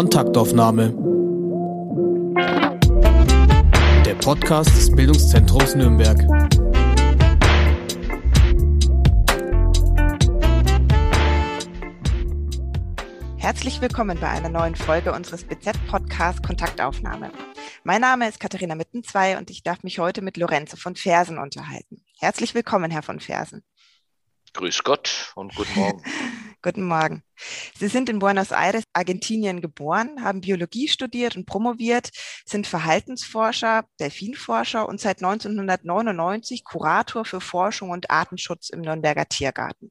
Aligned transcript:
Kontaktaufnahme. 0.00 0.94
Der 4.06 4.14
Podcast 4.14 4.70
des 4.70 4.90
Bildungszentrums 4.96 5.74
Nürnberg. 5.74 6.16
Herzlich 13.36 13.82
willkommen 13.82 14.18
bei 14.18 14.30
einer 14.30 14.48
neuen 14.48 14.74
Folge 14.74 15.12
unseres 15.12 15.44
BZ-Podcasts 15.44 16.40
Kontaktaufnahme. 16.40 17.30
Mein 17.84 18.00
Name 18.00 18.26
ist 18.26 18.40
Katharina 18.40 18.76
Mittenzwei 18.76 19.36
und 19.36 19.50
ich 19.50 19.62
darf 19.62 19.82
mich 19.82 19.98
heute 19.98 20.22
mit 20.22 20.38
Lorenzo 20.38 20.78
von 20.78 20.96
Fersen 20.96 21.36
unterhalten. 21.36 22.02
Herzlich 22.18 22.54
willkommen, 22.54 22.90
Herr 22.90 23.02
von 23.02 23.20
Fersen. 23.20 23.62
Grüß 24.54 24.82
Gott 24.82 25.32
und 25.34 25.54
guten 25.54 25.78
Morgen. 25.78 26.02
guten 26.62 26.84
Morgen. 26.84 27.22
Sie 27.78 27.88
sind 27.88 28.08
in 28.08 28.18
Buenos 28.18 28.50
Aires, 28.50 28.84
Argentinien 28.92 29.60
geboren, 29.60 30.22
haben 30.22 30.40
Biologie 30.40 30.88
studiert 30.88 31.36
und 31.36 31.46
promoviert, 31.46 32.10
sind 32.44 32.66
Verhaltensforscher, 32.66 33.84
Delfinforscher 33.98 34.88
und 34.88 35.00
seit 35.00 35.22
1999 35.22 36.64
Kurator 36.64 37.24
für 37.24 37.40
Forschung 37.40 37.90
und 37.90 38.10
Artenschutz 38.10 38.68
im 38.70 38.80
Nürnberger 38.80 39.26
Tiergarten. 39.26 39.90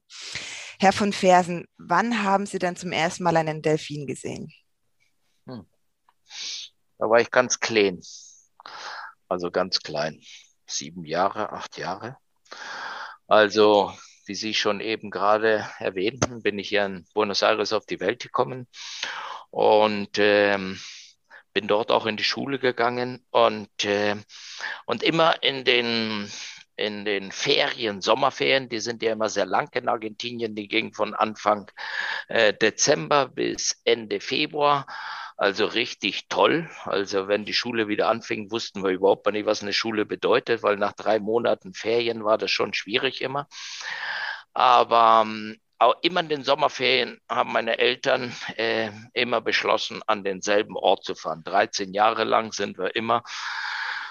Herr 0.78 0.92
von 0.92 1.12
Fersen, 1.12 1.66
wann 1.76 2.22
haben 2.22 2.46
Sie 2.46 2.58
denn 2.58 2.76
zum 2.76 2.92
ersten 2.92 3.24
Mal 3.24 3.36
einen 3.36 3.62
Delfin 3.62 4.06
gesehen? 4.06 4.52
Hm. 5.46 5.66
Da 6.98 7.10
war 7.10 7.20
ich 7.20 7.30
ganz 7.30 7.60
klein. 7.60 8.00
Also 9.28 9.50
ganz 9.50 9.80
klein. 9.80 10.20
Sieben 10.66 11.04
Jahre, 11.04 11.52
acht 11.52 11.78
Jahre. 11.78 12.16
Also 13.26 13.92
wie 14.30 14.36
Sie 14.36 14.54
schon 14.54 14.78
eben 14.78 15.10
gerade 15.10 15.68
erwähnten, 15.80 16.40
bin 16.40 16.56
ich 16.60 16.68
hier 16.68 16.86
in 16.86 17.04
Buenos 17.14 17.42
Aires 17.42 17.72
auf 17.72 17.84
die 17.84 17.98
Welt 17.98 18.22
gekommen 18.22 18.68
und 19.50 20.18
ähm, 20.18 20.78
bin 21.52 21.66
dort 21.66 21.90
auch 21.90 22.06
in 22.06 22.16
die 22.16 22.22
Schule 22.22 22.60
gegangen 22.60 23.26
und, 23.30 23.84
äh, 23.84 24.14
und 24.86 25.02
immer 25.02 25.42
in 25.42 25.64
den 25.64 26.30
in 26.76 27.04
den 27.04 27.32
Ferien, 27.32 28.02
Sommerferien, 28.02 28.68
die 28.68 28.78
sind 28.78 29.02
ja 29.02 29.12
immer 29.12 29.28
sehr 29.28 29.46
lang 29.46 29.68
in 29.74 29.88
Argentinien, 29.88 30.54
die 30.54 30.68
gingen 30.68 30.94
von 30.94 31.12
Anfang 31.12 31.68
äh, 32.28 32.54
Dezember 32.54 33.26
bis 33.26 33.80
Ende 33.84 34.20
Februar. 34.20 34.86
Also 35.40 35.64
richtig 35.64 36.28
toll. 36.28 36.68
Also 36.84 37.26
wenn 37.26 37.46
die 37.46 37.54
Schule 37.54 37.88
wieder 37.88 38.08
anfing, 38.08 38.50
wussten 38.50 38.84
wir 38.84 38.90
überhaupt 38.90 39.26
nicht, 39.32 39.46
was 39.46 39.62
eine 39.62 39.72
Schule 39.72 40.04
bedeutet, 40.04 40.62
weil 40.62 40.76
nach 40.76 40.92
drei 40.92 41.18
Monaten 41.18 41.72
Ferien 41.72 42.24
war 42.24 42.36
das 42.36 42.50
schon 42.50 42.74
schwierig 42.74 43.22
immer. 43.22 43.48
Aber 44.52 45.22
ähm, 45.24 45.56
auch 45.78 45.94
immer 46.02 46.20
in 46.20 46.28
den 46.28 46.44
Sommerferien 46.44 47.22
haben 47.26 47.52
meine 47.54 47.78
Eltern 47.78 48.34
äh, 48.56 48.90
immer 49.14 49.40
beschlossen, 49.40 50.02
an 50.06 50.24
denselben 50.24 50.76
Ort 50.76 51.04
zu 51.04 51.14
fahren. 51.14 51.42
13 51.42 51.94
Jahre 51.94 52.24
lang 52.24 52.52
sind 52.52 52.76
wir 52.76 52.94
immer 52.94 53.22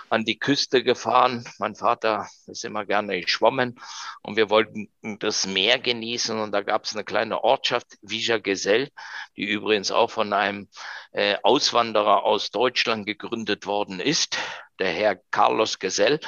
an 0.09 0.25
die 0.25 0.39
Küste 0.39 0.83
gefahren. 0.83 1.45
Mein 1.59 1.75
Vater 1.75 2.27
ist 2.47 2.65
immer 2.65 2.85
gerne 2.85 3.19
geschwommen 3.21 3.79
und 4.21 4.35
wir 4.35 4.49
wollten 4.49 4.89
das 5.19 5.45
Meer 5.45 5.79
genießen 5.79 6.39
und 6.39 6.51
da 6.51 6.61
gab 6.61 6.85
es 6.85 6.93
eine 6.93 7.03
kleine 7.03 7.43
Ortschaft, 7.43 7.87
Villa 8.01 8.37
Gesell, 8.37 8.89
die 9.37 9.45
übrigens 9.45 9.91
auch 9.91 10.11
von 10.11 10.33
einem 10.33 10.67
äh, 11.11 11.37
Auswanderer 11.43 12.23
aus 12.23 12.51
Deutschland 12.51 13.05
gegründet 13.05 13.65
worden 13.65 13.99
ist 13.99 14.37
der 14.79 14.91
Herr 14.91 15.17
Carlos 15.31 15.77
Gesell. 15.79 16.19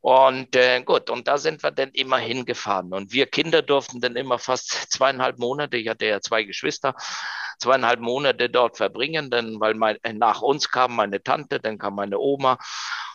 Und 0.00 0.54
äh, 0.56 0.82
gut, 0.82 1.10
und 1.10 1.28
da 1.28 1.38
sind 1.38 1.62
wir 1.62 1.70
dann 1.70 1.90
immer 1.90 2.18
hingefahren. 2.18 2.92
Und 2.92 3.12
wir 3.12 3.26
Kinder 3.26 3.62
durften 3.62 4.00
dann 4.00 4.16
immer 4.16 4.38
fast 4.38 4.92
zweieinhalb 4.92 5.38
Monate, 5.38 5.76
ich 5.76 5.88
hatte 5.88 6.06
ja 6.06 6.20
zwei 6.20 6.42
Geschwister, 6.42 6.94
zweieinhalb 7.58 8.00
Monate 8.00 8.50
dort 8.50 8.76
verbringen, 8.76 9.30
denn 9.30 9.60
weil 9.60 9.74
mein, 9.74 9.96
nach 10.14 10.42
uns 10.42 10.68
kam 10.68 10.96
meine 10.96 11.22
Tante, 11.22 11.60
dann 11.60 11.78
kam 11.78 11.94
meine 11.94 12.18
Oma 12.18 12.58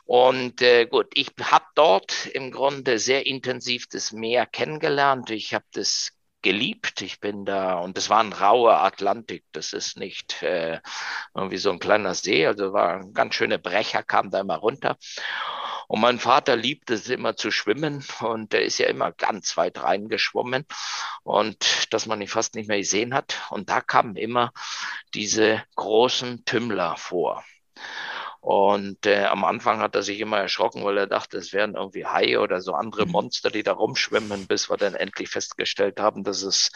und 0.10 0.64
äh, 0.64 0.88
gut, 0.88 1.06
ich 1.14 1.30
habe 1.40 1.66
dort 1.76 2.26
im 2.26 2.50
Grunde 2.50 2.98
sehr 2.98 3.28
intensiv 3.28 3.86
das 3.90 4.12
Meer 4.12 4.48
kennengelernt. 4.48 5.30
Ich 5.30 5.54
habe 5.54 5.66
das 5.74 6.14
geliebt. 6.42 7.04
Ich 7.04 7.20
bin 7.20 7.46
da 7.46 7.78
und 7.78 7.96
es 7.96 8.10
war 8.10 8.20
ein 8.24 8.34
rauer 8.34 8.82
Atlantik. 8.82 9.46
Das 9.52 9.72
ist 9.72 9.98
nicht 9.98 10.42
äh, 10.42 10.80
irgendwie 11.36 11.58
so 11.58 11.70
ein 11.70 11.78
kleiner 11.78 12.16
See. 12.16 12.48
Also 12.48 12.74
war 12.74 12.96
ein 12.96 13.14
ganz 13.14 13.36
schöner 13.36 13.60
Brecher, 13.60 14.02
kam 14.02 14.32
da 14.32 14.40
immer 14.40 14.56
runter. 14.56 14.98
Und 15.88 16.02
mein 16.02 16.18
Vater 16.18 16.56
liebte 16.56 16.96
es 16.96 17.08
immer 17.08 17.36
zu 17.36 17.52
schwimmen 17.52 18.04
und 18.22 18.52
der 18.52 18.64
ist 18.64 18.80
ja 18.80 18.88
immer 18.88 19.12
ganz 19.12 19.58
weit 19.58 19.80
reingeschwommen 19.84 20.66
und 21.22 21.94
dass 21.94 22.08
man 22.08 22.20
ihn 22.20 22.28
fast 22.28 22.56
nicht 22.56 22.68
mehr 22.68 22.80
gesehen 22.80 23.14
hat. 23.14 23.44
Und 23.52 23.70
da 23.70 23.80
kamen 23.80 24.16
immer 24.16 24.54
diese 25.14 25.64
großen 25.76 26.46
Tümmler 26.46 26.98
vor. 26.98 27.44
Und 28.42 29.06
äh, 29.06 29.26
am 29.26 29.44
Anfang 29.44 29.80
hat 29.80 29.96
er 29.96 30.02
sich 30.02 30.20
immer 30.20 30.38
erschrocken, 30.38 30.84
weil 30.86 30.98
er 30.98 31.08
dachte, 31.08 31.38
es 31.38 31.52
wären 31.52 31.76
irgendwie 31.76 32.06
Haie 32.06 32.40
oder 32.40 32.62
so 32.62 32.74
andere 32.74 33.06
mhm. 33.06 33.12
Monster, 33.12 33.50
die 33.50 33.64
da 33.64 33.74
rumschwimmen, 33.74 34.48
bis 34.48 34.70
wir 34.70 34.78
dann 34.78 34.96
endlich 34.96 35.30
festgestellt 35.30 36.00
haben, 36.00 36.24
dass 36.24 36.44
es 36.44 36.72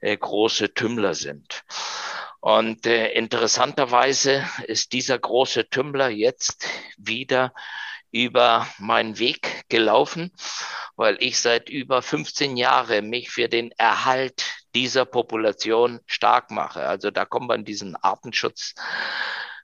äh, 0.00 0.16
große 0.16 0.74
Tümmler 0.74 1.14
sind. 1.14 1.64
Und 2.40 2.86
äh, 2.86 3.12
interessanterweise 3.12 4.46
ist 4.66 4.92
dieser 4.92 5.18
große 5.18 5.68
Tümmler 5.68 6.10
jetzt 6.10 6.68
wieder 6.98 7.52
über 8.12 8.66
meinen 8.78 9.18
Weg 9.18 9.64
gelaufen, 9.68 10.32
weil 10.96 11.16
ich 11.20 11.40
seit 11.40 11.68
über 11.68 12.02
15 12.02 12.56
Jahren 12.56 13.08
mich 13.08 13.30
für 13.30 13.48
den 13.48 13.72
Erhalt 13.72 14.44
dieser 14.74 15.06
Population 15.06 16.00
stark 16.06 16.50
mache. 16.50 16.86
Also 16.86 17.10
da 17.10 17.24
kommen 17.24 17.48
wir 17.48 17.54
in 17.54 17.64
diesen 17.64 17.96
Artenschutz 17.96 18.74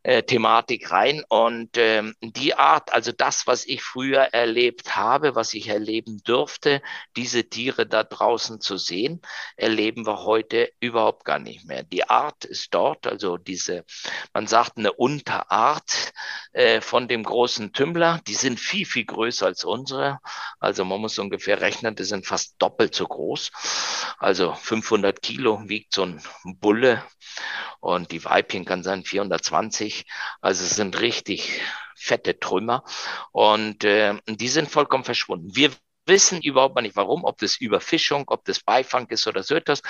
äh, 0.03 0.23
Thematik 0.23 0.91
rein. 0.91 1.23
Und 1.29 1.77
ähm, 1.77 2.15
die 2.21 2.55
Art, 2.55 2.93
also 2.93 3.13
das, 3.13 3.47
was 3.47 3.65
ich 3.65 3.83
früher 3.83 4.21
erlebt 4.21 4.97
habe, 4.97 5.35
was 5.35 5.55
ich 5.55 5.69
erleben 5.69 6.21
durfte, 6.25 6.83
diese 7.17 7.49
Tiere 7.49 7.87
da 7.87 8.03
draußen 8.05 8.61
zu 8.61 8.77
sehen, 8.77 9.23
erleben 9.57 10.07
wir 10.07 10.25
heute 10.25 10.73
überhaupt 10.81 11.25
gar 11.25 11.39
nicht 11.39 11.67
mehr. 11.67 11.83
Die 11.83 12.09
Art 12.09 12.45
ist 12.45 12.75
dort, 12.75 13.07
also 13.07 13.37
diese, 13.37 13.85
man 14.33 14.47
sagt 14.47 14.79
eine 14.79 14.93
Unterart 14.93 16.13
äh, 16.53 16.81
von 16.81 17.09
dem 17.09 17.23
großen 17.23 17.73
Tümmler, 17.73 18.21
die 18.27 18.35
sind 18.35 18.59
viel, 18.59 18.87
viel 18.87 19.05
größer 19.05 19.47
als 19.47 19.65
unsere. 19.65 20.21
Also 20.59 20.85
man 20.85 21.01
muss 21.01 21.19
ungefähr 21.19 21.61
rechnen, 21.61 21.95
die 21.95 22.05
sind 22.05 22.27
fast 22.27 22.57
doppelt 22.59 22.95
so 22.95 23.07
groß. 23.07 23.51
Also 24.19 24.53
500 24.55 25.23
Kilo 25.23 25.61
wiegt 25.69 25.95
so 25.95 26.05
ein 26.05 26.21
Bulle 26.45 27.03
und 27.81 28.13
die 28.13 28.25
Weibchen 28.25 28.65
kann 28.65 28.83
sein 28.85 29.05
420. 29.05 29.92
Also 30.41 30.65
es 30.65 30.77
sind 30.77 31.01
richtig 31.01 31.61
fette 31.97 32.39
Trümmer 32.39 32.85
und 33.31 33.85
äh, 33.85 34.15
die 34.27 34.49
sind 34.49 34.71
vollkommen 34.71 35.05
verschwunden. 35.05 35.55
Wir 35.55 35.71
wissen 36.07 36.41
überhaupt 36.43 36.81
nicht 36.81 36.97
warum, 36.97 37.25
ob 37.25 37.39
das 37.39 37.57
Überfischung, 37.57 38.25
ob 38.27 38.45
das 38.45 38.61
Beifang 38.61 39.07
ist 39.09 39.27
oder 39.27 39.43
so 39.43 39.55
etwas. 39.55 39.83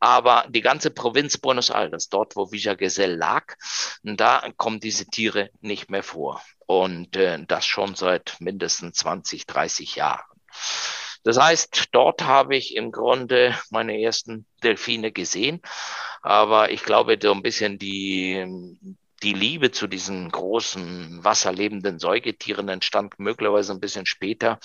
Aber 0.00 0.46
die 0.48 0.60
ganze 0.60 0.90
Provinz 0.90 1.38
Buenos 1.38 1.70
Aires, 1.70 2.08
dort 2.08 2.36
wo 2.36 2.50
Villa 2.50 2.74
Gesell 2.74 3.14
lag, 3.14 3.54
da 4.02 4.50
kommen 4.56 4.80
diese 4.80 5.06
Tiere 5.06 5.50
nicht 5.60 5.90
mehr 5.90 6.02
vor. 6.02 6.42
Und 6.66 7.16
äh, 7.16 7.44
das 7.46 7.66
schon 7.66 7.94
seit 7.94 8.36
mindestens 8.40 8.98
20, 8.98 9.46
30 9.46 9.96
Jahren. 9.96 10.24
Das 11.24 11.38
heißt, 11.38 11.90
dort 11.92 12.24
habe 12.24 12.56
ich 12.56 12.74
im 12.74 12.90
Grunde 12.90 13.56
meine 13.70 14.00
ersten 14.00 14.46
Delfine 14.64 15.12
gesehen. 15.12 15.60
Aber 16.20 16.70
ich 16.70 16.82
glaube, 16.82 17.18
so 17.20 17.32
ein 17.32 17.42
bisschen 17.42 17.78
die, 17.78 18.44
die 19.22 19.32
Liebe 19.32 19.70
zu 19.70 19.86
diesen 19.86 20.30
großen 20.30 21.24
wasserlebenden 21.24 21.98
Säugetieren 21.98 22.68
entstand 22.68 23.18
möglicherweise 23.18 23.72
ein 23.72 23.80
bisschen 23.80 24.06
später, 24.06 24.58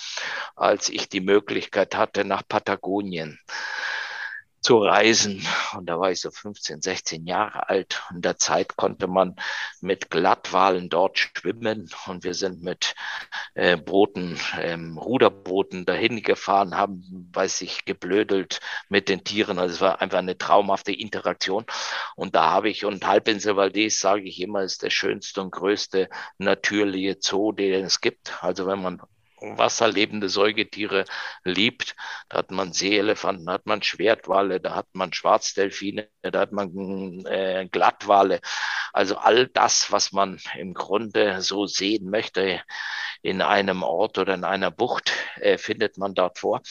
als 0.56 0.88
ich 0.88 1.08
die 1.08 1.20
Möglichkeit 1.20 1.96
hatte, 1.96 2.24
nach 2.24 2.42
Patagonien 2.46 3.38
zu 4.68 4.76
reisen. 4.76 5.42
Und 5.74 5.86
da 5.88 5.98
war 5.98 6.10
ich 6.10 6.20
so 6.20 6.30
15, 6.30 6.82
16 6.82 7.26
Jahre 7.26 7.70
alt. 7.70 8.02
In 8.14 8.20
der 8.20 8.36
Zeit 8.36 8.76
konnte 8.76 9.06
man 9.06 9.34
mit 9.80 10.10
Glattwalen 10.10 10.90
dort 10.90 11.18
schwimmen. 11.18 11.88
Und 12.04 12.22
wir 12.22 12.34
sind 12.34 12.62
mit 12.62 12.94
äh, 13.54 13.78
Booten, 13.78 14.38
ähm, 14.60 14.98
Ruderbooten 14.98 15.86
dahin 15.86 16.22
gefahren, 16.22 16.76
haben, 16.76 17.30
weiß 17.32 17.62
ich, 17.62 17.86
geblödelt 17.86 18.60
mit 18.90 19.08
den 19.08 19.24
Tieren. 19.24 19.58
Also 19.58 19.76
es 19.76 19.80
war 19.80 20.02
einfach 20.02 20.18
eine 20.18 20.36
traumhafte 20.36 20.92
Interaktion. 20.92 21.64
Und 22.14 22.34
da 22.34 22.50
habe 22.50 22.68
ich, 22.68 22.84
und 22.84 23.06
Halbinsel 23.06 23.56
Valdez, 23.56 23.98
sage 24.00 24.24
ich 24.24 24.38
immer, 24.38 24.64
ist 24.64 24.82
der 24.82 24.90
schönste 24.90 25.40
und 25.40 25.50
größte 25.50 26.10
natürliche 26.36 27.16
Zoo, 27.18 27.52
den 27.52 27.86
es 27.86 28.02
gibt. 28.02 28.44
Also 28.44 28.66
wenn 28.66 28.82
man 28.82 29.00
wasserlebende 29.40 30.28
Säugetiere 30.28 31.04
liebt. 31.44 31.94
Da 32.28 32.38
hat 32.38 32.50
man 32.50 32.72
Seeelefanten, 32.72 33.46
da 33.46 33.52
hat 33.52 33.66
man 33.66 33.82
Schwertwale, 33.82 34.60
da 34.60 34.74
hat 34.74 34.88
man 34.92 35.12
Schwarzdelfine, 35.12 36.08
da 36.22 36.40
hat 36.40 36.52
man 36.52 37.24
äh, 37.26 37.68
Glattwale. 37.70 38.40
Also 38.92 39.16
all 39.16 39.46
das, 39.48 39.92
was 39.92 40.12
man 40.12 40.40
im 40.56 40.74
Grunde 40.74 41.40
so 41.42 41.66
sehen 41.66 42.10
möchte 42.10 42.62
in 43.22 43.42
einem 43.42 43.82
Ort 43.82 44.18
oder 44.18 44.34
in 44.34 44.44
einer 44.44 44.70
Bucht, 44.70 45.12
äh, 45.40 45.58
findet 45.58 45.98
man 45.98 46.14
dort 46.14 46.38
vor. 46.38 46.62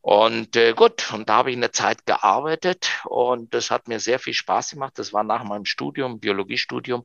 Und 0.00 0.56
äh, 0.56 0.72
gut, 0.74 1.12
und 1.12 1.28
da 1.28 1.36
habe 1.36 1.50
ich 1.50 1.56
eine 1.56 1.70
Zeit 1.72 2.06
gearbeitet 2.06 2.90
und 3.04 3.54
das 3.54 3.70
hat 3.70 3.88
mir 3.88 4.00
sehr 4.00 4.18
viel 4.18 4.34
Spaß 4.34 4.70
gemacht. 4.70 4.94
Das 4.98 5.12
war 5.12 5.24
nach 5.24 5.44
meinem 5.44 5.64
Studium, 5.64 6.20
Biologiestudium. 6.20 7.04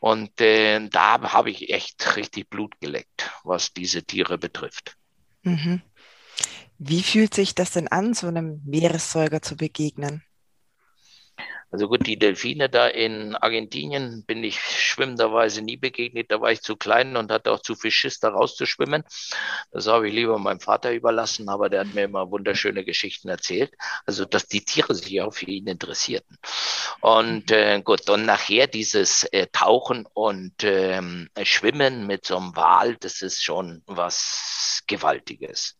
Und 0.00 0.40
äh, 0.40 0.88
da 0.88 1.20
habe 1.32 1.50
ich 1.50 1.70
echt 1.70 2.16
richtig 2.16 2.48
Blut 2.50 2.80
geleckt, 2.80 3.30
was 3.44 3.72
diese 3.72 4.04
Tiere 4.04 4.27
betrifft. 4.36 4.98
Mhm. 5.42 5.80
Wie 6.78 7.02
fühlt 7.02 7.34
sich 7.34 7.54
das 7.54 7.72
denn 7.72 7.88
an, 7.88 8.14
so 8.14 8.28
einem 8.28 8.62
Meeressäuger 8.64 9.42
zu 9.42 9.56
begegnen? 9.56 10.22
Also 11.70 11.88
gut, 11.88 12.06
die 12.06 12.18
Delfine 12.18 12.68
da 12.70 12.88
in 12.88 13.36
Argentinien 13.36 14.24
bin 14.26 14.42
ich 14.42 14.58
schwimmenderweise 14.60 15.60
nie 15.60 15.76
begegnet. 15.76 16.30
Da 16.30 16.40
war 16.40 16.50
ich 16.50 16.62
zu 16.62 16.76
klein 16.76 17.16
und 17.16 17.30
hatte 17.30 17.52
auch 17.52 17.60
zu 17.60 17.74
viel 17.74 17.90
Schiss, 17.90 18.20
da 18.20 18.30
rauszuschwimmen. 18.30 19.04
Das 19.70 19.86
habe 19.86 20.08
ich 20.08 20.14
lieber 20.14 20.38
meinem 20.38 20.60
Vater 20.60 20.92
überlassen, 20.92 21.48
aber 21.48 21.68
der 21.68 21.80
hat 21.80 21.94
mir 21.94 22.04
immer 22.04 22.30
wunderschöne 22.30 22.84
Geschichten 22.84 23.28
erzählt. 23.28 23.74
Also, 24.06 24.24
dass 24.24 24.46
die 24.46 24.64
Tiere 24.64 24.94
sich 24.94 25.20
auch 25.20 25.34
für 25.34 25.46
ihn 25.46 25.66
interessierten. 25.66 26.38
Und 27.00 27.50
äh, 27.50 27.82
gut, 27.82 28.08
und 28.08 28.24
nachher 28.24 28.66
dieses 28.66 29.24
äh, 29.24 29.46
Tauchen 29.52 30.06
und 30.14 30.54
ähm, 30.62 31.28
Schwimmen 31.42 32.06
mit 32.06 32.26
so 32.26 32.38
einem 32.38 32.56
Wal, 32.56 32.96
das 32.96 33.22
ist 33.22 33.42
schon 33.42 33.82
was 33.86 34.82
Gewaltiges. 34.86 35.76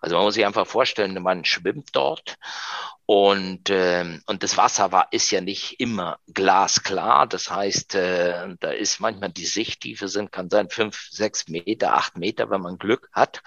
Also 0.00 0.16
man 0.16 0.24
muss 0.24 0.34
sich 0.34 0.46
einfach 0.46 0.66
vorstellen, 0.66 1.22
man 1.22 1.44
schwimmt 1.44 1.90
dort 1.92 2.36
und, 3.10 3.70
äh, 3.70 4.20
und 4.26 4.42
das 4.42 4.58
Wasser 4.58 4.92
war, 4.92 5.08
ist 5.12 5.30
ja 5.30 5.40
nicht 5.40 5.80
immer 5.80 6.18
glasklar. 6.26 7.26
Das 7.26 7.50
heißt, 7.50 7.94
äh, 7.94 8.54
da 8.60 8.70
ist 8.70 9.00
manchmal 9.00 9.32
die 9.32 9.46
Sichttiefe 9.46 10.08
sind, 10.08 10.30
kann 10.30 10.50
sein 10.50 10.68
fünf, 10.68 11.08
sechs 11.10 11.48
Meter, 11.48 11.94
acht 11.94 12.18
Meter, 12.18 12.50
wenn 12.50 12.60
man 12.60 12.76
Glück 12.76 13.08
hat. 13.14 13.40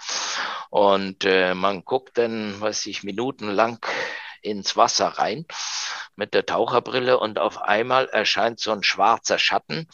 Und 0.68 1.24
äh, 1.24 1.54
man 1.54 1.84
guckt 1.84 2.18
dann, 2.18 2.60
weiß 2.60 2.86
ich, 2.86 3.04
minutenlang 3.04 3.78
ins 4.42 4.76
Wasser 4.76 5.06
rein 5.06 5.46
mit 6.16 6.34
der 6.34 6.44
Taucherbrille 6.44 7.20
und 7.20 7.38
auf 7.38 7.62
einmal 7.62 8.06
erscheint 8.08 8.58
so 8.58 8.72
ein 8.72 8.82
schwarzer 8.82 9.38
Schatten. 9.38 9.86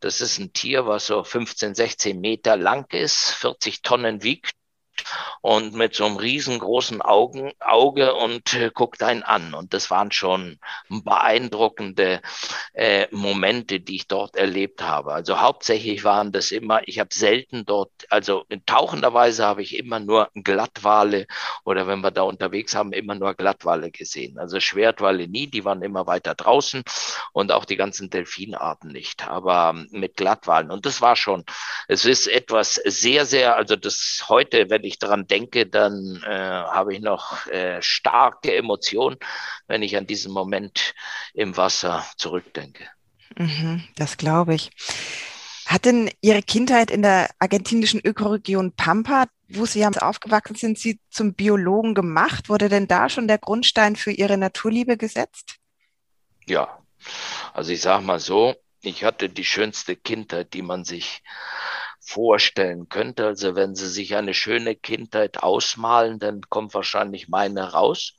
Das 0.00 0.20
ist 0.20 0.38
ein 0.38 0.52
Tier, 0.52 0.86
was 0.86 1.06
so 1.06 1.24
15, 1.24 1.74
16 1.74 2.20
Meter 2.20 2.58
lang 2.58 2.92
ist, 2.92 3.30
40 3.30 3.80
Tonnen 3.80 4.22
wiegt 4.22 4.52
und 5.40 5.74
mit 5.74 5.94
so 5.94 6.04
einem 6.04 6.16
riesengroßen 6.16 7.02
Augen, 7.02 7.52
Auge 7.60 8.14
und 8.14 8.54
äh, 8.54 8.70
guckt 8.72 9.02
einen 9.02 9.22
an. 9.22 9.54
Und 9.54 9.74
das 9.74 9.90
waren 9.90 10.10
schon 10.12 10.58
beeindruckende 10.88 12.20
äh, 12.74 13.06
Momente, 13.10 13.80
die 13.80 13.96
ich 13.96 14.08
dort 14.08 14.36
erlebt 14.36 14.82
habe. 14.82 15.12
Also 15.12 15.40
hauptsächlich 15.40 16.04
waren 16.04 16.32
das 16.32 16.50
immer, 16.50 16.86
ich 16.86 16.98
habe 16.98 17.10
selten 17.12 17.64
dort, 17.66 17.90
also 18.10 18.44
in 18.48 18.64
tauchender 18.66 19.14
Weise 19.14 19.44
habe 19.44 19.62
ich 19.62 19.76
immer 19.76 20.00
nur 20.00 20.30
Glattwale 20.34 21.26
oder 21.64 21.86
wenn 21.86 22.00
wir 22.00 22.10
da 22.10 22.22
unterwegs 22.22 22.74
haben, 22.74 22.92
immer 22.92 23.14
nur 23.14 23.34
Glattwale 23.34 23.90
gesehen. 23.90 24.38
Also 24.38 24.60
Schwertwale 24.60 25.28
nie, 25.28 25.46
die 25.46 25.64
waren 25.64 25.82
immer 25.82 26.06
weiter 26.06 26.34
draußen 26.34 26.82
und 27.32 27.52
auch 27.52 27.64
die 27.64 27.76
ganzen 27.76 28.10
Delfinarten 28.10 28.90
nicht, 28.90 29.28
aber 29.28 29.72
mit 29.90 30.16
Glattwalen. 30.16 30.70
Und 30.70 30.86
das 30.86 31.00
war 31.00 31.16
schon, 31.16 31.44
es 31.88 32.04
ist 32.04 32.26
etwas 32.26 32.74
sehr, 32.84 33.26
sehr, 33.26 33.56
also 33.56 33.76
das 33.76 34.24
heute, 34.28 34.70
wenn 34.70 34.84
ich 34.84 34.87
daran 34.96 35.26
denke, 35.26 35.66
dann 35.66 36.22
äh, 36.24 36.28
habe 36.30 36.94
ich 36.94 37.00
noch 37.00 37.46
äh, 37.48 37.82
starke 37.82 38.54
Emotionen, 38.54 39.16
wenn 39.66 39.82
ich 39.82 39.96
an 39.96 40.06
diesen 40.06 40.32
Moment 40.32 40.94
im 41.34 41.56
Wasser 41.56 42.06
zurückdenke. 42.16 42.88
Mhm, 43.36 43.84
das 43.96 44.16
glaube 44.16 44.54
ich. 44.54 44.70
Hat 45.66 45.84
denn 45.84 46.10
Ihre 46.22 46.42
Kindheit 46.42 46.90
in 46.90 47.02
der 47.02 47.28
argentinischen 47.38 48.00
Ökoregion 48.02 48.72
Pampa, 48.72 49.26
wo 49.48 49.66
Sie 49.66 49.80
ja 49.80 49.90
aufgewachsen 49.90 50.54
sind, 50.54 50.78
Sie 50.78 50.98
zum 51.10 51.34
Biologen 51.34 51.94
gemacht? 51.94 52.48
Wurde 52.48 52.70
denn 52.70 52.88
da 52.88 53.10
schon 53.10 53.28
der 53.28 53.36
Grundstein 53.36 53.94
für 53.94 54.10
Ihre 54.10 54.38
Naturliebe 54.38 54.96
gesetzt? 54.96 55.56
Ja, 56.46 56.78
also 57.52 57.72
ich 57.72 57.82
sage 57.82 58.02
mal 58.02 58.18
so, 58.18 58.54
ich 58.80 59.04
hatte 59.04 59.28
die 59.28 59.44
schönste 59.44 59.96
Kindheit, 59.96 60.54
die 60.54 60.62
man 60.62 60.84
sich 60.84 61.22
vorstellen 62.08 62.88
könnte. 62.88 63.26
Also 63.26 63.54
wenn 63.54 63.74
Sie 63.74 63.88
sich 63.88 64.16
eine 64.16 64.32
schöne 64.32 64.74
Kindheit 64.74 65.42
ausmalen, 65.42 66.18
dann 66.18 66.40
kommt 66.48 66.72
wahrscheinlich 66.72 67.28
meine 67.28 67.72
raus. 67.72 68.14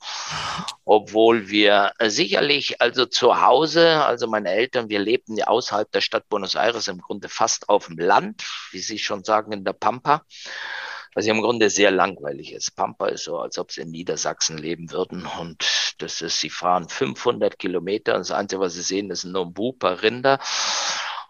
Obwohl 0.84 1.48
wir 1.48 1.92
sicherlich, 2.00 2.80
also 2.80 3.06
zu 3.06 3.40
Hause, 3.40 4.04
also 4.04 4.28
meine 4.28 4.50
Eltern, 4.50 4.88
wir 4.88 5.00
lebten 5.00 5.36
ja 5.36 5.48
außerhalb 5.48 5.90
der 5.90 6.02
Stadt 6.02 6.28
Buenos 6.28 6.54
Aires 6.54 6.86
im 6.86 7.00
Grunde 7.00 7.28
fast 7.28 7.68
auf 7.68 7.86
dem 7.86 7.98
Land, 7.98 8.44
wie 8.70 8.78
Sie 8.78 8.98
schon 8.98 9.24
sagen, 9.24 9.50
in 9.50 9.64
der 9.64 9.72
Pampa. 9.72 10.24
Was 11.14 11.26
im 11.26 11.42
Grunde 11.42 11.68
sehr 11.68 11.90
langweilig 11.90 12.52
ist. 12.52 12.76
Pampa 12.76 13.08
ist 13.08 13.24
so, 13.24 13.40
als 13.40 13.58
ob 13.58 13.72
sie 13.72 13.80
in 13.80 13.90
Niedersachsen 13.90 14.56
leben 14.56 14.92
würden. 14.92 15.26
Und 15.40 15.94
das 15.98 16.20
ist, 16.20 16.38
sie 16.38 16.50
fahren 16.50 16.88
500 16.88 17.58
Kilometer 17.58 18.14
und 18.14 18.20
das 18.20 18.30
Einzige, 18.30 18.60
was 18.60 18.74
sie 18.74 18.82
sehen, 18.82 19.10
ist 19.10 19.24
ein 19.24 19.32
Nombupa 19.32 19.94
Rinder. 19.94 20.38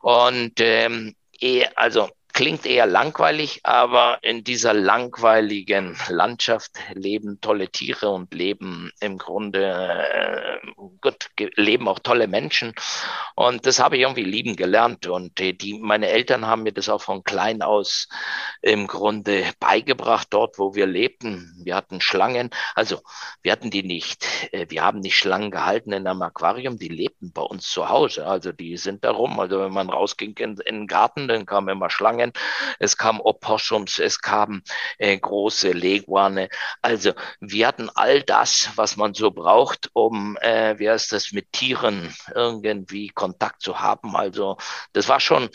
Und 0.02 0.60
ähm, 0.60 1.16
eh, 1.40 1.64
also 1.76 2.10
klingt 2.32 2.66
eher 2.66 2.86
langweilig, 2.86 3.60
aber 3.64 4.18
in 4.22 4.44
dieser 4.44 4.74
langweiligen 4.74 5.96
Landschaft 6.08 6.72
leben 6.94 7.40
tolle 7.40 7.68
Tiere 7.68 8.10
und 8.10 8.32
leben 8.34 8.90
im 9.00 9.18
Grunde 9.18 9.66
äh, 9.66 10.66
gut, 11.00 11.30
leben 11.56 11.88
auch 11.88 11.98
tolle 11.98 12.28
Menschen. 12.28 12.74
Und 13.34 13.66
das 13.66 13.78
habe 13.78 13.96
ich 13.96 14.02
irgendwie 14.02 14.24
lieben 14.24 14.56
gelernt. 14.56 15.06
Und 15.06 15.38
die, 15.38 15.56
die, 15.56 15.78
meine 15.78 16.08
Eltern 16.08 16.46
haben 16.46 16.62
mir 16.62 16.72
das 16.72 16.88
auch 16.88 17.02
von 17.02 17.24
klein 17.24 17.62
aus 17.62 18.08
im 18.62 18.86
Grunde 18.86 19.44
beigebracht, 19.58 20.28
dort, 20.30 20.58
wo 20.58 20.74
wir 20.74 20.86
lebten. 20.86 21.52
Wir 21.64 21.76
hatten 21.76 22.00
Schlangen, 22.00 22.50
also 22.74 23.00
wir 23.42 23.52
hatten 23.52 23.70
die 23.70 23.82
nicht. 23.82 24.26
Äh, 24.52 24.66
wir 24.68 24.82
haben 24.82 25.00
nicht 25.00 25.16
Schlangen 25.16 25.50
gehalten 25.50 25.92
in 25.92 26.06
einem 26.06 26.22
Aquarium, 26.22 26.78
die 26.78 26.88
lebten 26.88 27.32
bei 27.32 27.42
uns 27.42 27.70
zu 27.70 27.88
Hause. 27.88 28.26
Also 28.26 28.52
die 28.52 28.76
sind 28.76 29.04
da 29.04 29.10
rum. 29.10 29.40
Also 29.40 29.60
wenn 29.60 29.72
man 29.72 29.90
rausging 29.90 30.36
in, 30.38 30.56
in 30.58 30.80
den 30.80 30.86
Garten, 30.86 31.28
dann 31.28 31.46
kamen 31.46 31.68
immer 31.68 31.90
Schlangen 31.90 32.19
Schlangen, 32.20 32.32
es 32.78 32.96
kamen 32.96 33.20
Opossums, 33.20 33.98
es 33.98 34.20
kamen 34.20 34.62
äh, 34.98 35.16
große 35.18 35.72
Leguane. 35.72 36.48
Also 36.82 37.12
wir 37.40 37.66
hatten 37.66 37.90
all 37.94 38.22
das, 38.22 38.70
was 38.76 38.96
man 38.96 39.14
so 39.14 39.30
braucht, 39.30 39.90
um, 39.92 40.36
äh, 40.40 40.78
wie 40.78 40.90
heißt 40.90 41.12
das, 41.12 41.32
mit 41.32 41.52
Tieren 41.52 42.14
irgendwie 42.34 43.08
Kontakt 43.08 43.62
zu 43.62 43.80
haben. 43.80 44.16
Also 44.16 44.56
das 44.92 45.08
war 45.08 45.20
schon 45.20 45.48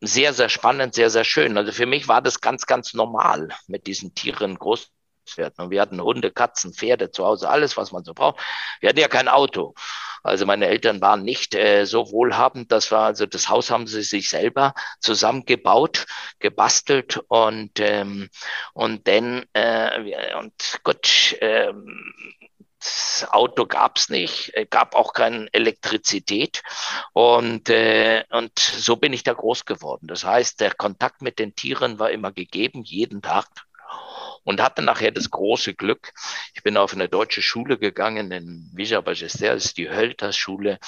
sehr, 0.00 0.32
sehr 0.32 0.48
spannend, 0.48 0.94
sehr, 0.94 1.10
sehr 1.10 1.24
schön. 1.24 1.56
Also 1.56 1.72
für 1.72 1.86
mich 1.86 2.08
war 2.08 2.22
das 2.22 2.40
ganz, 2.40 2.66
ganz 2.66 2.94
normal, 2.94 3.48
mit 3.68 3.86
diesen 3.86 4.14
Tieren 4.14 4.58
groß 4.58 4.90
zu 5.32 5.38
werden. 5.38 5.54
Und 5.58 5.70
wir 5.70 5.80
hatten 5.80 6.00
Hunde, 6.00 6.30
Katzen, 6.30 6.72
Pferde 6.72 7.10
zu 7.10 7.24
Hause, 7.24 7.48
alles, 7.48 7.76
was 7.76 7.92
man 7.92 8.04
so 8.04 8.14
braucht. 8.14 8.40
Wir 8.80 8.88
hatten 8.88 9.00
ja 9.00 9.08
kein 9.08 9.28
Auto. 9.28 9.74
Also 10.22 10.46
meine 10.46 10.66
Eltern 10.66 11.00
waren 11.00 11.22
nicht 11.22 11.54
äh, 11.54 11.84
so 11.84 12.10
wohlhabend. 12.12 12.70
Das 12.70 12.92
war 12.92 13.06
also 13.06 13.26
das 13.26 13.48
Haus 13.48 13.70
haben 13.70 13.86
sie 13.86 14.02
sich 14.02 14.28
selber 14.28 14.74
zusammengebaut, 15.00 16.06
gebastelt 16.38 17.20
und 17.28 17.80
ähm, 17.80 18.28
und 18.72 19.08
dann 19.08 19.44
äh, 19.52 20.34
und 20.38 20.80
gut. 20.84 21.36
Ähm, 21.40 22.14
das 22.84 23.28
Auto 23.30 23.66
gab's 23.66 24.08
nicht, 24.08 24.52
gab 24.70 24.96
auch 24.96 25.12
keine 25.12 25.48
Elektrizität 25.52 26.62
und, 27.12 27.68
äh, 27.68 28.24
und 28.30 28.58
so 28.58 28.96
bin 28.96 29.12
ich 29.12 29.22
da 29.22 29.34
groß 29.34 29.66
geworden. 29.66 30.08
Das 30.08 30.24
heißt, 30.24 30.60
der 30.60 30.74
Kontakt 30.74 31.22
mit 31.22 31.38
den 31.38 31.54
Tieren 31.54 32.00
war 32.00 32.10
immer 32.10 32.32
gegeben, 32.32 32.82
jeden 32.82 33.22
Tag 33.22 33.46
und 34.44 34.60
hatte 34.60 34.82
nachher 34.82 35.10
das 35.10 35.30
große 35.30 35.74
Glück. 35.74 36.12
Ich 36.54 36.62
bin 36.62 36.76
auf 36.76 36.94
eine 36.94 37.08
deutsche 37.08 37.42
Schule 37.42 37.78
gegangen 37.78 38.30
in 38.32 38.70
Villa 38.72 39.00
Ballester, 39.00 39.54
ist 39.54 39.76
die 39.76 39.90
Hölter-Schule 39.90 40.78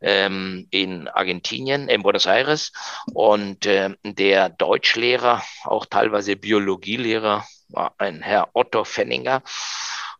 ähm, 0.00 0.66
in 0.70 1.08
Argentinien, 1.08 1.88
in 1.88 2.02
Buenos 2.02 2.26
Aires. 2.26 2.72
Und 3.12 3.66
äh, 3.66 3.90
der 4.04 4.50
Deutschlehrer, 4.50 5.42
auch 5.64 5.86
teilweise 5.86 6.36
Biologielehrer, 6.36 7.46
war 7.68 7.94
ein 7.98 8.22
Herr 8.22 8.50
Otto 8.52 8.84
Fenninger 8.84 9.42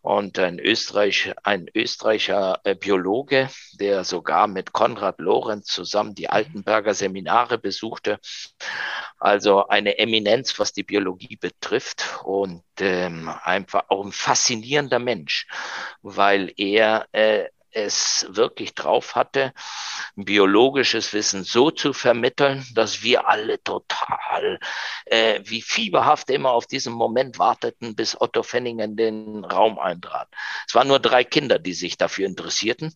und 0.05 0.39
ein, 0.39 0.59
Österreich, 0.59 1.33
ein 1.45 1.67
österreicher 1.75 2.61
äh, 2.65 2.75
Biologe, 2.75 3.49
der 3.81 4.05
sogar 4.05 4.49
mit 4.49 4.75
Konrad 4.75 5.19
Lorenz 5.19 5.69
zusammen 5.69 6.15
die 6.15 6.29
Altenberger 6.29 6.93
Seminare 6.93 7.57
besuchte. 7.57 8.19
Also 9.19 9.67
eine 9.67 9.97
Eminenz, 9.97 10.59
was 10.59 10.75
die 10.75 10.83
Biologie 10.83 11.37
betrifft 11.37 12.21
und 12.23 12.63
ähm, 12.81 13.31
einfach 13.45 13.85
auch 13.89 14.05
ein 14.05 14.13
faszinierender 14.13 14.99
Mensch, 14.99 15.47
weil 16.03 16.53
er 16.59 17.07
äh, 17.13 17.47
es 17.75 18.27
wirklich 18.31 18.75
drauf 18.75 19.15
hatte, 19.15 19.53
biologisches 20.17 21.13
Wissen 21.13 21.45
so 21.45 21.71
zu 21.71 21.93
vermitteln, 21.93 22.65
dass 22.75 23.03
wir 23.03 23.29
alle 23.29 23.63
total 23.63 24.61
äh, 25.07 25.41
wie 25.45 25.61
fieberhaft 25.61 26.31
immer 26.31 26.53
auf 26.53 26.67
diesen 26.67 26.93
Moment 26.93 27.39
warteten, 27.39 27.95
bis 27.95 28.21
Otto 28.21 28.43
Fenning 28.43 28.79
in 28.79 28.97
den 28.97 29.45
Raum 29.45 29.79
eintrat. 29.79 30.29
Es 30.67 30.75
waren 30.75 30.89
nur 30.89 31.01
drei 31.01 31.25
Kinder, 31.25 31.59
die 31.59 31.75
sich 31.75 31.97
dafür 31.97 32.27
interessierten. 32.27 32.95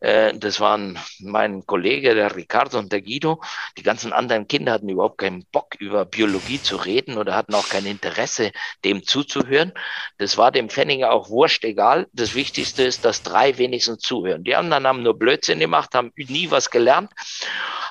Äh, 0.00 0.34
das 0.38 0.60
waren 0.60 0.98
mein 1.20 1.66
Kollege, 1.66 2.14
der 2.14 2.36
Ricardo 2.36 2.78
und 2.78 2.92
der 2.92 3.02
Guido. 3.02 3.40
Die 3.76 3.82
ganzen 3.82 4.12
anderen 4.12 4.46
Kinder 4.46 4.72
hatten 4.72 4.88
überhaupt 4.88 5.18
keinen 5.18 5.46
Bock, 5.46 5.74
über 5.78 6.04
Biologie 6.04 6.60
zu 6.60 6.76
reden 6.76 7.16
oder 7.16 7.34
hatten 7.34 7.54
auch 7.54 7.68
kein 7.68 7.86
Interesse, 7.86 8.52
dem 8.84 9.04
zuzuhören. 9.04 9.72
Das 10.18 10.36
war 10.36 10.52
dem 10.52 10.68
Fenninger 10.68 11.10
auch 11.10 11.30
wurscht 11.30 11.64
egal. 11.64 12.06
Das 12.12 12.34
Wichtigste 12.34 12.82
ist, 12.82 13.04
dass 13.04 13.22
drei 13.22 13.58
wenigstens 13.58 14.00
zuhören. 14.18 14.44
Die 14.44 14.54
anderen 14.54 14.86
haben 14.86 15.02
nur 15.02 15.18
Blödsinn 15.18 15.60
gemacht, 15.60 15.94
haben 15.94 16.12
nie 16.16 16.50
was 16.50 16.70
gelernt. 16.70 17.12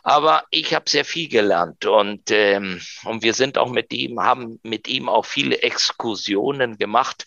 Aber 0.04 0.44
ich 0.52 0.74
habe 0.74 0.90
sehr 0.90 1.04
viel 1.04 1.28
gelernt 1.28 1.86
und, 1.86 2.32
ähm, 2.32 2.80
und 3.04 3.24
wir 3.24 3.34
sind 3.34 3.58
auch 3.58 3.70
mit 3.70 3.94
ihm, 3.94 4.22
haben 4.22 4.60
mit 4.64 4.88
ihm 4.88 5.10
auch 5.10 5.26
viele 5.26 5.62
Exkursionen 5.62 6.78
gemacht 6.78 7.26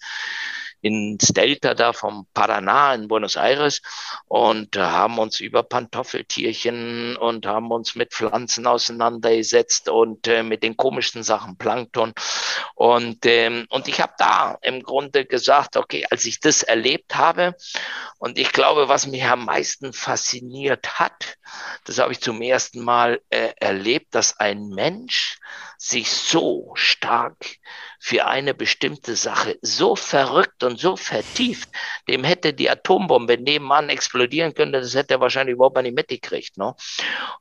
ins 0.80 1.28
Delta 1.28 1.74
da 1.74 1.92
vom 1.92 2.26
Paraná 2.34 2.94
in 2.94 3.08
Buenos 3.08 3.36
Aires 3.36 3.82
und 4.26 4.76
haben 4.76 5.18
uns 5.18 5.40
über 5.40 5.62
Pantoffeltierchen 5.62 7.16
und 7.16 7.46
haben 7.46 7.70
uns 7.70 7.94
mit 7.94 8.12
Pflanzen 8.12 8.66
auseinandergesetzt 8.66 9.88
und 9.88 10.26
äh, 10.26 10.42
mit 10.42 10.62
den 10.62 10.76
komischsten 10.76 11.22
Sachen, 11.22 11.56
Plankton. 11.56 12.12
Und, 12.74 13.26
ähm, 13.26 13.66
und 13.68 13.88
ich 13.88 14.00
habe 14.00 14.14
da 14.18 14.58
im 14.62 14.82
Grunde 14.82 15.26
gesagt, 15.26 15.76
okay, 15.76 16.06
als 16.10 16.24
ich 16.24 16.40
das 16.40 16.62
erlebt 16.62 17.14
habe 17.16 17.54
und 18.18 18.38
ich 18.38 18.52
glaube, 18.52 18.88
was 18.88 19.06
mich 19.06 19.24
am 19.24 19.44
meisten 19.44 19.92
fasziniert 19.92 20.98
hat, 20.98 21.36
das 21.84 21.98
habe 21.98 22.12
ich 22.12 22.20
zum 22.20 22.40
ersten 22.42 22.82
Mal 22.82 23.20
äh, 23.30 23.50
erlebt, 23.56 24.14
dass 24.14 24.38
ein 24.38 24.68
Mensch 24.68 25.38
sich 25.76 26.10
so 26.10 26.72
stark 26.74 27.56
für 28.02 28.26
eine 28.26 28.54
bestimmte 28.54 29.14
Sache 29.14 29.58
so 29.60 29.94
verrückt 29.94 30.64
und 30.64 30.80
so 30.80 30.96
vertieft, 30.96 31.68
dem 32.08 32.24
hätte 32.24 32.54
die 32.54 32.70
Atombombe 32.70 33.36
nebenan 33.36 33.90
explodieren 33.90 34.54
können, 34.54 34.72
das 34.72 34.94
hätte 34.94 35.14
er 35.14 35.20
wahrscheinlich 35.20 35.52
überhaupt 35.52 35.80
nicht 35.82 35.94
mitgekriegt. 35.94 36.56
Ne? 36.56 36.74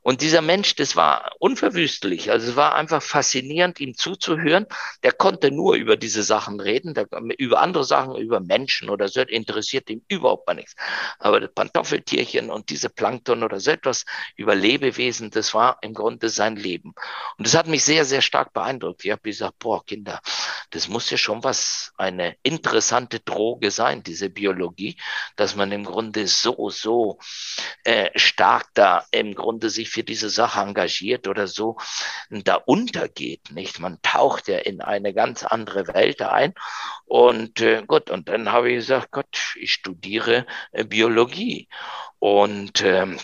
Und 0.02 0.20
dieser 0.20 0.42
Mensch, 0.42 0.74
das 0.76 0.96
war 0.96 1.32
unverwüstlich. 1.38 2.30
Also 2.30 2.50
es 2.50 2.56
war 2.56 2.74
einfach 2.74 3.02
faszinierend, 3.02 3.80
ihm 3.80 3.94
zuzuhören. 3.96 4.66
Der 5.02 5.12
konnte 5.12 5.50
nur 5.50 5.76
über 5.76 5.96
diese 5.96 6.22
Sachen 6.22 6.60
reden, 6.60 6.92
der, 6.92 7.06
über 7.38 7.60
andere 7.62 7.84
Sachen, 7.84 8.16
über 8.16 8.40
Menschen 8.40 8.90
oder 8.90 9.08
so, 9.08 9.22
interessiert 9.22 9.88
ihm 9.88 10.02
überhaupt 10.08 10.46
mal 10.46 10.54
nichts. 10.54 10.76
Aber 11.18 11.40
das 11.40 11.52
Pantoffeltierchen 11.54 12.50
und 12.50 12.68
diese 12.68 12.90
Plankton 12.90 13.42
oder 13.42 13.60
so 13.60 13.70
etwas 13.70 14.04
über 14.36 14.54
Lebewesen, 14.54 15.30
das 15.30 15.54
war 15.54 15.78
im 15.80 15.94
Grunde 15.94 16.28
sein 16.28 16.56
Leben. 16.56 16.92
Und 17.38 17.46
das 17.46 17.56
hat 17.56 17.66
mich 17.66 17.82
sehr, 17.82 18.04
sehr 18.04 18.20
stark 18.20 18.52
beeindruckt. 18.52 19.04
Ich 19.06 19.10
habe 19.10 19.22
gesagt, 19.22 19.58
boah, 19.58 19.82
Kinder, 19.84 20.20
das 20.70 20.88
muss 20.88 21.10
ja 21.10 21.16
schon 21.16 21.44
was, 21.44 21.92
eine 21.96 22.36
interessante 22.42 23.20
Droge 23.20 23.70
sein, 23.70 24.02
diese 24.02 24.30
Biologie, 24.30 24.96
dass 25.36 25.56
man 25.56 25.72
im 25.72 25.84
Grunde 25.84 26.26
so, 26.26 26.70
so 26.70 27.18
äh, 27.84 28.10
stark 28.16 28.68
da 28.74 29.04
im 29.10 29.34
Grunde 29.34 29.70
sich 29.70 29.90
für 29.90 30.04
diese 30.04 30.30
Sache 30.30 30.60
engagiert 30.60 31.28
oder 31.28 31.46
so 31.46 31.76
da 32.30 32.54
untergeht, 32.54 33.50
nicht? 33.50 33.80
Man 33.80 33.98
taucht 34.02 34.48
ja 34.48 34.58
in 34.58 34.80
eine 34.80 35.12
ganz 35.14 35.44
andere 35.44 35.86
Welt 35.88 36.22
ein 36.22 36.54
und 37.06 37.60
äh, 37.60 37.82
gut, 37.86 38.10
und 38.10 38.28
dann 38.28 38.52
habe 38.52 38.70
ich 38.70 38.76
gesagt, 38.76 39.10
Gott, 39.12 39.54
ich 39.56 39.72
studiere 39.72 40.46
äh, 40.72 40.84
Biologie 40.84 41.68
und 42.18 42.82
ähm, 42.82 43.18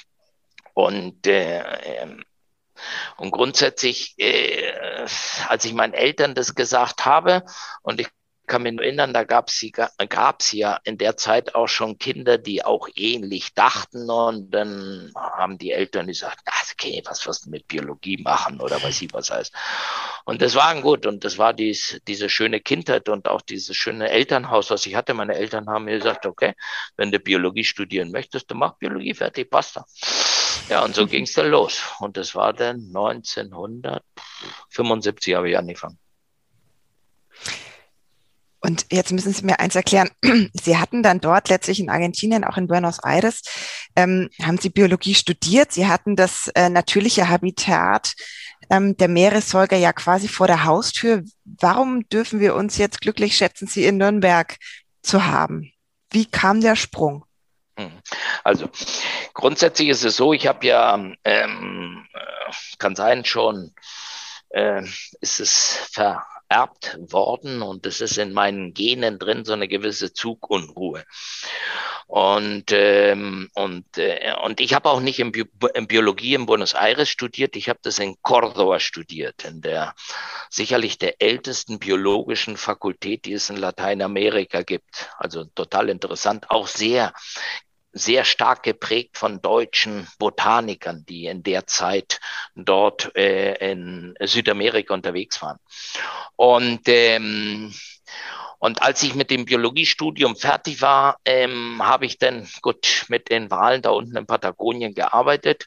und 0.75 1.27
äh, 1.27 1.63
ähm, 2.03 2.23
und 3.17 3.31
grundsätzlich, 3.31 4.15
äh, 4.19 4.73
als 5.49 5.65
ich 5.65 5.75
meinen 5.75 5.95
Eltern 5.95 6.35
das 6.35 6.55
gesagt 6.55 7.05
habe, 7.05 7.45
und 7.83 8.01
ich 8.01 8.09
kann 8.47 8.63
mich 8.63 8.73
nur 8.73 8.85
erinnern, 8.85 9.13
da 9.13 9.25
gab 9.25 9.49
es 9.49 10.53
ja 10.53 10.79
in 10.85 10.99
der 10.99 11.17
Zeit 11.17 11.55
auch 11.55 11.67
schon 11.67 11.99
Kinder, 11.99 12.39
die 12.39 12.65
auch 12.65 12.89
ähnlich 12.95 13.55
dachten. 13.55 14.09
Und 14.09 14.51
dann 14.51 15.13
haben 15.17 15.59
die 15.59 15.73
Eltern 15.73 16.07
gesagt, 16.07 16.41
okay, 16.73 17.03
was 17.05 17.27
wirst 17.27 17.47
du 17.47 17.51
mit 17.51 17.67
Biologie 17.69 18.19
machen 18.23 18.61
oder 18.61 18.83
weiß 18.83 19.03
ich 19.03 19.13
was 19.13 19.31
heißt. 19.31 19.53
Und 20.25 20.43
das 20.43 20.55
war 20.55 20.81
gut. 20.81 21.07
Und 21.07 21.25
das 21.25 21.39
war 21.39 21.53
dies, 21.53 22.01
diese 22.07 22.29
schöne 22.29 22.61
Kindheit 22.61 23.09
und 23.09 23.29
auch 23.29 23.41
dieses 23.41 23.77
schöne 23.77 24.11
Elternhaus, 24.11 24.71
was 24.71 24.87
ich 24.87 24.95
hatte. 24.95 25.15
Meine 25.15 25.35
Eltern 25.35 25.69
haben 25.69 25.85
mir 25.85 25.99
gesagt, 25.99 26.27
okay, 26.27 26.55
wenn 26.97 27.11
du 27.11 27.19
Biologie 27.19 27.65
studieren 27.65 28.11
möchtest, 28.11 28.51
dann 28.51 28.59
mach 28.59 28.75
Biologie 28.75 29.15
fertig, 29.15 29.51
passt 29.51 29.77
da. 29.77 29.85
Ja, 30.69 30.85
und 30.85 30.95
so 30.95 31.07
ging 31.07 31.25
es 31.25 31.33
dann 31.33 31.49
los. 31.49 31.83
Und 32.01 32.17
das 32.17 32.35
war 32.35 32.53
dann 32.53 32.89
1975 32.89 35.35
habe 35.35 35.51
ich 35.51 35.59
angefangen. 35.59 35.99
Und 38.61 38.87
jetzt 38.91 39.13
müssen 39.13 39.33
Sie 39.33 39.45
mir 39.45 39.61
eins 39.61 39.77
erklären. 39.77 40.11
Sie 40.53 40.77
hatten 40.77 41.05
dann 41.05 41.21
dort 41.21 41.51
letztlich 41.51 41.79
in 41.79 41.89
Argentinien, 41.89 42.43
auch 42.43 42.57
in 42.57 42.67
Buenos 42.67 42.99
Aires, 43.05 43.43
ähm, 43.95 44.29
haben 44.43 44.59
Sie 44.59 44.71
Biologie 44.71 45.15
studiert. 45.15 45.71
Sie 45.71 45.87
hatten 45.87 46.17
das 46.17 46.49
äh, 46.49 46.69
natürliche 46.69 47.29
Habitat 47.29 48.15
ähm, 48.69 48.97
der 48.97 49.07
Meeressäuger 49.07 49.77
ja 49.77 49.93
quasi 49.93 50.27
vor 50.27 50.49
der 50.49 50.65
Haustür. 50.65 51.23
Warum 51.45 52.09
dürfen 52.09 52.41
wir 52.41 52.57
uns 52.57 52.77
jetzt 52.79 53.01
glücklich 53.01 53.37
schätzen, 53.37 53.69
Sie 53.69 53.85
in 53.85 53.99
Nürnberg 53.99 54.57
zu 55.03 55.27
haben? 55.27 55.71
Wie 56.11 56.27
kam 56.27 56.61
der 56.61 56.75
Sprung? 56.75 57.25
Hm. 57.79 57.93
Also 58.43 58.69
grundsätzlich 59.35 59.89
ist 59.89 60.05
es 60.05 60.17
so, 60.17 60.33
ich 60.33 60.47
habe 60.47 60.67
ja, 60.67 60.95
ähm, 61.25 62.07
äh, 62.13 62.53
kann 62.79 62.97
sein 62.97 63.25
schon, 63.25 63.75
äh, 64.51 64.83
ist 65.21 65.41
es 65.41 65.89
vererbt 65.93 66.97
worden 66.99 67.61
und 67.63 67.85
es 67.87 68.01
ist 68.01 68.17
in 68.17 68.33
meinen 68.33 68.73
Genen 68.73 69.19
drin 69.19 69.45
so 69.45 69.53
eine 69.53 69.69
gewisse 69.69 70.13
Zugunruhe. 70.13 71.05
Und, 72.07 72.71
ähm, 72.71 73.51
und, 73.55 73.99
äh, 73.99 74.33
und 74.45 74.61
ich 74.61 74.75
habe 74.75 74.89
auch 74.91 75.01
nicht 75.01 75.19
in, 75.19 75.33
Bi 75.33 75.45
in, 75.75 75.89
Biologie 75.89 76.35
in 76.35 76.47
Buenos 76.47 76.73
Aires 76.75 77.09
studiert, 77.09 77.57
ich 77.57 77.69
habe 77.69 77.81
das 77.83 77.99
in 77.99 78.15
Córdoba 78.23 78.79
studiert, 78.79 79.45
in 79.45 79.61
der 79.61 79.93
sicherlich 80.49 80.99
der 80.99 81.21
ältesten 81.21 81.81
biologischen 81.81 82.57
Fakultät, 82.57 83.25
die 83.25 83.33
es 83.33 83.51
in 83.51 83.57
Lateinamerika 83.57 84.63
gibt. 84.63 85.11
Also 85.19 85.45
total 85.47 85.89
interessant, 85.89 86.49
auch 86.49 86.69
sehr 86.69 87.13
sehr 87.97 88.25
stark 88.25 88.63
geprägt 88.63 89.19
von 89.19 89.41
deutschen 89.41 90.07
Botanikern, 90.19 91.05
die 91.09 91.27
in 91.27 91.43
der 91.43 91.67
Zeit 91.67 92.21
dort 92.55 93.15
äh, 93.17 93.55
in 93.71 94.15
Südamerika 94.21 94.95
unterwegs 94.95 95.41
waren. 95.43 95.59
Und 96.37 96.83
ähm, 96.87 97.75
und 98.59 98.83
als 98.83 99.03
ich 99.03 99.15
mit 99.15 99.31
dem 99.31 99.45
Biologiestudium 99.45 100.35
fertig 100.35 100.81
war, 100.81 101.19
ähm, 101.25 101.83
habe 101.85 102.07
ich 102.07 102.19
dann 102.19 102.49
gut 102.63 103.05
mit 103.09 103.29
den 103.31 103.51
Wahlen 103.51 103.83
da 103.83 103.91
unten 103.91 104.17
in 104.17 104.27
Patagonien 104.27 104.95
gearbeitet. 104.95 105.67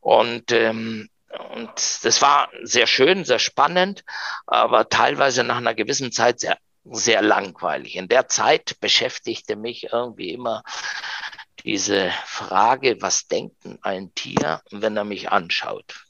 Und 0.00 0.52
ähm, 0.52 1.08
und 1.54 1.70
das 2.04 2.22
war 2.22 2.50
sehr 2.62 2.88
schön, 2.88 3.24
sehr 3.24 3.38
spannend, 3.38 4.04
aber 4.46 4.88
teilweise 4.88 5.44
nach 5.44 5.58
einer 5.58 5.74
gewissen 5.74 6.10
Zeit 6.10 6.40
sehr, 6.40 6.58
sehr 6.84 7.22
langweilig. 7.22 7.94
In 7.96 8.08
der 8.08 8.26
Zeit 8.26 8.76
beschäftigte 8.80 9.54
mich 9.54 9.92
irgendwie 9.92 10.30
immer 10.30 10.62
diese 11.64 12.10
Frage, 12.26 12.96
was 13.00 13.26
denkt 13.28 13.56
ein 13.82 14.14
Tier, 14.14 14.62
wenn 14.70 14.96
er 14.96 15.04
mich 15.04 15.30
anschaut? 15.30 16.04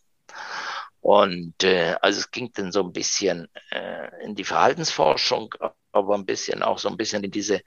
Und 1.01 1.65
äh, 1.65 1.97
also 2.03 2.21
es 2.21 2.31
ging 2.31 2.51
dann 2.55 2.73
so 2.73 2.83
ein 2.83 2.93
bisschen 2.93 3.49
äh, 3.71 4.25
in 4.25 4.35
die 4.35 4.45
Verhaltensforschung, 4.45 5.55
aber 5.93 6.15
ein 6.15 6.27
bisschen 6.27 6.63
auch 6.63 6.79
so 6.79 6.89
ein 6.89 6.97
bisschen 6.97 7.25
in 7.25 7.31
diese 7.31 7.63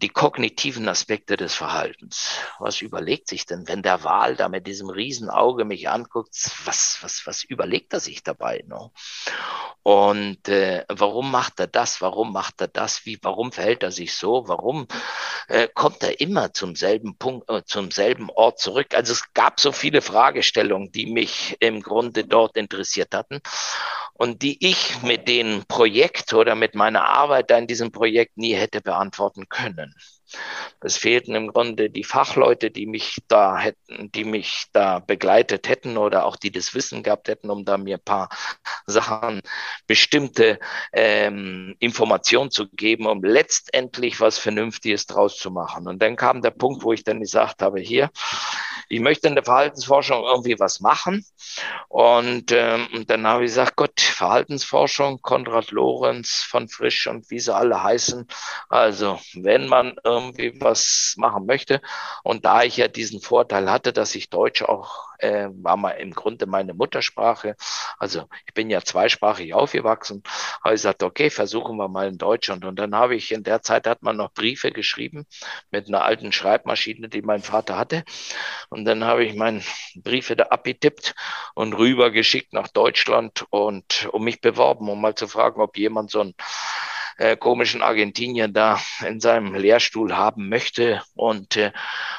die 0.00 0.08
kognitiven 0.08 0.88
Aspekte 0.88 1.36
des 1.36 1.54
Verhaltens. 1.54 2.38
Was 2.58 2.80
überlegt 2.80 3.28
sich 3.28 3.44
denn, 3.44 3.68
wenn 3.68 3.82
der 3.82 4.02
Wal 4.02 4.34
da 4.34 4.48
mit 4.48 4.66
diesem 4.66 4.88
Riesenauge 4.88 5.64
mich 5.64 5.88
anguckt, 5.88 6.30
was, 6.64 6.98
was, 7.02 7.26
was 7.26 7.44
überlegt 7.44 7.92
er 7.92 8.00
sich 8.00 8.22
dabei? 8.22 8.64
Ne? 8.66 8.90
Und 9.82 10.48
äh, 10.48 10.84
warum 10.88 11.30
macht 11.30 11.60
er 11.60 11.66
das? 11.66 12.00
Warum 12.00 12.32
macht 12.32 12.60
er 12.60 12.68
das? 12.68 13.04
Wie, 13.04 13.18
warum 13.22 13.52
verhält 13.52 13.82
er 13.82 13.90
sich 13.90 14.14
so? 14.14 14.48
Warum 14.48 14.86
äh, 15.48 15.68
kommt 15.68 16.02
er 16.02 16.20
immer 16.20 16.52
zum 16.52 16.76
selben 16.76 17.16
Punkt, 17.16 17.48
äh, 17.50 17.62
zum 17.64 17.90
selben 17.90 18.30
Ort 18.30 18.58
zurück? 18.58 18.94
Also 18.94 19.12
es 19.12 19.32
gab 19.34 19.60
so 19.60 19.72
viele 19.72 20.02
Fragestellungen, 20.02 20.92
die 20.92 21.06
mich 21.06 21.56
im 21.60 21.82
Grunde 21.82 22.24
dort 22.24 22.56
interessiert 22.56 23.14
hatten 23.14 23.40
und 24.20 24.42
die 24.42 24.68
ich 24.68 25.02
mit 25.02 25.28
dem 25.28 25.64
Projekt 25.66 26.34
oder 26.34 26.54
mit 26.54 26.74
meiner 26.74 27.04
Arbeit 27.06 27.50
da 27.50 27.56
in 27.56 27.66
diesem 27.66 27.90
Projekt 27.90 28.36
nie 28.36 28.54
hätte 28.54 28.82
beantworten 28.82 29.48
können. 29.48 29.89
Es 30.80 30.96
fehlten 30.96 31.34
im 31.34 31.48
Grunde 31.48 31.90
die 31.90 32.04
Fachleute, 32.04 32.70
die 32.70 32.86
mich 32.86 33.18
da 33.28 33.58
hätten, 33.58 34.10
die 34.12 34.24
mich 34.24 34.66
da 34.72 35.00
begleitet 35.00 35.68
hätten 35.68 35.96
oder 35.96 36.24
auch 36.24 36.36
die 36.36 36.50
das 36.50 36.74
Wissen 36.74 37.02
gehabt 37.02 37.28
hätten, 37.28 37.50
um 37.50 37.64
da 37.64 37.76
mir 37.76 37.96
ein 37.96 38.04
paar 38.04 38.28
Sachen, 38.86 39.40
bestimmte 39.86 40.58
ähm, 40.92 41.74
Informationen 41.80 42.50
zu 42.50 42.68
geben, 42.70 43.06
um 43.06 43.22
letztendlich 43.22 44.20
was 44.20 44.38
Vernünftiges 44.38 45.06
draus 45.06 45.36
zu 45.36 45.50
machen. 45.50 45.86
Und 45.86 46.00
dann 46.00 46.16
kam 46.16 46.42
der 46.42 46.50
Punkt, 46.50 46.84
wo 46.84 46.92
ich 46.92 47.04
dann 47.04 47.20
gesagt 47.20 47.60
habe, 47.62 47.80
hier, 47.80 48.10
ich 48.90 48.98
möchte 48.98 49.28
in 49.28 49.36
der 49.36 49.44
Verhaltensforschung 49.44 50.24
irgendwie 50.24 50.58
was 50.58 50.80
machen. 50.80 51.24
Und, 51.88 52.50
ähm, 52.50 52.88
und 52.92 53.08
dann 53.08 53.24
habe 53.24 53.44
ich 53.44 53.50
gesagt, 53.52 53.76
Gott, 53.76 54.00
Verhaltensforschung, 54.00 55.22
Konrad 55.22 55.70
Lorenz 55.70 56.44
von 56.48 56.68
Frisch 56.68 57.06
und 57.06 57.30
wie 57.30 57.38
sie 57.38 57.54
alle 57.54 57.82
heißen. 57.84 58.26
Also 58.68 59.20
wenn 59.34 59.68
man 59.68 59.94
irgendwie 60.02 60.60
was 60.60 61.14
machen 61.16 61.46
möchte 61.46 61.80
und 62.24 62.44
da 62.44 62.64
ich 62.64 62.78
ja 62.78 62.88
diesen 62.88 63.20
Vorteil 63.20 63.70
hatte, 63.70 63.92
dass 63.92 64.16
ich 64.16 64.28
Deutsch 64.28 64.62
auch 64.62 65.10
äh, 65.20 65.48
war 65.52 65.76
mal 65.76 65.92
im 65.92 66.12
Grunde 66.12 66.46
meine 66.46 66.74
Muttersprache. 66.74 67.56
Also 67.98 68.28
ich 68.46 68.54
bin 68.54 68.70
ja 68.70 68.80
zweisprachig 68.82 69.54
aufgewachsen. 69.54 70.22
Habe 70.64 70.74
ich 70.74 70.80
gesagt, 70.80 71.02
okay, 71.02 71.30
versuchen 71.30 71.76
wir 71.76 71.88
mal 71.88 72.08
in 72.08 72.18
Deutschland. 72.18 72.64
Und 72.64 72.78
dann 72.78 72.94
habe 72.94 73.14
ich 73.14 73.32
in 73.32 73.42
der 73.42 73.62
Zeit 73.62 73.86
hat 73.86 74.02
man 74.02 74.16
noch 74.16 74.32
Briefe 74.32 74.72
geschrieben 74.72 75.26
mit 75.70 75.88
einer 75.88 76.04
alten 76.04 76.32
Schreibmaschine, 76.32 77.08
die 77.08 77.22
mein 77.22 77.42
Vater 77.42 77.78
hatte. 77.78 78.04
Und 78.68 78.79
dann 78.84 79.04
habe 79.04 79.24
ich 79.24 79.34
meine 79.34 79.62
Briefe 79.96 80.36
da 80.36 80.44
abgetippt 80.44 81.14
und 81.54 81.74
rübergeschickt 81.74 82.52
nach 82.52 82.68
Deutschland 82.68 83.44
und 83.50 84.08
um 84.12 84.24
mich 84.24 84.40
beworben, 84.40 84.88
um 84.88 85.00
mal 85.00 85.14
zu 85.14 85.28
fragen, 85.28 85.60
ob 85.60 85.76
jemand 85.78 86.10
so 86.10 86.20
ein 86.20 86.34
äh, 87.20 87.36
komischen 87.36 87.82
Argentinier 87.82 88.48
da 88.48 88.80
in 89.06 89.20
seinem 89.20 89.54
Lehrstuhl 89.54 90.16
haben 90.16 90.48
möchte. 90.48 91.02
Und, 91.14 91.56
äh, 91.56 91.70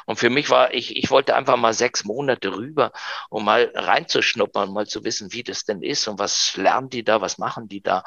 und 0.06 0.18
für 0.18 0.30
mich 0.30 0.50
war, 0.52 0.74
ich, 0.74 0.96
ich 0.96 1.10
wollte 1.10 1.36
einfach 1.36 1.58
mal 1.58 1.74
sechs 1.74 2.06
Monate 2.06 2.56
rüber, 2.56 2.92
um 3.30 3.44
mal 3.46 3.72
reinzuschnuppern, 3.74 4.72
mal 4.72 4.86
zu 4.86 5.04
wissen, 5.04 5.34
wie 5.34 5.44
das 5.44 5.64
denn 5.64 5.82
ist 5.82 6.08
und 6.08 6.20
was 6.20 6.56
lernen 6.56 6.90
die 6.90 7.04
da, 7.04 7.20
was 7.20 7.40
machen 7.40 7.68
die 7.68 7.82
da. 7.82 8.04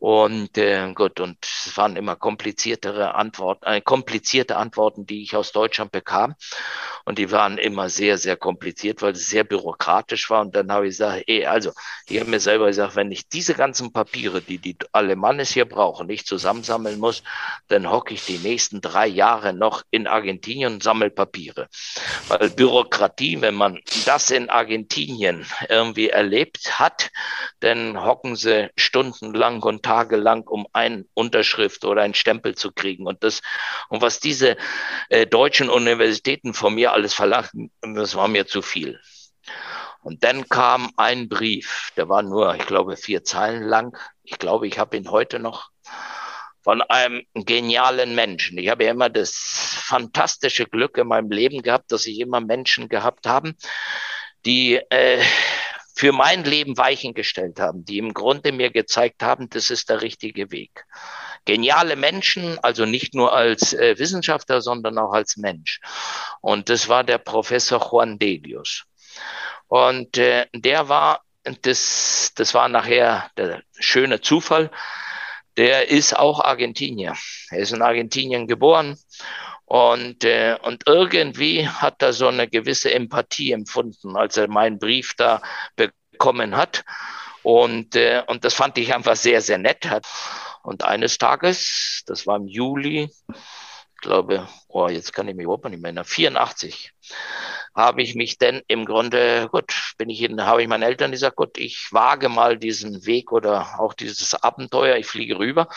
Und 0.00 0.56
äh, 0.56 0.94
gut, 0.94 1.20
und 1.20 1.36
es 1.42 1.76
waren 1.76 1.94
immer 1.94 2.16
kompliziertere 2.16 3.14
Antworten, 3.14 3.66
äh, 3.66 3.82
komplizierte 3.82 4.56
Antworten, 4.56 5.04
die 5.04 5.22
ich 5.22 5.36
aus 5.36 5.52
Deutschland 5.52 5.92
bekam. 5.92 6.34
Und 7.04 7.18
die 7.18 7.30
waren 7.30 7.58
immer 7.58 7.90
sehr, 7.90 8.16
sehr 8.16 8.38
kompliziert, 8.38 9.02
weil 9.02 9.12
es 9.12 9.28
sehr 9.28 9.44
bürokratisch 9.44 10.30
war. 10.30 10.40
Und 10.40 10.56
dann 10.56 10.72
habe 10.72 10.86
ich 10.86 10.92
gesagt, 10.92 11.24
ey, 11.26 11.44
also, 11.44 11.72
ich 12.06 12.18
habe 12.18 12.30
mir 12.30 12.40
selber 12.40 12.68
gesagt, 12.68 12.96
wenn 12.96 13.12
ich 13.12 13.28
diese 13.28 13.52
ganzen 13.52 13.92
Papiere, 13.92 14.40
die 14.40 14.56
die 14.56 14.76
Alemannes 14.92 15.50
hier 15.50 15.66
brauchen, 15.66 16.06
nicht 16.06 16.26
zusammensammeln 16.26 16.98
muss, 16.98 17.22
dann 17.68 17.90
hocke 17.90 18.14
ich 18.14 18.24
die 18.24 18.38
nächsten 18.38 18.80
drei 18.80 19.06
Jahre 19.06 19.52
noch 19.52 19.82
in 19.90 20.06
Argentinien 20.06 20.74
und 20.74 20.82
sammle 20.82 21.10
Papiere. 21.10 21.68
Weil 22.28 22.48
Bürokratie, 22.48 23.42
wenn 23.42 23.54
man 23.54 23.80
das 24.06 24.30
in 24.30 24.48
Argentinien 24.48 25.44
irgendwie 25.68 26.08
erlebt 26.08 26.78
hat, 26.78 27.10
dann 27.60 28.02
hocken 28.02 28.34
sie 28.34 28.70
stundenlang 28.76 29.62
und 29.62 29.89
tagelang, 29.90 30.46
um 30.46 30.68
eine 30.72 31.04
Unterschrift 31.14 31.84
oder 31.84 32.02
einen 32.02 32.14
Stempel 32.14 32.54
zu 32.54 32.70
kriegen. 32.70 33.08
Und 33.08 33.24
das, 33.24 33.42
und 33.88 34.02
was 34.02 34.20
diese 34.20 34.56
äh, 35.08 35.26
deutschen 35.26 35.68
Universitäten 35.68 36.54
von 36.54 36.76
mir 36.76 36.92
alles 36.92 37.12
verlangen, 37.12 37.72
das 37.82 38.14
war 38.14 38.28
mir 38.28 38.46
zu 38.46 38.62
viel. 38.62 39.00
Und 40.02 40.22
dann 40.22 40.48
kam 40.48 40.90
ein 40.96 41.28
Brief, 41.28 41.90
der 41.96 42.08
war 42.08 42.22
nur, 42.22 42.54
ich 42.54 42.66
glaube, 42.66 42.96
vier 42.96 43.24
Zeilen 43.24 43.64
lang. 43.64 43.98
Ich 44.22 44.38
glaube, 44.38 44.68
ich 44.68 44.78
habe 44.78 44.96
ihn 44.96 45.10
heute 45.10 45.40
noch 45.40 45.70
von 46.62 46.82
einem 46.82 47.22
genialen 47.34 48.14
Menschen. 48.14 48.58
Ich 48.58 48.68
habe 48.68 48.84
ja 48.84 48.92
immer 48.92 49.10
das 49.10 49.32
fantastische 49.34 50.66
Glück 50.66 50.98
in 50.98 51.08
meinem 51.08 51.32
Leben 51.32 51.62
gehabt, 51.62 51.90
dass 51.90 52.06
ich 52.06 52.20
immer 52.20 52.40
Menschen 52.40 52.88
gehabt 52.88 53.26
habe, 53.26 53.54
die 54.46 54.76
äh, 54.76 55.20
für 56.00 56.12
mein 56.12 56.44
Leben 56.44 56.78
Weichen 56.78 57.12
gestellt 57.12 57.60
haben, 57.60 57.84
die 57.84 57.98
im 57.98 58.14
Grunde 58.14 58.52
mir 58.52 58.70
gezeigt 58.70 59.22
haben, 59.22 59.50
das 59.50 59.68
ist 59.68 59.90
der 59.90 60.00
richtige 60.00 60.50
Weg. 60.50 60.86
Geniale 61.44 61.94
Menschen, 61.94 62.58
also 62.60 62.86
nicht 62.86 63.14
nur 63.14 63.34
als 63.34 63.74
äh, 63.74 63.98
Wissenschaftler, 63.98 64.62
sondern 64.62 64.96
auch 64.96 65.12
als 65.12 65.36
Mensch. 65.36 65.78
Und 66.40 66.70
das 66.70 66.88
war 66.88 67.04
der 67.04 67.18
Professor 67.18 67.86
Juan 67.90 68.18
Delius. 68.18 68.84
Und 69.68 70.16
äh, 70.16 70.46
der 70.54 70.88
war, 70.88 71.20
das, 71.60 72.32
das 72.34 72.54
war 72.54 72.70
nachher 72.70 73.30
der 73.36 73.62
schöne 73.78 74.22
Zufall, 74.22 74.70
der 75.58 75.90
ist 75.90 76.16
auch 76.16 76.40
Argentinier. 76.40 77.14
Er 77.50 77.58
ist 77.58 77.74
in 77.74 77.82
Argentinien 77.82 78.46
geboren 78.46 78.96
und, 79.70 80.24
äh, 80.24 80.56
und 80.62 80.82
irgendwie 80.86 81.68
hat 81.68 82.02
er 82.02 82.12
so 82.12 82.26
eine 82.26 82.48
gewisse 82.48 82.92
Empathie 82.92 83.52
empfunden, 83.52 84.16
als 84.16 84.36
er 84.36 84.48
meinen 84.48 84.80
Brief 84.80 85.14
da 85.14 85.40
bekommen 85.76 86.56
hat. 86.56 86.84
Und, 87.44 87.94
äh, 87.94 88.24
und 88.26 88.44
das 88.44 88.54
fand 88.54 88.78
ich 88.78 88.92
einfach 88.92 89.14
sehr, 89.14 89.40
sehr 89.40 89.58
nett. 89.58 89.88
Und 90.64 90.82
eines 90.82 91.18
Tages, 91.18 92.02
das 92.06 92.26
war 92.26 92.38
im 92.38 92.48
Juli, 92.48 93.12
ich 93.28 94.00
glaube, 94.00 94.48
oh, 94.66 94.88
jetzt 94.88 95.12
kann 95.12 95.28
ich 95.28 95.36
mich 95.36 95.44
überhaupt 95.44 95.64
nicht 95.66 95.80
mehr 95.80 95.90
erinnern, 95.90 96.04
84, 96.04 96.92
habe 97.74 98.02
ich 98.02 98.14
mich 98.14 98.38
denn 98.38 98.62
im 98.66 98.84
Grunde, 98.84 99.48
gut, 99.50 99.94
bin 99.96 100.10
ich 100.10 100.22
in, 100.22 100.42
habe 100.42 100.62
ich 100.62 100.68
meinen 100.68 100.82
Eltern 100.82 101.12
gesagt, 101.12 101.36
gut, 101.36 101.58
ich 101.58 101.88
wage 101.92 102.28
mal 102.28 102.58
diesen 102.58 103.06
Weg 103.06 103.32
oder 103.32 103.80
auch 103.80 103.94
dieses 103.94 104.34
Abenteuer, 104.34 104.96
ich 104.96 105.06
fliege 105.06 105.38
rüber. 105.38 105.68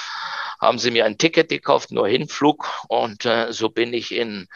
Haben 0.59 0.79
sie 0.79 0.91
mir 0.91 1.05
ein 1.05 1.17
Ticket 1.17 1.49
gekauft, 1.49 1.91
nur 1.91 2.07
Hinflug 2.07 2.69
und 2.87 3.25
äh, 3.25 3.51
so 3.51 3.69
bin 3.69 3.93
ich 3.93 4.13
in 4.13 4.47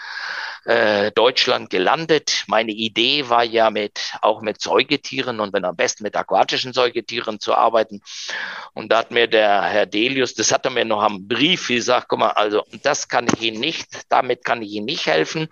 äh, 0.68 1.12
Deutschland 1.14 1.70
gelandet. 1.70 2.44
Meine 2.48 2.74
Idee 2.74 3.30
war 3.30 3.46
ja 3.46 3.70
mit, 3.70 4.12
auch 4.22 4.42
mit 4.42 4.62
Säugetieren 4.62 5.40
und 5.40 5.54
wenn 5.54 5.64
am 5.64 5.78
besten 5.78 6.04
mit 6.04 6.18
aquatischen 6.18 6.74
Säugetieren 6.74 7.40
zu 7.40 7.56
arbeiten. 7.56 8.02
Und 8.74 8.92
da 8.92 8.98
hat 8.98 9.12
mir 9.12 9.28
der 9.28 9.64
Herr 9.64 9.86
Delius, 9.86 10.34
das 10.34 10.52
hat 10.52 10.66
er 10.66 10.72
mir 10.72 10.84
noch 10.84 11.02
am 11.02 11.26
Brief 11.26 11.70
gesagt, 11.70 12.10
guck 12.10 12.20
mal, 12.20 12.32
also 12.32 12.64
das 12.84 13.08
kann 13.08 13.28
ich 13.34 13.42
Ihnen 13.42 13.62
nicht, 13.62 13.88
damit 14.10 14.44
kann 14.44 14.62
ich 14.62 14.72
Ihnen 14.72 14.86
nicht 14.86 15.06
helfen. 15.06 15.48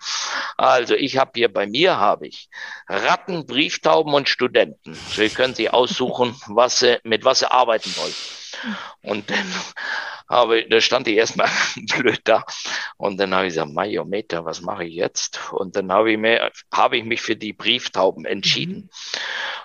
Also 0.58 0.96
ich 0.96 1.18
habe 1.18 1.32
hier 1.36 1.52
bei 1.52 1.66
mir 1.66 1.98
habe 1.98 2.28
ich 2.28 2.50
Ratten, 2.90 3.46
Brieftauben 3.46 4.14
und 4.14 4.28
Studenten. 4.28 4.96
Sie 5.12 5.30
können 5.30 5.56
sich 5.56 5.74
aussuchen, 5.74 6.36
was 6.48 6.80
sie, 6.80 7.00
mit 7.04 7.24
was 7.24 7.40
Sie 7.40 7.50
arbeiten 7.50 7.96
wollen. 7.96 8.14
Und 9.02 9.30
dann 9.30 9.54
aber 10.28 10.62
da 10.64 10.82
stand 10.82 11.08
ich 11.08 11.18
erstmal 11.18 11.50
blöd 11.98 12.22
da. 12.24 12.44
Und 12.98 13.18
dann 13.18 13.34
habe 13.34 13.48
ich 13.48 13.54
gesagt, 13.54 13.72
Majometer, 13.72 14.46
was 14.46 14.62
mache 14.62 14.86
ich 14.86 14.96
jetzt? 14.96 15.52
Und 15.52 15.76
dann 15.76 15.92
habe 15.92 16.12
ich, 16.12 16.18
mir, 16.18 16.52
habe 16.74 16.98
ich 16.98 17.04
mich 17.04 17.22
für 17.22 17.36
die 17.36 17.54
Brieftauben 17.54 18.26
entschieden. 18.26 18.90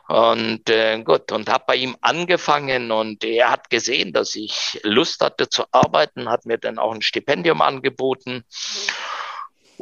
Mhm. 0.08 0.14
Und 0.14 0.68
äh, 0.68 1.00
gut, 1.04 1.30
und 1.30 1.48
habe 1.48 1.64
bei 1.68 1.76
ihm 1.76 1.96
angefangen 2.00 2.90
und 2.90 3.22
er 3.22 3.50
hat 3.50 3.70
gesehen, 3.70 4.12
dass 4.12 4.34
ich 4.34 4.80
Lust 4.82 5.20
hatte 5.20 5.48
zu 5.48 5.64
arbeiten, 5.70 6.28
hat 6.28 6.46
mir 6.46 6.58
dann 6.58 6.78
auch 6.80 6.92
ein 6.92 7.02
Stipendium 7.02 7.62
angeboten. 7.62 8.44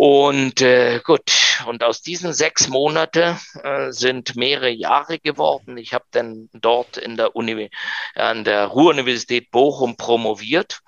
Und 0.00 0.60
äh, 0.60 1.00
gut, 1.02 1.28
und 1.66 1.82
aus 1.82 2.02
diesen 2.02 2.32
sechs 2.32 2.68
Monate 2.68 3.36
äh, 3.64 3.90
sind 3.90 4.36
mehrere 4.36 4.70
Jahre 4.70 5.18
geworden. 5.18 5.76
Ich 5.76 5.92
habe 5.92 6.04
dann 6.12 6.48
dort 6.52 6.98
in 6.98 7.16
der 7.16 7.34
Uni, 7.34 7.68
an 8.14 8.44
der 8.44 8.66
Ruhr-Universität 8.66 9.50
Bochum 9.50 9.96
promoviert 9.96 10.82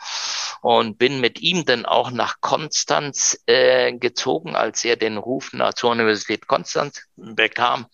und 0.63 0.97
bin 0.97 1.21
mit 1.21 1.41
ihm 1.41 1.65
dann 1.65 1.87
auch 1.87 2.13
nach 2.13 2.37
Konstanz 2.41 3.43
äh, 3.47 3.93
gezogen, 3.95 4.55
als 4.55 4.85
er 4.85 4.95
den 4.95 5.17
Ruf 5.17 5.53
nach 5.55 5.75
zur 5.75 5.91
Universität 5.91 6.47
Konstanz 6.47 7.03
bekam. 7.17 7.87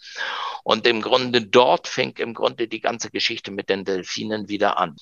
Und 0.65 0.87
im 0.87 1.01
Grunde 1.01 1.41
dort 1.41 1.89
fing 1.89 2.15
im 2.19 2.35
Grunde 2.35 2.69
die 2.69 2.81
ganze 2.81 3.11
Geschichte 3.11 3.51
mit 3.53 3.71
den 3.71 3.87
Delfinen 3.87 4.51
wieder 4.51 4.77
an. 4.77 4.97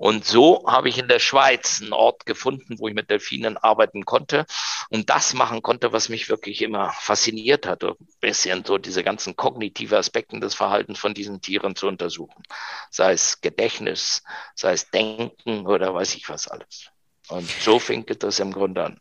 Und 0.00 0.24
so 0.24 0.64
habe 0.66 0.88
ich 0.88 0.96
in 0.96 1.08
der 1.08 1.18
Schweiz 1.18 1.82
einen 1.82 1.92
Ort 1.92 2.24
gefunden, 2.24 2.78
wo 2.78 2.88
ich 2.88 2.94
mit 2.94 3.10
Delfinen 3.10 3.58
arbeiten 3.58 4.06
konnte 4.06 4.46
und 4.88 5.10
das 5.10 5.34
machen 5.34 5.60
konnte, 5.60 5.92
was 5.92 6.08
mich 6.08 6.30
wirklich 6.30 6.62
immer 6.62 6.90
fasziniert 6.92 7.66
hat, 7.66 7.84
ein 7.84 7.96
bisschen 8.18 8.64
so 8.64 8.78
diese 8.78 9.04
ganzen 9.04 9.36
kognitive 9.36 9.98
Aspekte 9.98 10.40
des 10.40 10.54
Verhaltens 10.54 10.98
von 10.98 11.12
diesen 11.12 11.42
Tieren 11.42 11.76
zu 11.76 11.86
untersuchen. 11.86 12.42
Sei 12.90 13.12
es 13.12 13.42
Gedächtnis, 13.42 14.22
sei 14.54 14.72
es 14.72 14.88
Denken 14.88 15.66
oder 15.66 15.94
weiß 15.94 16.14
ich 16.14 16.30
was 16.30 16.48
alles. 16.48 16.88
Und 17.28 17.46
so 17.60 17.78
fing 17.78 18.06
das 18.06 18.38
im 18.38 18.54
Grunde 18.54 18.84
an. 18.84 19.00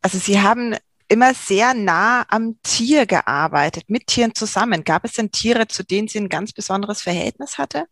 Also 0.00 0.16
Sie 0.16 0.40
haben 0.40 0.74
immer 1.06 1.34
sehr 1.34 1.74
nah 1.74 2.24
am 2.30 2.58
Tier 2.62 3.04
gearbeitet, 3.04 3.90
mit 3.90 4.06
Tieren 4.06 4.34
zusammen. 4.34 4.84
Gab 4.84 5.04
es 5.04 5.12
denn 5.12 5.30
Tiere, 5.30 5.68
zu 5.68 5.84
denen 5.84 6.08
Sie 6.08 6.18
ein 6.18 6.30
ganz 6.30 6.54
besonderes 6.54 7.02
Verhältnis 7.02 7.58
hatte? 7.58 7.84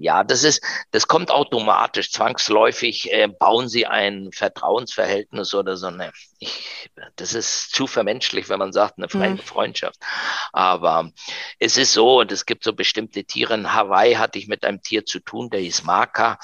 Ja, 0.00 0.22
das 0.22 0.44
ist, 0.44 0.62
das 0.92 1.08
kommt 1.08 1.32
automatisch, 1.32 2.12
zwangsläufig 2.12 3.12
äh, 3.12 3.26
bauen 3.26 3.68
sie 3.68 3.86
ein 3.86 4.30
Vertrauensverhältnis 4.32 5.54
oder 5.54 5.76
so 5.76 5.88
eine, 5.88 6.12
ich 6.38 6.88
Das 7.16 7.34
ist 7.34 7.72
zu 7.72 7.88
vermenschlich, 7.88 8.48
wenn 8.48 8.60
man 8.60 8.72
sagt, 8.72 8.94
eine 8.98 9.08
mhm. 9.12 9.38
Freundschaft. 9.38 9.98
Aber 10.52 11.10
es 11.58 11.76
ist 11.76 11.92
so, 11.92 12.20
und 12.20 12.30
es 12.30 12.46
gibt 12.46 12.62
so 12.62 12.72
bestimmte 12.72 13.24
Tiere. 13.24 13.54
In 13.54 13.72
Hawaii 13.72 14.14
hatte 14.14 14.38
ich 14.38 14.46
mit 14.46 14.64
einem 14.64 14.82
Tier 14.82 15.04
zu 15.04 15.18
tun, 15.18 15.50
der 15.50 15.60
hieß 15.60 15.82
Maka. 15.82 16.38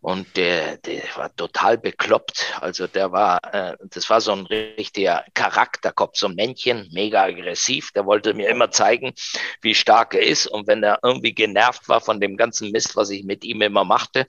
Und 0.00 0.36
der, 0.36 0.76
der 0.78 1.02
war 1.16 1.34
total 1.34 1.76
bekloppt. 1.76 2.54
Also 2.60 2.86
der 2.86 3.10
war, 3.10 3.40
äh, 3.52 3.76
das 3.90 4.08
war 4.08 4.20
so 4.20 4.32
ein 4.32 4.46
richtiger 4.46 5.24
Charakterkopf, 5.34 6.16
so 6.16 6.28
ein 6.28 6.36
Männchen, 6.36 6.88
mega 6.92 7.24
aggressiv. 7.24 7.90
Der 7.92 8.06
wollte 8.06 8.34
mir 8.34 8.48
immer 8.48 8.70
zeigen, 8.70 9.12
wie 9.60 9.74
stark 9.74 10.14
er 10.14 10.22
ist. 10.22 10.46
Und 10.46 10.68
wenn 10.68 10.84
er 10.84 11.00
irgendwie 11.02 11.34
genervt 11.34 11.88
war 11.88 12.00
von 12.00 12.20
dem 12.20 12.36
ganzen 12.36 12.70
Mist, 12.70 12.94
was 12.98 13.10
ich 13.10 13.24
mit 13.24 13.44
ihm 13.44 13.62
immer 13.62 13.84
machte, 13.84 14.26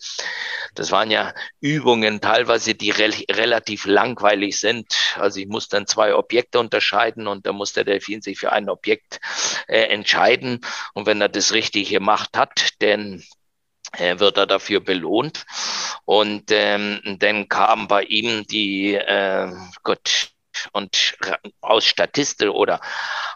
das 0.75 0.91
waren 0.91 1.11
ja 1.11 1.33
Übungen 1.59 2.21
teilweise, 2.21 2.75
die 2.75 2.91
re 2.91 3.09
relativ 3.31 3.85
langweilig 3.85 4.59
sind. 4.59 4.85
Also 5.15 5.39
ich 5.39 5.47
musste 5.47 5.75
dann 5.77 5.87
zwei 5.87 6.15
Objekte 6.15 6.59
unterscheiden 6.59 7.27
und 7.27 7.45
da 7.45 7.53
muss 7.53 7.73
der 7.73 7.83
Delfin 7.83 8.21
sich 8.21 8.39
für 8.39 8.51
ein 8.51 8.69
Objekt 8.69 9.19
äh, 9.67 9.81
entscheiden. 9.83 10.61
Und 10.93 11.05
wenn 11.05 11.21
er 11.21 11.29
das 11.29 11.53
richtig 11.53 11.89
gemacht 11.89 12.37
hat, 12.37 12.81
denn 12.81 13.23
äh, 13.93 14.19
wird 14.19 14.37
er 14.37 14.45
dafür 14.45 14.79
belohnt. 14.79 15.45
Und 16.05 16.51
ähm, 16.51 17.17
dann 17.19 17.47
kam 17.49 17.87
bei 17.87 18.03
ihm 18.03 18.45
die, 18.47 18.93
äh, 18.93 19.51
Gott, 19.83 20.31
und 20.71 21.17
aus 21.61 21.85
Statistik 21.85 22.49
oder 22.49 22.79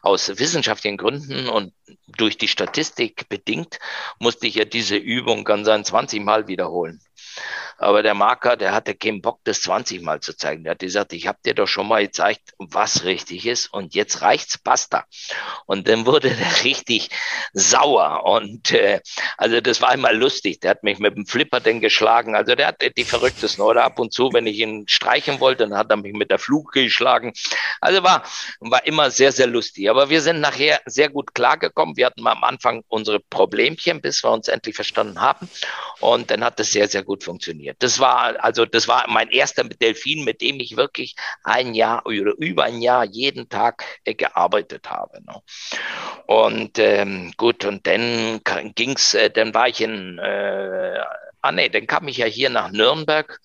aus 0.02 0.28
wissenschaftlichen 0.40 0.98
Gründen 0.98 1.48
und 1.48 1.74
durch 2.08 2.38
die 2.38 2.48
Statistik 2.48 3.30
bedingt 3.30 3.80
musste 4.20 4.48
ich 4.48 4.56
ja 4.56 4.66
diese 4.66 4.98
Übung 4.98 5.44
ganz 5.44 5.68
ein 5.68 5.86
20 5.86 6.22
Mal 6.22 6.48
wiederholen. 6.48 7.02
Aber 7.78 8.04
der 8.04 8.14
Marker, 8.14 8.56
der 8.56 8.74
hatte 8.74 8.96
keinen 8.96 9.22
Bock, 9.22 9.40
das 9.44 9.62
20 9.62 10.02
Mal 10.02 10.20
zu 10.20 10.36
zeigen. 10.36 10.64
Der 10.64 10.72
hat 10.72 10.80
gesagt, 10.80 11.14
ich 11.14 11.28
habe 11.28 11.40
dir 11.46 11.54
doch 11.54 11.68
schon 11.68 11.88
mal 11.88 12.04
gezeigt, 12.04 12.54
was 12.58 13.04
richtig 13.04 13.46
ist 13.46 13.74
und 13.74 13.96
jetzt 13.96 14.22
reicht's, 14.22 14.58
basta. 14.58 15.06
Und 15.66 15.88
dann 15.88 16.06
wurde 16.06 16.30
der 16.30 16.64
richtig 16.64 17.10
sauer 17.54 18.24
und 18.26 18.72
äh, 18.72 19.02
also 19.38 19.62
das 19.62 19.82
war 19.82 19.90
einmal 19.90 20.16
lustig. 20.16 20.60
Der 20.62 20.72
hat 20.72 20.84
mich 20.84 21.00
mit 21.00 21.16
dem 21.16 21.26
Flipper 21.26 21.60
denn 21.60 21.82
geschlagen. 21.82 22.36
Also 22.36 22.56
der 22.56 22.68
hat 22.68 22.82
die 22.98 23.04
verrücktesten 23.04 23.64
oder 23.64 23.84
ab 23.84 24.00
und 24.00 24.14
zu, 24.14 24.32
wenn 24.34 24.48
ich 24.48 24.60
ihn 24.60 24.86
streichen 24.88 25.40
wollte, 25.40 25.68
dann 25.68 25.78
hat 25.78 25.90
er 25.90 25.98
mich 25.98 26.14
mit 26.14 26.32
der 26.32 26.40
Fluke 26.40 26.84
geschlagen. 26.84 27.34
Also 27.82 28.04
war 28.04 28.24
war 28.60 28.86
immer 28.86 29.12
sehr 29.12 29.32
sehr 29.32 29.48
lustig. 29.48 29.90
Aber 29.90 30.10
wir 30.10 30.22
sind 30.22 30.40
nachher 30.40 30.82
sehr 30.86 31.10
gut 31.10 31.34
klargekommen. 31.34 31.98
Wir 31.98 32.08
hatten 32.08 32.22
mal 32.22 32.34
am 32.34 32.44
Anfang 32.44 32.84
unsere 32.88 33.20
Problemchen, 33.20 34.02
bis 34.02 34.24
wir 34.24 34.32
uns 34.32 34.48
endlich 34.48 34.76
verstanden 34.76 35.22
haben. 35.22 35.50
Und 36.00 36.32
dann 36.32 36.44
hat 36.44 36.60
es 36.60 36.72
sehr 36.72 36.88
sehr 36.88 37.04
gut 37.04 37.24
funktioniert. 37.24 37.63
Das 37.80 38.00
war 38.00 38.44
also 38.44 38.66
das 38.66 38.88
war 38.88 39.06
mein 39.10 39.30
erster 39.30 39.64
Delfin, 39.64 40.24
mit 40.24 40.42
dem 40.42 40.60
ich 40.60 40.76
wirklich 40.78 41.16
ein 41.44 41.74
Jahr 41.74 42.06
oder 42.06 42.34
über 42.38 42.64
ein 42.66 42.82
Jahr 42.82 43.06
jeden 43.06 43.50
Tag 43.50 43.84
äh, 44.06 44.14
gearbeitet 44.14 44.90
habe. 44.90 45.22
Ne? 45.24 45.42
Und 46.28 46.80
ähm, 46.80 47.34
gut, 47.38 47.66
und 47.66 47.86
dann 47.88 48.42
ging's, 48.76 49.14
äh, 49.14 49.30
dann 49.30 49.54
war 49.54 49.68
ich 49.68 49.82
in 49.82 50.18
äh, 50.20 51.00
Ah 51.46 51.52
nee, 51.52 51.68
dann 51.68 51.88
kam 51.88 52.08
ich 52.08 52.18
ja 52.18 52.26
hier 52.26 52.50
nach 52.50 52.72
Nürnberg. 52.72 53.40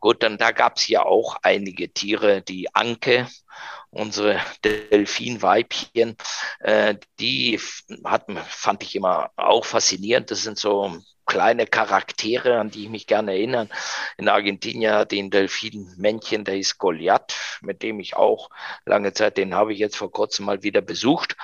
Gut, 0.00 0.22
dann 0.24 0.38
da 0.38 0.50
gab's 0.50 0.88
ja 0.88 1.02
auch 1.04 1.36
einige 1.42 1.88
Tiere, 1.92 2.42
die 2.42 2.74
Anke, 2.74 3.28
unsere 3.90 4.40
Delfinweibchen, 4.64 6.16
äh, 6.60 6.96
die 7.20 7.60
hat, 8.04 8.26
fand 8.48 8.82
ich 8.82 8.96
immer 8.96 9.30
auch 9.36 9.64
faszinierend. 9.64 10.30
Das 10.32 10.42
sind 10.42 10.58
so 10.58 10.98
kleine 11.26 11.66
Charaktere, 11.66 12.58
an 12.58 12.70
die 12.70 12.84
ich 12.84 12.90
mich 12.90 13.06
gerne 13.06 13.32
erinnere. 13.32 13.68
In 14.16 14.28
Argentinien 14.28 14.92
ein 14.92 15.30
Delfinmännchen, 15.30 16.44
der 16.44 16.58
ist 16.58 16.78
Goliath, 16.78 17.34
mit 17.62 17.82
dem 17.82 18.00
ich 18.00 18.16
auch 18.16 18.50
lange 18.84 19.12
Zeit, 19.12 19.36
den 19.36 19.54
habe 19.54 19.72
ich 19.72 19.78
jetzt 19.78 19.96
vor 19.96 20.10
kurzem 20.10 20.46
mal 20.46 20.62
wieder 20.62 20.80
besucht. 20.80 21.36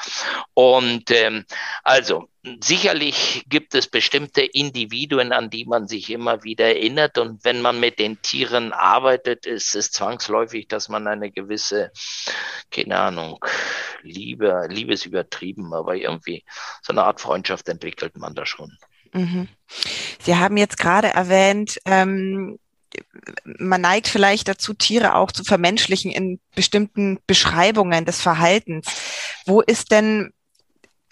Und 0.54 1.10
ähm, 1.10 1.44
also 1.82 2.28
sicherlich 2.62 3.44
gibt 3.48 3.74
es 3.74 3.86
bestimmte 3.86 4.42
Individuen, 4.42 5.32
an 5.32 5.50
die 5.50 5.64
man 5.64 5.88
sich 5.88 6.10
immer 6.10 6.42
wieder 6.42 6.66
erinnert. 6.66 7.18
Und 7.18 7.44
wenn 7.44 7.60
man 7.62 7.80
mit 7.80 7.98
den 7.98 8.20
Tieren 8.22 8.72
arbeitet, 8.72 9.46
ist 9.46 9.74
es 9.74 9.90
zwangsläufig, 9.92 10.68
dass 10.68 10.88
man 10.88 11.06
eine 11.06 11.30
gewisse, 11.30 11.92
keine 12.70 12.98
Ahnung, 12.98 13.44
Liebe, 14.02 14.66
Liebe 14.68 14.94
ist 14.94 15.06
übertrieben, 15.06 15.74
aber 15.74 15.94
irgendwie 15.94 16.44
so 16.82 16.92
eine 16.92 17.04
Art 17.04 17.20
Freundschaft 17.20 17.68
entwickelt 17.68 18.16
man 18.16 18.34
da 18.34 18.46
schon. 18.46 18.78
Mhm. 19.12 19.48
Sie 20.20 20.36
haben 20.36 20.56
jetzt 20.56 20.78
gerade 20.78 21.08
erwähnt, 21.08 21.78
ähm, 21.84 22.58
man 23.44 23.80
neigt 23.80 24.08
vielleicht 24.08 24.48
dazu, 24.48 24.74
Tiere 24.74 25.14
auch 25.14 25.32
zu 25.32 25.44
vermenschlichen 25.44 26.10
in 26.10 26.40
bestimmten 26.54 27.18
Beschreibungen 27.26 28.04
des 28.04 28.20
Verhaltens. 28.20 28.86
Wo 29.46 29.60
ist 29.60 29.92
denn 29.92 30.32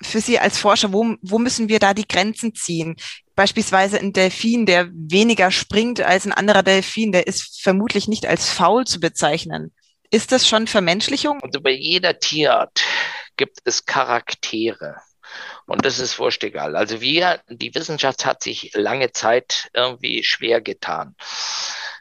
für 0.00 0.20
Sie 0.20 0.38
als 0.38 0.58
Forscher, 0.58 0.92
wo, 0.92 1.14
wo 1.22 1.38
müssen 1.38 1.68
wir 1.68 1.78
da 1.78 1.94
die 1.94 2.06
Grenzen 2.06 2.54
ziehen? 2.54 2.96
Beispielsweise 3.34 3.98
ein 3.98 4.12
Delfin, 4.12 4.66
der 4.66 4.88
weniger 4.92 5.50
springt 5.50 6.00
als 6.00 6.26
ein 6.26 6.32
anderer 6.32 6.62
Delfin, 6.62 7.12
der 7.12 7.26
ist 7.26 7.62
vermutlich 7.62 8.08
nicht 8.08 8.26
als 8.26 8.48
faul 8.48 8.84
zu 8.84 9.00
bezeichnen. 9.00 9.72
Ist 10.10 10.32
das 10.32 10.48
schon 10.48 10.66
Vermenschlichung? 10.66 11.40
Also 11.42 11.60
bei 11.60 11.72
jeder 11.72 12.18
Tierart 12.18 12.80
gibt 13.36 13.58
es 13.64 13.84
Charaktere. 13.84 14.96
Und 15.68 15.84
das 15.84 15.98
ist 15.98 16.18
wurscht 16.18 16.42
egal. 16.44 16.76
Also 16.76 17.02
wir, 17.02 17.42
die 17.48 17.74
Wissenschaft 17.74 18.24
hat 18.24 18.42
sich 18.42 18.72
lange 18.74 19.12
Zeit 19.12 19.68
irgendwie 19.74 20.24
schwer 20.24 20.62
getan, 20.62 21.14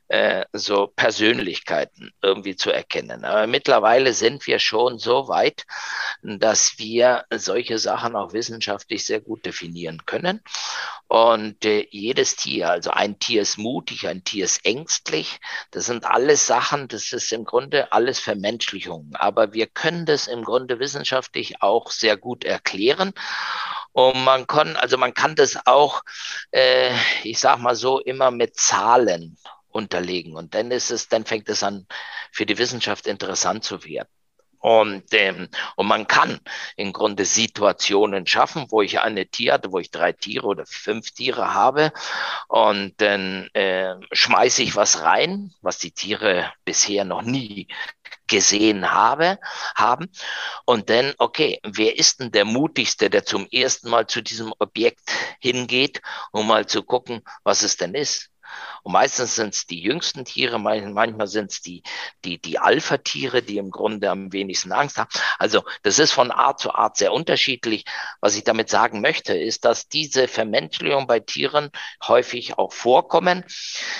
äh, 0.10 0.46
so 0.54 0.88
Persönlichkeiten 0.88 2.12
irgendwie 2.22 2.56
zu 2.56 2.72
erkennen. 2.72 3.26
Aber 3.26 3.48
mittlerweile 3.48 4.14
sind 4.14 4.48
wir 4.48 4.60
schon 4.60 5.00
so 5.00 5.28
weit, 5.28 5.66
dass 6.24 6.78
wir 6.78 7.26
solche 7.32 7.78
Sachen 7.78 8.16
auch 8.16 8.34
wissenschaftlich 8.34 9.06
sehr 9.06 9.20
gut 9.20 9.46
definieren 9.46 10.06
können. 10.06 10.42
Und 11.08 11.64
äh, 11.66 11.88
jedes 11.90 12.36
Tier, 12.36 12.70
also 12.70 12.92
ein 12.92 13.20
Tier 13.20 13.42
ist 13.42 13.58
mutig, 13.58 14.08
ein 14.08 14.24
Tier 14.24 14.46
ist 14.46 14.66
ängstlich. 14.66 15.40
Das 15.72 15.86
sind 15.86 16.06
alles 16.06 16.48
Sachen, 16.48 16.88
das 16.88 17.12
ist 17.14 17.32
im 17.32 17.46
Grunde 17.46 17.92
alles 17.92 18.20
Vermenschlichung. 18.20 19.12
Aber 19.14 19.54
wir 19.54 19.68
können 19.68 20.06
das 20.06 20.28
im 20.28 20.44
Grunde 20.44 20.80
wissenschaftlich 20.80 21.62
auch 21.62 21.92
sehr 21.92 22.18
gut 22.18 22.44
erklären. 22.44 23.14
Und 23.94 24.24
man 24.24 24.48
kann, 24.48 24.76
also 24.76 24.98
man 24.98 25.14
kann 25.14 25.36
das 25.36 25.66
auch, 25.66 26.04
äh, 26.52 26.92
ich 27.24 27.40
sag 27.40 27.58
mal 27.60 27.76
so, 27.76 28.00
immer 28.00 28.32
mit 28.32 28.56
Zahlen 28.56 29.38
unterlegen. 29.78 30.36
Und 30.36 30.56
dann 30.56 30.72
ist 30.72 30.92
es, 30.92 31.08
dann 31.08 31.26
fängt 31.26 31.50
es 31.50 31.64
an, 31.64 31.88
für 32.32 32.46
die 32.46 32.58
Wissenschaft 32.58 33.08
interessant 33.08 33.64
zu 33.64 33.84
werden. 33.84 34.10
Und, 34.60 35.14
ähm, 35.14 35.50
und 35.76 35.88
man 35.88 36.08
kann 36.08 36.40
im 36.76 36.92
Grunde 36.92 37.26
Situationen 37.26 38.26
schaffen, 38.26 38.66
wo 38.70 38.82
ich 38.82 39.00
eine 39.00 39.28
Tierart, 39.28 39.72
wo 39.72 39.80
ich 39.80 39.92
drei 39.92 40.14
Tiere 40.14 40.48
oder 40.48 40.66
fünf 40.66 41.12
Tiere 41.12 41.54
habe 41.54 41.92
und 42.48 43.00
dann 43.00 43.50
äh, 43.54 43.96
schmeiße 44.12 44.64
ich 44.64 44.76
was 44.76 45.04
rein, 45.04 45.54
was 45.62 45.78
die 45.78 45.92
Tiere 45.92 46.52
bisher 46.66 47.06
noch 47.06 47.22
nie 47.22 47.68
gesehen 48.28 48.92
habe, 48.92 49.40
haben. 49.76 50.10
Und 50.66 50.90
dann, 50.90 51.14
okay, 51.18 51.60
wer 51.64 51.98
ist 51.98 52.20
denn 52.20 52.32
der 52.32 52.46
mutigste, 52.46 53.10
der 53.10 53.26
zum 53.26 53.48
ersten 53.52 53.90
Mal 53.90 54.08
zu 54.08 54.22
diesem 54.22 54.54
Objekt 54.60 55.12
hingeht, 55.40 56.02
um 56.32 56.48
mal 56.48 56.66
zu 56.66 56.84
gucken, 56.84 57.22
was 57.44 57.64
es 57.64 57.78
denn 57.78 57.94
ist? 57.94 58.32
Und 58.88 58.94
meistens 58.94 59.36
sind 59.36 59.54
es 59.54 59.68
die 59.68 59.82
jüngsten 59.82 60.24
Tiere, 60.24 60.60
manchmal 60.60 61.28
sind 61.28 61.52
es 61.52 61.60
die, 61.60 61.84
die, 62.24 62.40
die 62.40 62.58
Alpha-Tiere, 62.58 63.42
die 63.42 63.58
im 63.58 63.70
Grunde 63.70 64.10
am 64.10 64.32
wenigsten 64.32 64.72
Angst 64.72 64.98
haben. 64.98 65.10
Also 65.38 65.66
das 65.84 66.00
ist 66.00 66.14
von 66.14 66.32
Art 66.32 66.62
zu 66.62 66.74
Art 66.74 66.96
sehr 66.96 67.12
unterschiedlich. 67.12 67.84
Was 68.22 68.38
ich 68.38 68.46
damit 68.46 68.70
sagen 68.70 69.02
möchte, 69.02 69.34
ist, 69.38 69.66
dass 69.66 69.90
diese 69.90 70.30
Vermenschlichung 70.30 71.06
bei 71.06 71.20
Tieren 71.20 71.70
häufig 72.08 72.58
auch 72.58 72.72
vorkommen. 72.72 73.44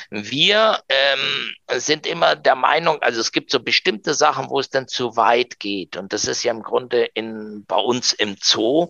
Wir 0.10 0.82
ähm, 0.88 1.52
sind 1.74 2.08
immer 2.08 2.38
der 2.38 2.56
Meinung, 2.56 3.02
also 3.02 3.20
es 3.20 3.34
gibt 3.34 3.52
so 3.52 3.60
bestimmte 3.60 4.14
Sachen, 4.14 4.50
wo 4.50 4.62
es 4.62 4.70
dann 4.70 4.88
zu 4.88 5.18
weit 5.18 5.60
geht. 5.60 5.98
Und 5.98 6.14
das 6.14 6.24
ist 6.24 6.44
ja 6.44 6.54
im 6.54 6.64
Grunde 6.64 7.04
in, 7.14 7.66
bei 7.68 7.76
uns 7.76 8.14
im 8.14 8.38
Zoo 8.42 8.88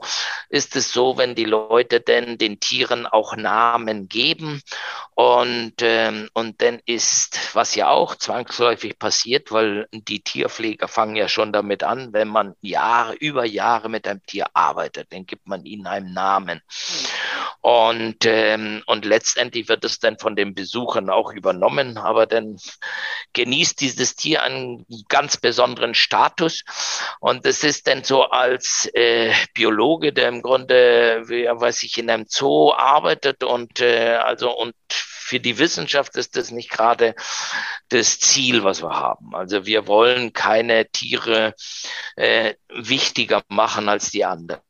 ist 0.50 0.76
es 0.76 0.94
so, 0.94 1.18
wenn 1.18 1.34
die 1.34 1.46
Leute 1.46 2.02
denn 2.02 2.38
den 2.38 2.60
Tieren 2.60 3.08
auch 3.08 3.36
Namen 3.36 4.08
geben 4.08 4.62
und 5.16 5.82
ähm, 5.90 6.30
und 6.34 6.62
dann 6.62 6.82
ist, 6.86 7.56
was 7.56 7.74
ja 7.76 7.90
auch 7.90 8.16
zwangsläufig 8.16 9.00
passiert, 9.00 9.54
weil 9.54 9.88
die 9.94 10.22
Tierpfleger 10.22 10.90
fangen 10.90 11.16
ja 11.16 11.30
schon 11.30 11.54
damit 11.54 11.82
an, 11.84 12.12
wenn 12.12 12.28
man 12.28 12.56
Jahre, 12.60 13.14
über 13.14 13.46
Jahre 13.46 13.88
mit 13.88 14.06
einem 14.06 14.22
Tier 14.26 14.48
arbeitet, 14.54 15.08
dann 15.14 15.26
gibt 15.26 15.48
man 15.48 15.64
ihnen 15.64 15.88
einen 15.88 16.14
Namen. 16.14 16.62
Und, 17.62 18.26
ähm, 18.26 18.84
und 18.86 19.06
letztendlich 19.06 19.70
wird 19.70 19.86
es 19.86 20.00
dann 20.00 20.20
von 20.20 20.36
den 20.36 20.54
Besuchern 20.54 21.10
auch 21.10 21.32
übernommen, 21.32 21.98
aber 21.98 22.26
dann 22.26 22.58
genießt 23.32 23.80
dieses 23.80 24.16
Tier 24.16 24.44
einen 24.44 24.86
ganz 25.08 25.38
besonderen 25.38 25.94
Status. 25.94 26.64
Und 27.22 27.46
es 27.46 27.64
ist 27.64 27.88
dann 27.88 28.04
so 28.04 28.24
als 28.24 28.90
äh, 28.94 29.32
Biologe, 29.54 30.12
der 30.12 30.28
im 30.28 30.42
Grunde, 30.42 31.24
wie, 31.28 31.46
weiß 31.46 31.84
ich, 31.84 31.98
in 31.98 32.10
einem 32.10 32.26
Zoo 32.28 32.74
arbeitet 32.74 33.46
und 33.46 33.80
äh, 33.80 34.18
also 34.18 34.52
und 34.52 34.76
für 35.28 35.42
die 35.42 35.58
Wissenschaft 35.58 36.16
ist 36.16 36.38
das 36.38 36.52
nicht 36.52 36.70
gerade 36.70 37.14
das 37.90 38.18
Ziel, 38.18 38.64
was 38.64 38.82
wir 38.82 38.92
haben. 38.92 39.36
Also 39.36 39.66
wir 39.66 39.86
wollen 39.86 40.32
keine 40.32 40.90
Tiere 40.90 41.54
äh, 42.16 42.54
wichtiger 42.70 43.44
machen 43.50 43.90
als 43.90 44.10
die 44.10 44.24
anderen. 44.24 44.62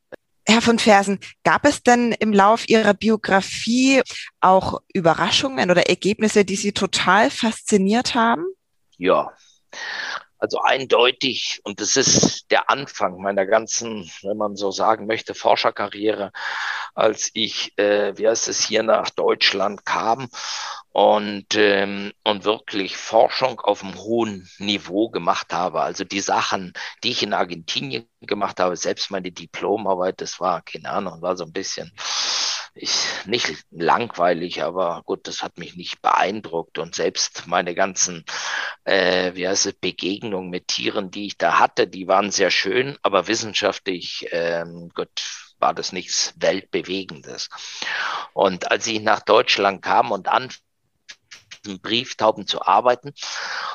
Herr 0.46 0.62
von 0.62 0.78
Fersen, 0.78 1.20
gab 1.44 1.64
es 1.64 1.82
denn 1.82 2.12
im 2.12 2.32
Lauf 2.32 2.68
Ihrer 2.68 2.94
Biografie 2.94 4.02
auch 4.40 4.80
Überraschungen 4.92 5.70
oder 5.70 5.88
Ergebnisse, 5.88 6.44
die 6.44 6.56
Sie 6.56 6.72
total 6.72 7.30
fasziniert 7.30 8.14
haben? 8.14 8.46
Ja, 8.96 9.30
also 10.38 10.60
eindeutig, 10.60 11.60
und 11.64 11.80
das 11.80 11.96
ist 11.96 12.50
der 12.50 12.70
Anfang 12.70 13.20
meiner 13.20 13.46
ganzen, 13.46 14.10
wenn 14.22 14.36
man 14.36 14.56
so 14.56 14.70
sagen 14.70 15.06
möchte, 15.06 15.34
Forscherkarriere, 15.34 16.32
als 16.94 17.30
ich, 17.34 17.76
äh, 17.78 18.16
wie 18.16 18.28
heißt 18.28 18.48
es, 18.48 18.64
hier 18.64 18.82
nach 18.82 19.10
Deutschland 19.10 19.84
kam 19.84 20.28
und, 20.92 21.54
ähm, 21.54 22.12
und 22.24 22.44
wirklich 22.44 22.96
Forschung 22.96 23.60
auf 23.60 23.82
einem 23.82 23.96
hohen 23.96 24.48
Niveau 24.58 25.10
gemacht 25.10 25.52
habe. 25.52 25.80
Also 25.82 26.04
die 26.04 26.20
Sachen, 26.20 26.72
die 27.04 27.10
ich 27.10 27.22
in 27.22 27.34
Argentinien 27.34 28.08
gemacht 28.20 28.60
habe, 28.60 28.76
selbst 28.76 29.10
meine 29.10 29.30
Diplomarbeit, 29.30 30.20
das 30.20 30.40
war, 30.40 30.62
keine 30.62 30.90
Ahnung, 30.90 31.22
war 31.22 31.36
so 31.36 31.44
ein 31.44 31.52
bisschen 31.52 31.92
ich, 32.78 33.26
nicht 33.26 33.64
langweilig, 33.70 34.62
aber 34.62 35.02
gut, 35.04 35.26
das 35.28 35.42
hat 35.42 35.58
mich 35.58 35.76
nicht 35.76 36.00
beeindruckt. 36.02 36.78
Und 36.78 36.94
selbst 36.94 37.46
meine 37.46 37.74
ganzen, 37.74 38.24
äh, 38.84 39.34
wie 39.34 39.48
heißt 39.48 39.66
es, 39.66 39.72
Begegnungen 39.74 40.50
mit 40.50 40.68
Tieren, 40.68 41.10
die 41.10 41.26
ich 41.26 41.38
da 41.38 41.58
hatte, 41.58 41.86
die 41.86 42.08
waren 42.08 42.30
sehr 42.30 42.50
schön, 42.50 42.96
aber 43.02 43.28
wissenschaftlich, 43.28 44.28
ähm, 44.30 44.90
gut, 44.94 45.10
war 45.58 45.74
das 45.74 45.92
nichts 45.92 46.34
Weltbewegendes. 46.36 47.48
Und 48.32 48.70
als 48.70 48.86
ich 48.86 49.00
nach 49.00 49.20
Deutschland 49.20 49.82
kam 49.82 50.12
und 50.12 50.28
an 51.68 51.80
Brieftauben 51.80 52.46
zu 52.46 52.62
arbeiten. 52.62 53.12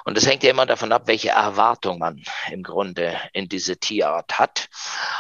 Und 0.06 0.18
das 0.18 0.28
hängt 0.28 0.44
ja 0.44 0.50
immer 0.52 0.66
davon 0.66 0.92
ab, 0.92 1.04
welche 1.06 1.30
Erwartung 1.30 2.00
man 2.00 2.24
im 2.52 2.64
Grunde 2.64 3.18
in 3.34 3.48
diese 3.48 3.78
Tierart 3.78 4.40
hat. 4.40 4.70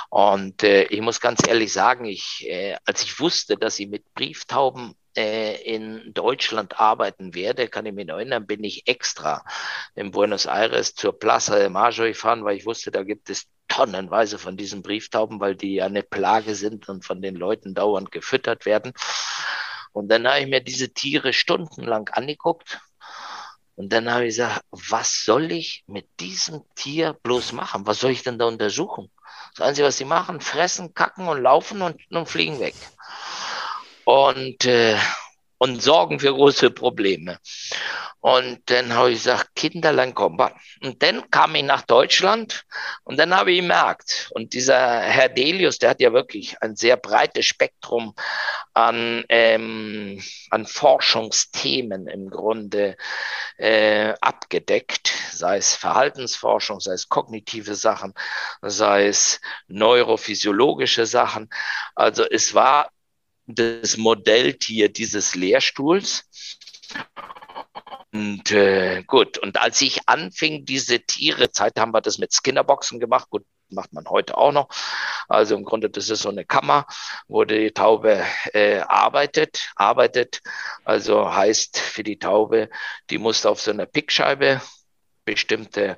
Und 0.10 0.64
äh, 0.64 0.84
ich 0.84 1.02
muss 1.02 1.20
ganz 1.20 1.48
ehrlich 1.48 1.72
sagen, 1.72 2.06
ich, 2.06 2.46
äh, 2.48 2.78
als 2.86 3.04
ich 3.04 3.20
wusste, 3.20 3.58
dass 3.58 3.80
ich 3.80 3.88
mit 3.88 4.14
Brieftauben 4.14 4.96
äh, 5.16 5.62
in 5.64 6.14
Deutschland 6.14 6.80
arbeiten 6.80 7.36
werde, 7.36 7.68
kann 7.68 7.86
ich 7.86 7.94
mich 7.94 8.08
noch 8.08 8.16
erinnern, 8.16 8.48
bin 8.48 8.64
ich 8.64 8.88
extra 8.88 9.44
in 9.96 10.12
Buenos 10.12 10.46
Aires 10.46 10.96
zur 10.96 11.18
Plaza 11.18 11.58
de 11.58 11.70
Mayo 11.70 12.04
gefahren, 12.04 12.44
weil 12.44 12.58
ich 12.58 12.66
wusste, 12.66 12.92
da 12.92 13.04
gibt 13.04 13.30
es 13.30 13.48
tonnenweise 13.68 14.38
von 14.38 14.58
diesen 14.58 14.82
Brieftauben, 14.84 15.40
weil 15.40 15.56
die 15.56 15.76
ja 15.76 15.86
eine 15.86 16.04
Plage 16.04 16.56
sind 16.56 16.90
und 16.90 17.06
von 17.06 17.22
den 17.22 17.36
Leuten 17.36 17.74
dauernd 17.74 18.12
gefüttert 18.12 18.66
werden. 18.66 18.94
Und 19.94 20.10
dann 20.10 20.28
habe 20.28 20.42
ich 20.42 20.48
mir 20.48 20.62
diese 20.62 20.94
Tiere 20.94 21.32
stundenlang 21.34 22.10
angeguckt. 22.10 22.82
Und 23.76 23.94
dann 23.94 24.12
habe 24.12 24.26
ich 24.26 24.36
gesagt, 24.36 24.62
was 24.72 25.24
soll 25.24 25.52
ich 25.52 25.84
mit 25.88 26.08
diesem 26.20 26.64
Tier 26.76 27.14
bloß 27.14 27.54
machen? 27.54 27.88
Was 27.88 28.00
soll 28.00 28.12
ich 28.12 28.24
denn 28.24 28.38
da 28.38 28.46
untersuchen? 28.46 29.10
Das 29.56 29.68
Einzige, 29.68 29.88
was 29.88 29.98
sie 29.98 30.06
machen, 30.06 30.42
fressen, 30.42 30.94
kacken 30.94 31.28
und 31.28 31.42
laufen 31.42 31.82
und, 31.82 32.00
und 32.12 32.28
fliegen 32.28 32.60
weg. 32.60 32.76
Und, 34.06 34.66
äh, 34.66 34.98
und 35.58 35.82
sorgen 35.82 36.20
für 36.20 36.34
große 36.34 36.72
Probleme. 36.72 37.40
Und 38.24 38.62
dann 38.68 38.94
habe 38.94 39.12
ich 39.12 39.18
gesagt, 39.18 39.54
Kinderlein, 39.54 40.14
komm. 40.14 40.40
Und 40.82 41.04
dann 41.04 41.30
kam 41.30 41.56
ich 41.56 41.64
nach 41.64 41.82
Deutschland 41.82 42.64
und 43.04 43.18
dann 43.18 43.36
habe 43.36 43.52
ich 43.52 43.60
gemerkt, 43.60 44.32
und 44.34 44.54
dieser 44.54 45.02
Herr 45.02 45.28
Delius, 45.28 45.78
der 45.78 45.90
hat 45.90 46.00
ja 46.00 46.14
wirklich 46.14 46.56
ein 46.62 46.78
sehr 46.78 46.96
breites 46.96 47.46
Spektrum 47.46 48.16
an, 48.74 49.26
ähm, 49.28 50.24
an 50.52 50.66
Forschungsthemen 50.66 52.08
im 52.08 52.30
Grunde 52.30 52.96
äh, 53.58 54.14
abgedeckt, 54.22 55.14
sei 55.34 55.58
es 55.58 55.76
Verhaltensforschung, 55.76 56.80
sei 56.80 56.94
es 56.94 57.10
kognitive 57.10 57.76
Sachen, 57.76 58.14
sei 58.62 59.08
es 59.08 59.42
neurophysiologische 59.68 61.06
Sachen. 61.06 61.50
Also 61.94 62.24
es 62.24 62.54
war 62.54 62.90
das 63.48 63.98
Modelltier 63.98 64.88
dieses 64.88 65.36
Lehrstuhls. 65.36 66.24
Und 68.13 68.52
äh, 68.52 69.04
gut, 69.08 69.39
und 69.39 69.60
als 69.60 69.82
ich 69.82 70.08
anfing, 70.08 70.65
diese 70.65 70.99
Tiere, 70.99 71.52
Zeit 71.52 71.80
haben 71.80 71.93
wir 71.93 72.02
das 72.02 72.19
mit 72.19 72.32
Skinnerboxen 72.32 72.99
gemacht, 72.99 73.30
gut, 73.32 73.43
macht 73.69 73.91
man 73.91 74.06
heute 74.08 74.38
auch 74.38 74.52
noch. 74.52 74.69
Also 75.28 75.56
im 75.56 75.65
Grunde, 75.65 75.89
das 75.89 76.10
ist 76.10 76.21
so 76.21 76.30
eine 76.30 76.45
Kammer, 76.45 76.86
wo 77.28 77.43
die 77.43 77.71
Taube 77.71 78.23
äh, 78.54 78.82
arbeitet, 78.82 79.71
arbeitet. 79.76 80.41
Also 80.86 81.34
heißt 81.34 81.80
für 81.80 82.04
die 82.04 82.19
Taube, 82.19 82.69
die 83.10 83.17
muss 83.17 83.47
auf 83.47 83.60
so 83.60 83.71
einer 83.71 83.88
Pickscheibe 83.88 84.62
bestimmte 85.26 85.97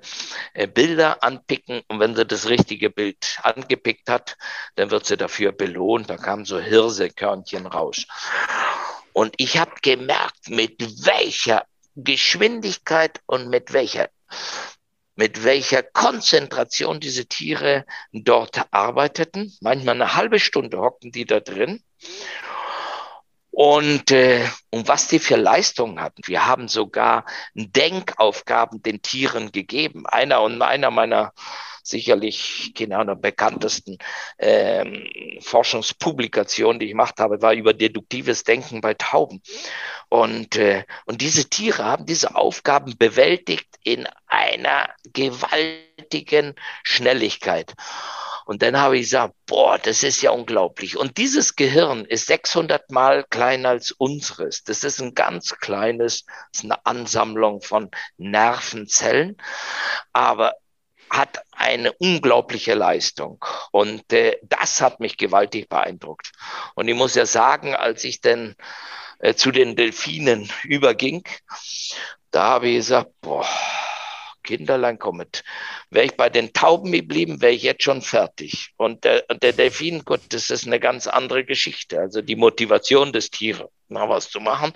äh, 0.53 0.67
Bilder 0.67 1.21
anpicken 1.21 1.81
und 1.87 1.99
wenn 1.99 2.15
sie 2.15 2.25
das 2.25 2.47
richtige 2.47 2.91
Bild 2.91 3.39
angepickt 3.43 4.09
hat, 4.09 4.37
dann 4.75 4.91
wird 4.91 5.05
sie 5.05 5.17
dafür 5.17 5.51
belohnt. 5.51 6.09
Da 6.09 6.15
kamen 6.15 6.45
so 6.45 6.59
Hirsekörnchen 6.59 7.65
raus. 7.65 8.05
Und 9.11 9.33
ich 9.37 9.57
habe 9.57 9.73
gemerkt, 9.81 10.49
mit 10.49 10.79
welcher 11.05 11.65
Geschwindigkeit 11.95 13.21
und 13.25 13.49
mit 13.49 13.73
welcher, 13.73 14.09
mit 15.15 15.43
welcher 15.43 15.83
Konzentration 15.83 16.99
diese 16.99 17.25
Tiere 17.25 17.85
dort 18.11 18.61
arbeiteten. 18.71 19.55
Manchmal 19.61 19.95
eine 19.95 20.15
halbe 20.15 20.39
Stunde 20.39 20.79
hockten 20.79 21.11
die 21.11 21.25
da 21.25 21.39
drin. 21.39 21.83
Und, 23.51 24.11
äh, 24.11 24.45
und 24.69 24.89
was 24.89 25.07
die 25.07 25.19
für 25.19 25.37
Leistungen 25.37 26.01
hatten. 26.01 26.21
Wir 26.25 26.45
haben 26.45 26.67
sogar 26.67 27.25
Denkaufgaben 27.53 28.83
den 28.83 29.01
Tieren 29.01 29.53
gegeben. 29.53 30.05
Einer 30.05 30.41
und 30.41 30.61
einer 30.61 30.91
meiner 30.91 31.31
sicherlich, 31.87 32.73
keine 32.77 32.97
Ahnung, 32.97 33.21
bekanntesten 33.21 33.97
ähm, 34.37 35.07
Forschungspublikationen, 35.41 36.79
die 36.79 36.87
ich 36.87 36.91
gemacht 36.91 37.19
habe, 37.19 37.41
war 37.41 37.53
über 37.53 37.73
deduktives 37.73 38.43
Denken 38.43 38.81
bei 38.81 38.93
Tauben. 38.93 39.41
Und, 40.09 40.55
äh, 40.55 40.83
und 41.05 41.21
diese 41.21 41.49
Tiere 41.49 41.83
haben 41.83 42.05
diese 42.05 42.35
Aufgaben 42.35 42.97
bewältigt 42.97 43.67
in 43.83 44.07
einer 44.27 44.89
gewaltigen 45.13 46.55
Schnelligkeit. 46.83 47.73
Und 48.45 48.61
dann 48.61 48.77
habe 48.77 48.97
ich 48.97 49.03
gesagt, 49.03 49.33
boah, 49.47 49.79
das 49.79 50.03
ist 50.03 50.21
ja 50.21 50.29
unglaublich. 50.29 50.97
Und 50.97 51.17
dieses 51.17 51.55
Gehirn 51.55 52.05
ist 52.05 52.27
600 52.27 52.91
Mal 52.91 53.25
kleiner 53.29 53.69
als 53.69 53.91
unseres. 53.91 54.63
Das 54.63 54.83
ist 54.83 55.01
ein 55.01 55.15
ganz 55.15 55.57
kleines, 55.57 56.25
ist 56.53 56.63
eine 56.63 56.85
Ansammlung 56.85 57.61
von 57.61 57.89
Nervenzellen. 58.17 59.37
Aber 60.13 60.53
hat 61.09 61.43
eine 61.51 61.93
unglaubliche 61.93 62.73
Leistung. 62.73 63.43
Und 63.71 64.11
äh, 64.13 64.37
das 64.43 64.81
hat 64.81 64.99
mich 64.99 65.17
gewaltig 65.17 65.69
beeindruckt. 65.69 66.31
Und 66.75 66.87
ich 66.87 66.95
muss 66.95 67.15
ja 67.15 67.25
sagen, 67.25 67.75
als 67.75 68.03
ich 68.03 68.21
denn 68.21 68.55
äh, 69.19 69.33
zu 69.33 69.51
den 69.51 69.75
Delfinen 69.75 70.51
überging, 70.63 71.23
da 72.31 72.43
habe 72.43 72.67
ich 72.67 72.77
gesagt, 72.77 73.11
boah, 73.21 73.47
Kinderlein 74.45 74.99
kommet. 74.99 75.43
Wäre 75.89 76.05
ich 76.05 76.15
bei 76.15 76.29
den 76.29 76.53
Tauben 76.53 76.91
geblieben, 76.91 77.41
wäre 77.41 77.53
ich 77.53 77.63
jetzt 77.63 77.83
schon 77.83 78.01
fertig. 78.01 78.71
Und 78.77 79.03
der, 79.03 79.21
der 79.41 79.51
Delfin, 79.51 80.05
Gott, 80.05 80.21
das 80.29 80.49
ist 80.49 80.65
eine 80.65 80.79
ganz 80.79 81.07
andere 81.07 81.43
Geschichte. 81.43 81.99
Also 81.99 82.21
die 82.21 82.35
Motivation 82.35 83.11
des 83.11 83.31
Tieres, 83.31 83.67
mal 83.89 84.07
was 84.07 84.29
zu 84.29 84.39
machen. 84.39 84.71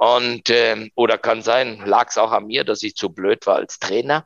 Und 0.00 0.48
äh, 0.48 0.88
oder 0.94 1.18
kann 1.18 1.42
sein, 1.42 1.82
lag 1.84 2.08
es 2.08 2.16
auch 2.16 2.32
an 2.32 2.46
mir, 2.46 2.64
dass 2.64 2.82
ich 2.82 2.96
zu 2.96 3.10
blöd 3.10 3.46
war 3.46 3.56
als 3.56 3.78
Trainer. 3.78 4.24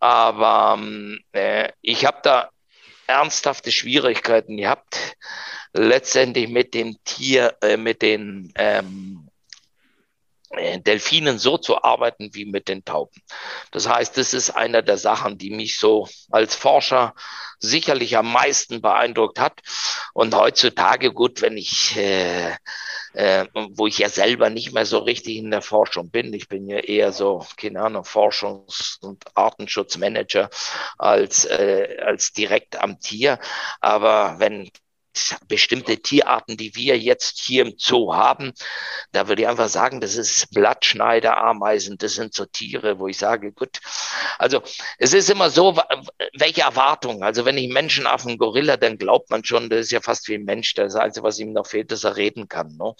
Aber 0.00 0.76
äh, 1.30 1.70
ich 1.82 2.04
habe 2.04 2.18
da 2.24 2.50
ernsthafte 3.06 3.70
Schwierigkeiten 3.70 4.56
gehabt, 4.56 5.14
letztendlich 5.72 6.48
mit 6.48 6.74
dem 6.74 6.96
Tier, 7.04 7.56
äh, 7.62 7.76
mit 7.76 8.02
den 8.02 8.52
ähm, 8.56 9.28
äh, 10.50 10.80
Delfinen 10.80 11.38
so 11.38 11.58
zu 11.58 11.84
arbeiten 11.84 12.30
wie 12.32 12.44
mit 12.44 12.66
den 12.66 12.84
Tauben. 12.84 13.22
Das 13.70 13.88
heißt, 13.88 14.16
das 14.16 14.34
ist 14.34 14.50
einer 14.50 14.82
der 14.82 14.98
Sachen, 14.98 15.38
die 15.38 15.50
mich 15.50 15.78
so 15.78 16.08
als 16.32 16.56
Forscher 16.56 17.14
sicherlich 17.60 18.16
am 18.16 18.32
meisten 18.32 18.82
beeindruckt 18.82 19.38
hat. 19.38 19.60
Und 20.12 20.34
heutzutage, 20.34 21.12
gut, 21.12 21.40
wenn 21.40 21.56
ich, 21.56 21.96
äh, 21.96 22.56
äh, 23.14 23.46
wo 23.70 23.86
ich 23.86 23.98
ja 23.98 24.08
selber 24.08 24.50
nicht 24.50 24.72
mehr 24.72 24.86
so 24.86 24.98
richtig 24.98 25.36
in 25.36 25.50
der 25.50 25.62
Forschung 25.62 26.10
bin, 26.10 26.32
ich 26.34 26.48
bin 26.48 26.68
ja 26.68 26.78
eher 26.78 27.12
so, 27.12 27.44
keine 27.56 27.80
Ahnung, 27.82 28.04
Forschungs- 28.04 28.98
und 29.02 29.24
Artenschutzmanager 29.36 30.50
als, 30.98 31.44
äh, 31.46 31.98
als 32.04 32.32
direkt 32.32 32.76
am 32.76 33.00
Tier. 33.00 33.38
Aber 33.80 34.36
wenn 34.38 34.70
bestimmte 35.48 35.98
Tierarten, 35.98 36.56
die 36.56 36.74
wir 36.74 36.98
jetzt 36.98 37.40
hier 37.40 37.64
im 37.64 37.74
Zoo 37.76 38.14
haben, 38.14 38.52
da 39.12 39.28
würde 39.28 39.42
ich 39.42 39.48
einfach 39.48 39.68
sagen, 39.68 40.00
das 40.00 40.16
ist 40.16 40.50
Blattschneiderameisen, 40.52 41.98
das 41.98 42.14
sind 42.14 42.34
so 42.34 42.44
Tiere, 42.44 42.98
wo 42.98 43.08
ich 43.08 43.18
sage, 43.18 43.52
gut, 43.52 43.80
also 44.38 44.62
es 44.98 45.14
ist 45.14 45.30
immer 45.30 45.50
so, 45.50 45.76
welche 46.34 46.62
Erwartungen, 46.62 47.22
also 47.22 47.44
wenn 47.44 47.58
ich 47.58 47.68
Menschenaffen, 47.68 48.38
Gorilla, 48.38 48.76
dann 48.76 48.98
glaubt 48.98 49.30
man 49.30 49.44
schon, 49.44 49.70
das 49.70 49.80
ist 49.80 49.92
ja 49.92 50.00
fast 50.00 50.28
wie 50.28 50.34
ein 50.34 50.44
Mensch, 50.44 50.74
das 50.74 50.94
Einzige, 50.94 51.24
was 51.24 51.38
ihm 51.38 51.52
noch 51.52 51.66
fehlt, 51.66 51.92
dass 51.92 52.04
er 52.04 52.16
reden 52.16 52.48
kann. 52.48 52.76
Ne? 52.76 52.94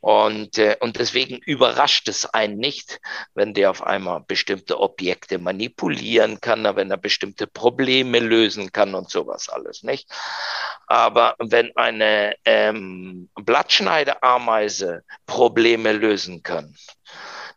Und, 0.00 0.58
äh, 0.58 0.76
und 0.80 0.98
deswegen 0.98 1.38
überrascht 1.38 2.08
es 2.08 2.26
einen 2.26 2.58
nicht, 2.58 3.00
wenn 3.34 3.54
der 3.54 3.70
auf 3.70 3.82
einmal 3.82 4.20
bestimmte 4.26 4.80
Objekte 4.80 5.38
manipulieren 5.38 6.40
kann, 6.40 6.64
wenn 6.76 6.90
er 6.90 6.96
bestimmte 6.96 7.46
Probleme 7.46 8.18
lösen 8.20 8.72
kann 8.72 8.94
und 8.94 9.10
sowas 9.10 9.48
alles, 9.48 9.82
nicht? 9.82 10.08
Aber 10.86 11.36
wenn 11.52 11.76
eine 11.76 12.34
ähm, 12.44 13.28
Blattschneideameise 13.34 15.04
Probleme 15.26 15.92
lösen 15.92 16.42
kann, 16.42 16.74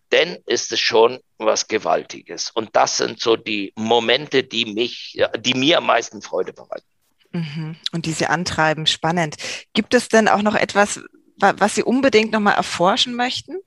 dann 0.09 0.37
ist 0.45 0.71
es 0.71 0.79
schon 0.79 1.19
was 1.37 1.67
Gewaltiges. 1.67 2.51
Und 2.51 2.75
das 2.75 2.97
sind 2.97 3.19
so 3.19 3.35
die 3.35 3.73
Momente, 3.75 4.43
die 4.43 4.65
mich, 4.65 5.19
die 5.39 5.53
mir 5.55 5.79
am 5.79 5.87
meisten 5.87 6.21
Freude 6.21 6.53
bereiten. 6.53 6.85
Mhm. 7.31 7.75
Und 7.91 8.05
diese 8.05 8.29
antreiben, 8.29 8.85
spannend. 8.85 9.35
Gibt 9.73 9.93
es 9.93 10.07
denn 10.07 10.27
auch 10.27 10.41
noch 10.41 10.55
etwas, 10.55 11.01
was 11.37 11.75
Sie 11.75 11.83
unbedingt 11.83 12.31
nochmal 12.31 12.55
erforschen 12.55 13.15
möchten? 13.15 13.57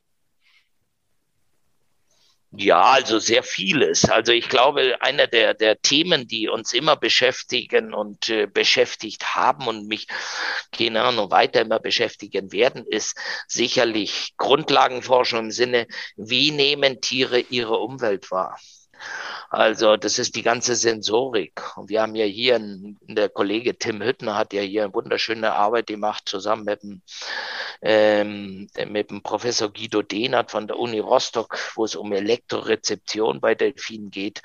Ja, 2.50 2.82
also 2.82 3.18
sehr 3.18 3.42
vieles. 3.42 4.06
Also 4.06 4.32
ich 4.32 4.48
glaube, 4.48 4.96
einer 5.02 5.26
der, 5.26 5.52
der 5.54 5.80
Themen, 5.82 6.26
die 6.26 6.48
uns 6.48 6.72
immer 6.72 6.96
beschäftigen 6.96 7.92
und 7.92 8.30
äh, 8.30 8.46
beschäftigt 8.46 9.34
haben 9.34 9.66
und 9.68 9.86
mich, 9.86 10.06
keine 10.72 11.02
Ahnung, 11.02 11.30
weiter 11.30 11.60
immer 11.60 11.78
beschäftigen 11.78 12.50
werden, 12.50 12.86
ist 12.86 13.18
sicherlich 13.48 14.32
Grundlagenforschung 14.38 15.40
im 15.40 15.50
Sinne, 15.50 15.86
wie 16.16 16.50
nehmen 16.50 17.00
Tiere 17.02 17.38
ihre 17.40 17.76
Umwelt 17.78 18.30
wahr? 18.30 18.58
Also 19.50 19.96
das 19.96 20.18
ist 20.18 20.36
die 20.36 20.42
ganze 20.42 20.74
Sensorik. 20.74 21.76
Und 21.76 21.88
wir 21.88 22.02
haben 22.02 22.14
ja 22.14 22.26
hier, 22.26 22.60
der 22.60 23.28
Kollege 23.30 23.78
Tim 23.78 24.02
Hüttner 24.02 24.36
hat 24.36 24.52
ja 24.52 24.60
hier 24.60 24.84
eine 24.84 24.94
wunderschöne 24.94 25.52
Arbeit 25.52 25.86
gemacht, 25.86 26.24
zusammen 26.26 26.64
mit 26.64 26.82
dem, 26.82 27.02
ähm, 27.80 28.68
mit 28.86 29.10
dem 29.10 29.22
Professor 29.22 29.72
Guido 29.72 30.02
Dehnert 30.02 30.50
von 30.50 30.66
der 30.66 30.78
Uni 30.78 30.98
Rostock, 30.98 31.58
wo 31.74 31.84
es 31.84 31.96
um 31.96 32.12
Elektrorezeption 32.12 33.40
bei 33.40 33.54
Delfinen 33.54 34.10
geht. 34.10 34.42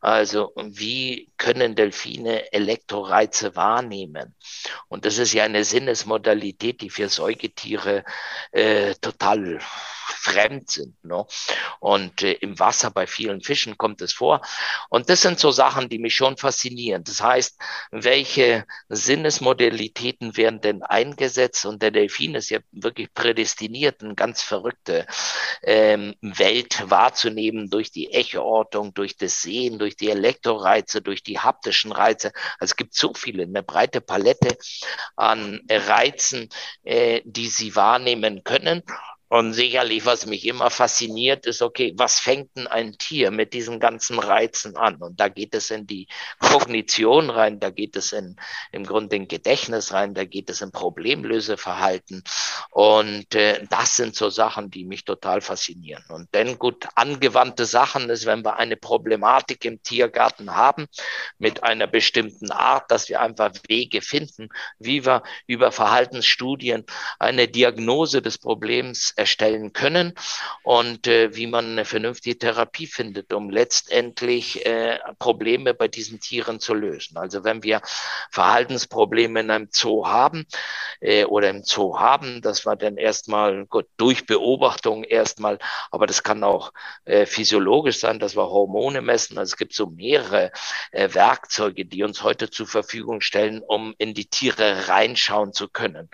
Also 0.00 0.52
wie 0.56 1.30
können 1.36 1.74
Delfine 1.74 2.50
Elektroreize 2.52 3.54
wahrnehmen? 3.54 4.34
Und 4.88 5.04
das 5.04 5.18
ist 5.18 5.34
ja 5.34 5.44
eine 5.44 5.64
Sinnesmodalität, 5.64 6.80
die 6.80 6.90
für 6.90 7.08
Säugetiere 7.08 8.04
äh, 8.52 8.94
total 8.94 9.60
fremd 10.10 10.70
sind. 10.70 11.02
Ne? 11.04 11.26
Und 11.80 12.22
äh, 12.22 12.32
im 12.32 12.58
Wasser 12.58 12.90
bei 12.90 13.06
vielen 13.06 13.40
Fischen 13.40 13.78
kommt 13.78 14.02
es 14.02 14.12
vor. 14.12 14.40
Und 14.88 15.08
das 15.08 15.22
sind 15.22 15.38
so 15.38 15.50
Sachen, 15.50 15.88
die 15.88 15.98
mich 15.98 16.14
schon 16.14 16.36
faszinieren. 16.36 17.04
Das 17.04 17.22
heißt, 17.22 17.60
welche 17.90 18.64
Sinnesmodalitäten 18.88 20.36
werden 20.36 20.60
denn 20.60 20.82
eingesetzt? 20.82 21.66
Und 21.66 21.82
der 21.82 21.90
Delfin 21.90 22.34
ist 22.34 22.50
ja 22.50 22.58
wirklich 22.72 23.12
prädestiniert, 23.14 24.02
eine 24.02 24.14
ganz 24.14 24.42
verrückte 24.42 25.06
ähm, 25.62 26.14
Welt 26.20 26.90
wahrzunehmen 26.90 27.70
durch 27.70 27.90
die 27.90 28.12
Echoortung, 28.12 28.94
durch 28.94 29.16
das 29.16 29.42
Sehen, 29.42 29.78
durch 29.78 29.96
die 29.96 30.10
Elektroreize, 30.10 31.02
durch 31.02 31.22
die 31.22 31.38
haptischen 31.38 31.92
Reize. 31.92 32.32
Also 32.58 32.72
es 32.72 32.76
gibt 32.76 32.94
so 32.94 33.12
viele, 33.14 33.44
eine 33.44 33.62
breite 33.62 34.00
Palette 34.00 34.56
an 35.16 35.60
Reizen, 35.68 36.48
äh, 36.82 37.22
die 37.24 37.48
sie 37.48 37.74
wahrnehmen 37.76 38.44
können. 38.44 38.82
Und 39.28 39.52
sicherlich, 39.52 40.06
was 40.06 40.24
mich 40.24 40.46
immer 40.46 40.70
fasziniert, 40.70 41.44
ist, 41.44 41.60
okay, 41.60 41.92
was 41.96 42.18
fängt 42.18 42.56
denn 42.56 42.66
ein 42.66 42.96
Tier 42.96 43.30
mit 43.30 43.52
diesen 43.52 43.78
ganzen 43.78 44.18
Reizen 44.18 44.76
an? 44.76 44.96
Und 44.96 45.20
da 45.20 45.28
geht 45.28 45.54
es 45.54 45.70
in 45.70 45.86
die 45.86 46.08
Kognition 46.38 47.28
rein, 47.28 47.60
da 47.60 47.68
geht 47.68 47.96
es 47.96 48.12
in, 48.12 48.36
im 48.72 48.84
Grunde 48.84 49.16
in 49.16 49.28
Gedächtnis 49.28 49.92
rein, 49.92 50.14
da 50.14 50.24
geht 50.24 50.48
es 50.48 50.62
in 50.62 50.72
Problemlöseverhalten. 50.72 52.24
Und 52.70 53.34
äh, 53.34 53.66
das 53.68 53.96
sind 53.96 54.16
so 54.16 54.30
Sachen, 54.30 54.70
die 54.70 54.86
mich 54.86 55.04
total 55.04 55.42
faszinieren. 55.42 56.04
Und 56.08 56.28
dann 56.32 56.58
gut, 56.58 56.86
angewandte 56.94 57.66
Sachen 57.66 58.08
ist, 58.08 58.24
wenn 58.24 58.44
wir 58.44 58.56
eine 58.56 58.76
Problematik 58.76 59.64
im 59.66 59.82
Tiergarten 59.82 60.54
haben 60.56 60.86
mit 61.36 61.62
einer 61.64 61.86
bestimmten 61.86 62.50
Art, 62.50 62.90
dass 62.90 63.10
wir 63.10 63.20
einfach 63.20 63.52
Wege 63.68 64.00
finden, 64.00 64.48
wie 64.78 65.04
wir 65.04 65.22
über 65.46 65.70
Verhaltensstudien 65.70 66.86
eine 67.18 67.46
Diagnose 67.46 68.22
des 68.22 68.38
Problems 68.38 69.12
erstellen 69.18 69.72
können 69.72 70.14
und 70.62 71.06
äh, 71.06 71.34
wie 71.34 71.46
man 71.46 71.66
eine 71.66 71.84
vernünftige 71.84 72.38
Therapie 72.38 72.86
findet, 72.86 73.32
um 73.32 73.50
letztendlich 73.50 74.64
äh, 74.64 74.98
Probleme 75.18 75.74
bei 75.74 75.88
diesen 75.88 76.20
Tieren 76.20 76.60
zu 76.60 76.74
lösen. 76.74 77.16
Also 77.16 77.44
wenn 77.44 77.62
wir 77.62 77.82
Verhaltensprobleme 78.30 79.40
in 79.40 79.50
einem 79.50 79.68
Zoo 79.72 80.06
haben 80.06 80.46
äh, 81.00 81.24
oder 81.24 81.50
im 81.50 81.64
Zoo 81.64 81.98
haben, 81.98 82.40
das 82.42 82.64
war 82.64 82.76
dann 82.76 82.96
erstmal 82.96 83.66
gut 83.66 83.86
durch 83.96 84.26
Beobachtung 84.26 85.04
erstmal, 85.04 85.58
aber 85.90 86.06
das 86.06 86.22
kann 86.22 86.44
auch 86.44 86.72
äh, 87.04 87.26
physiologisch 87.26 87.98
sein, 87.98 88.20
dass 88.20 88.36
wir 88.36 88.48
Hormone 88.48 89.02
messen. 89.02 89.38
Also 89.38 89.52
es 89.52 89.56
gibt 89.56 89.74
so 89.74 89.86
mehrere 89.86 90.52
äh, 90.92 91.08
Werkzeuge, 91.12 91.84
die 91.84 92.04
uns 92.04 92.22
heute 92.22 92.50
zur 92.50 92.66
Verfügung 92.66 93.20
stellen, 93.20 93.62
um 93.66 93.94
in 93.98 94.14
die 94.14 94.26
Tiere 94.26 94.88
reinschauen 94.88 95.52
zu 95.52 95.68
können. 95.68 96.08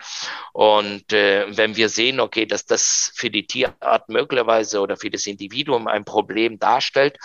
Und 0.53 1.13
äh, 1.13 1.45
wenn 1.55 1.75
wir 1.75 1.89
sehen, 1.89 2.19
okay, 2.19 2.45
dass 2.45 2.65
das 2.65 2.94
für 3.15 3.29
die 3.29 3.47
Tierart 3.47 4.09
möglicherweise 4.09 4.81
oder 4.81 4.97
für 4.97 5.09
das 5.09 5.27
Individuum 5.27 5.87
ein 5.87 6.05
Problem 6.05 6.59
darstellt, 6.59 7.17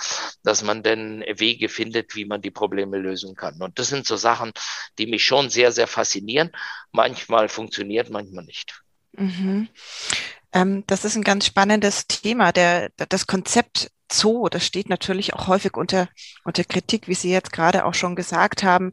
dass 0.43 0.63
man 0.63 0.83
dann 0.83 1.25
Wege 1.37 1.69
findet, 1.69 2.15
wie 2.15 2.25
man 2.25 2.43
die 2.43 2.51
Probleme 2.51 2.99
lösen 2.99 3.35
kann. 3.35 3.61
Und 3.61 3.79
das 3.79 3.89
sind 3.89 4.07
so 4.07 4.17
Sachen, 4.17 4.53
die 4.99 5.07
mich 5.07 5.25
schon 5.25 5.51
sehr, 5.51 5.73
sehr 5.73 5.87
faszinieren. 5.87 6.51
Manchmal 6.93 7.49
funktioniert, 7.49 8.11
manchmal 8.11 8.45
nicht. 8.45 8.83
Mhm. 9.13 9.69
Ähm, 10.53 10.85
das 10.87 11.05
ist 11.05 11.17
ein 11.17 11.25
ganz 11.25 11.47
spannendes 11.47 12.07
Thema. 12.07 12.53
Der, 12.53 12.91
das 12.97 13.27
Konzept 13.27 13.91
Zoo, 14.13 14.49
das 14.49 14.67
steht 14.67 14.89
natürlich 14.89 15.35
auch 15.35 15.47
häufig 15.47 15.77
unter, 15.77 16.09
unter 16.45 16.65
Kritik, 16.65 17.07
wie 17.07 17.15
Sie 17.15 17.31
jetzt 17.31 17.53
gerade 17.53 17.85
auch 17.85 17.95
schon 17.95 18.17
gesagt 18.17 18.63
haben. 18.63 18.93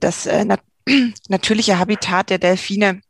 Das 0.00 0.26
äh, 0.26 0.44
nat 0.44 0.60
natürliche 1.28 1.78
Habitat 1.78 2.30
der 2.30 2.38
Delfine 2.38 3.02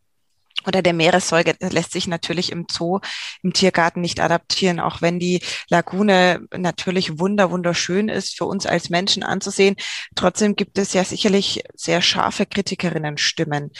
oder 0.68 0.82
der 0.82 0.92
Meeressäuger 0.92 1.54
lässt 1.70 1.92
sich 1.92 2.06
natürlich 2.06 2.52
im 2.52 2.66
Zoo, 2.70 3.00
im 3.42 3.52
Tiergarten 3.54 4.02
nicht 4.02 4.20
adaptieren, 4.20 4.78
auch 4.78 5.00
wenn 5.00 5.18
die 5.18 5.40
Lagune 5.70 6.46
natürlich 6.56 7.18
wunder, 7.18 7.50
wunderschön 7.50 8.08
ist 8.08 8.36
für 8.36 8.44
uns 8.44 8.66
als 8.66 8.90
Menschen 8.90 9.22
anzusehen. 9.22 9.76
Trotzdem 10.14 10.54
gibt 10.54 10.78
es 10.78 10.92
ja 10.92 11.02
sicherlich 11.04 11.64
sehr 11.74 12.02
scharfe 12.02 12.44
Kritikerinnenstimmen. 12.44 13.72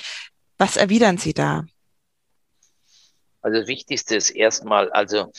Was 0.57 0.77
erwidern 0.77 1.18
Sie 1.18 1.35
da? 1.35 1.64
Also 3.42 3.61
das 3.61 3.68
Wichtigste 3.68 4.16
ist 4.16 4.31
erstmal, 4.31 4.90
also 4.90 5.31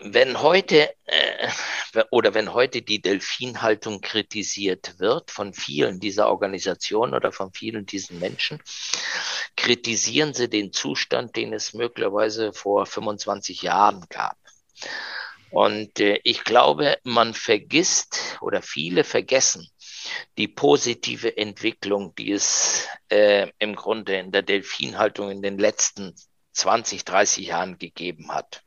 wenn 0.00 0.40
heute 0.40 0.94
äh, 1.04 1.48
oder 2.10 2.34
wenn 2.34 2.52
heute 2.54 2.82
die 2.82 3.00
Delfinhaltung 3.00 4.00
kritisiert 4.00 4.98
wird 4.98 5.30
von 5.30 5.52
vielen 5.52 6.00
dieser 6.00 6.28
Organisationen 6.28 7.14
oder 7.14 7.32
von 7.32 7.52
vielen 7.52 7.86
diesen 7.86 8.18
Menschen, 8.18 8.62
kritisieren 9.56 10.34
sie 10.34 10.48
den 10.48 10.72
Zustand, 10.72 11.36
den 11.36 11.52
es 11.52 11.74
möglicherweise 11.74 12.52
vor 12.52 12.86
25 12.86 13.62
Jahren 13.62 14.04
gab. 14.08 14.36
Und 15.50 16.00
äh, 16.00 16.18
ich 16.24 16.44
glaube, 16.44 16.96
man 17.04 17.34
vergisst 17.34 18.38
oder 18.40 18.62
viele 18.62 19.04
vergessen 19.04 19.68
die 20.38 20.48
positive 20.48 21.36
Entwicklung, 21.36 22.14
die 22.14 22.32
es 22.32 22.88
äh, 23.08 23.48
im 23.58 23.76
Grunde 23.76 24.16
in 24.16 24.32
der 24.32 24.42
Delfinhaltung 24.42 25.30
in 25.30 25.42
den 25.42 25.58
letzten 25.58 26.14
20, 26.52 27.04
30 27.04 27.46
Jahren 27.46 27.78
gegeben 27.78 28.32
hat. 28.32 28.62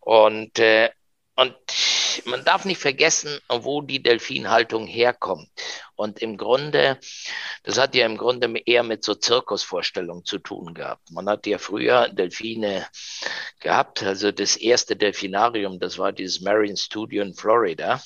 Und, 0.00 0.58
äh, 0.58 0.90
und 1.36 1.54
man 2.24 2.44
darf 2.44 2.64
nicht 2.64 2.80
vergessen, 2.80 3.38
wo 3.48 3.80
die 3.80 4.02
Delfinhaltung 4.02 4.86
herkommt. 4.86 5.48
Und 5.94 6.20
im 6.20 6.36
Grunde, 6.36 6.98
das 7.64 7.78
hat 7.78 7.94
ja 7.94 8.06
im 8.06 8.16
Grunde 8.16 8.52
eher 8.66 8.82
mit 8.82 9.04
so 9.04 9.14
Zirkusvorstellungen 9.14 10.24
zu 10.24 10.38
tun 10.38 10.74
gehabt. 10.74 11.10
Man 11.10 11.28
hat 11.28 11.46
ja 11.46 11.58
früher 11.58 12.08
Delfine 12.08 12.86
gehabt. 13.60 14.02
Also 14.02 14.32
das 14.32 14.56
erste 14.56 14.96
Delfinarium, 14.96 15.78
das 15.78 15.98
war 15.98 16.12
dieses 16.12 16.40
Marine 16.40 16.76
Studio 16.76 17.22
in 17.22 17.34
Florida. 17.34 18.00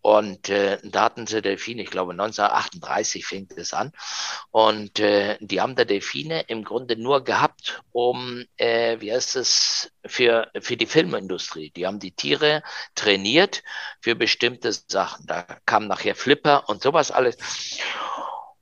Und 0.00 0.50
äh, 0.50 0.78
da 0.82 1.04
hatten 1.04 1.26
sie 1.26 1.40
Delfine, 1.40 1.82
ich 1.82 1.90
glaube 1.90 2.12
1938 2.12 3.24
fing 3.24 3.48
das 3.56 3.72
an. 3.72 3.92
Und 4.50 5.00
äh, 5.00 5.38
die 5.40 5.62
haben 5.62 5.76
da 5.76 5.84
Delfine 5.86 6.42
im 6.42 6.62
Grunde 6.62 6.96
nur 6.96 7.24
gehabt, 7.24 7.82
um, 7.92 8.44
äh, 8.58 9.00
wie 9.00 9.12
heißt 9.12 9.36
es, 9.36 9.90
für, 10.04 10.50
für 10.60 10.76
die 10.76 10.86
Filmindustrie. 10.86 11.70
Die 11.70 11.86
haben 11.86 12.00
die 12.00 12.12
Tiere 12.12 12.62
trainiert 12.94 13.62
für 14.02 14.14
bestimmte 14.14 14.72
Sachen. 14.72 15.26
Da 15.26 15.42
kam 15.64 15.86
nachher 15.86 16.14
Flipper 16.14 16.68
und 16.68 16.82
sowas 16.82 17.10
alles. 17.10 17.38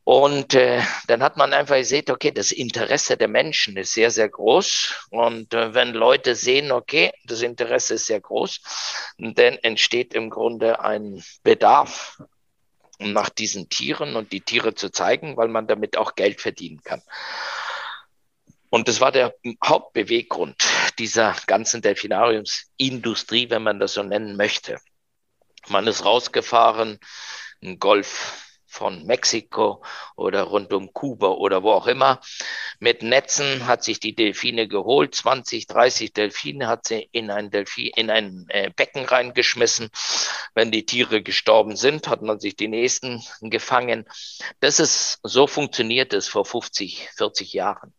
Und 0.05 0.55
äh, 0.55 0.83
dann 1.07 1.23
hat 1.23 1.37
man 1.37 1.53
einfach 1.53 1.77
gesehen, 1.77 2.11
okay, 2.11 2.33
das 2.33 2.51
Interesse 2.51 3.17
der 3.17 3.29
Menschen 3.29 3.77
ist 3.77 3.93
sehr, 3.93 4.11
sehr 4.11 4.29
groß. 4.29 5.07
Und 5.11 5.55
äh, 5.55 5.75
wenn 5.75 5.93
Leute 5.93 6.35
sehen, 6.35 6.73
okay, 6.73 7.12
das 7.25 7.43
Interesse 7.43 7.95
ist 7.95 8.07
sehr 8.07 8.21
groß, 8.21 8.61
dann 9.19 9.59
entsteht 9.59 10.15
im 10.15 10.29
Grunde 10.29 10.81
ein 10.81 11.23
Bedarf 11.45 12.21
nach 12.99 13.29
diesen 13.29 13.69
Tieren 13.69 14.17
und 14.17 14.33
die 14.33 14.41
Tiere 14.41 14.75
zu 14.75 14.91
zeigen, 14.91 15.37
weil 15.37 15.49
man 15.49 15.67
damit 15.67 15.97
auch 15.97 16.15
Geld 16.15 16.41
verdienen 16.41 16.83
kann. 16.83 17.03
Und 18.71 18.88
das 18.88 19.01
war 19.01 19.12
der 19.12 19.35
Hauptbeweggrund 19.65 20.65
dieser 20.99 21.37
ganzen 21.47 21.83
Delfinariumsindustrie, 21.83 23.51
wenn 23.51 23.62
man 23.62 23.79
das 23.79 23.95
so 23.95 24.03
nennen 24.03 24.37
möchte. 24.37 24.81
Man 25.69 25.87
ist 25.87 26.05
rausgefahren, 26.05 26.99
ein 27.62 27.79
Golf 27.79 28.52
von 28.73 29.05
Mexiko 29.05 29.85
oder 30.17 30.45
rund 30.45 30.73
um 30.73 30.95
Kuba 30.95 31.29
oder 31.29 31.63
wo 31.63 31.73
auch 31.73 31.87
immer. 31.87 32.21
Mit 32.79 33.03
Netzen 33.03 33.67
hat 33.67 33.85
sich 33.85 34.01
die 34.01 34.15
Delfine 34.15 34.67
geholt, 34.67 35.15
20, 35.15 35.67
30 35.67 36.14
Delfine 36.14 36.68
hat 36.68 36.87
sie 36.87 37.07
in 37.12 37.31
ein, 37.31 37.51
Delfin, 37.51 37.91
in 37.95 38.11
ein 38.11 38.47
äh, 38.49 38.70
Becken 38.75 39.05
reingeschmissen. 39.05 39.91
Wenn 40.55 40.70
die 40.70 40.87
Tiere 40.87 41.23
gestorben 41.23 41.77
sind, 41.77 42.09
hat 42.09 42.23
man 42.23 42.41
sich 42.41 42.57
die 42.57 42.68
nächsten 42.68 43.23
gefangen. 43.43 44.07
Das 44.61 44.81
ist, 44.81 45.18
so 45.23 45.47
funktioniert 45.47 46.14
es 46.14 46.27
vor 46.27 46.47
50, 46.47 47.11
40 47.16 47.53
Jahren. 47.53 47.93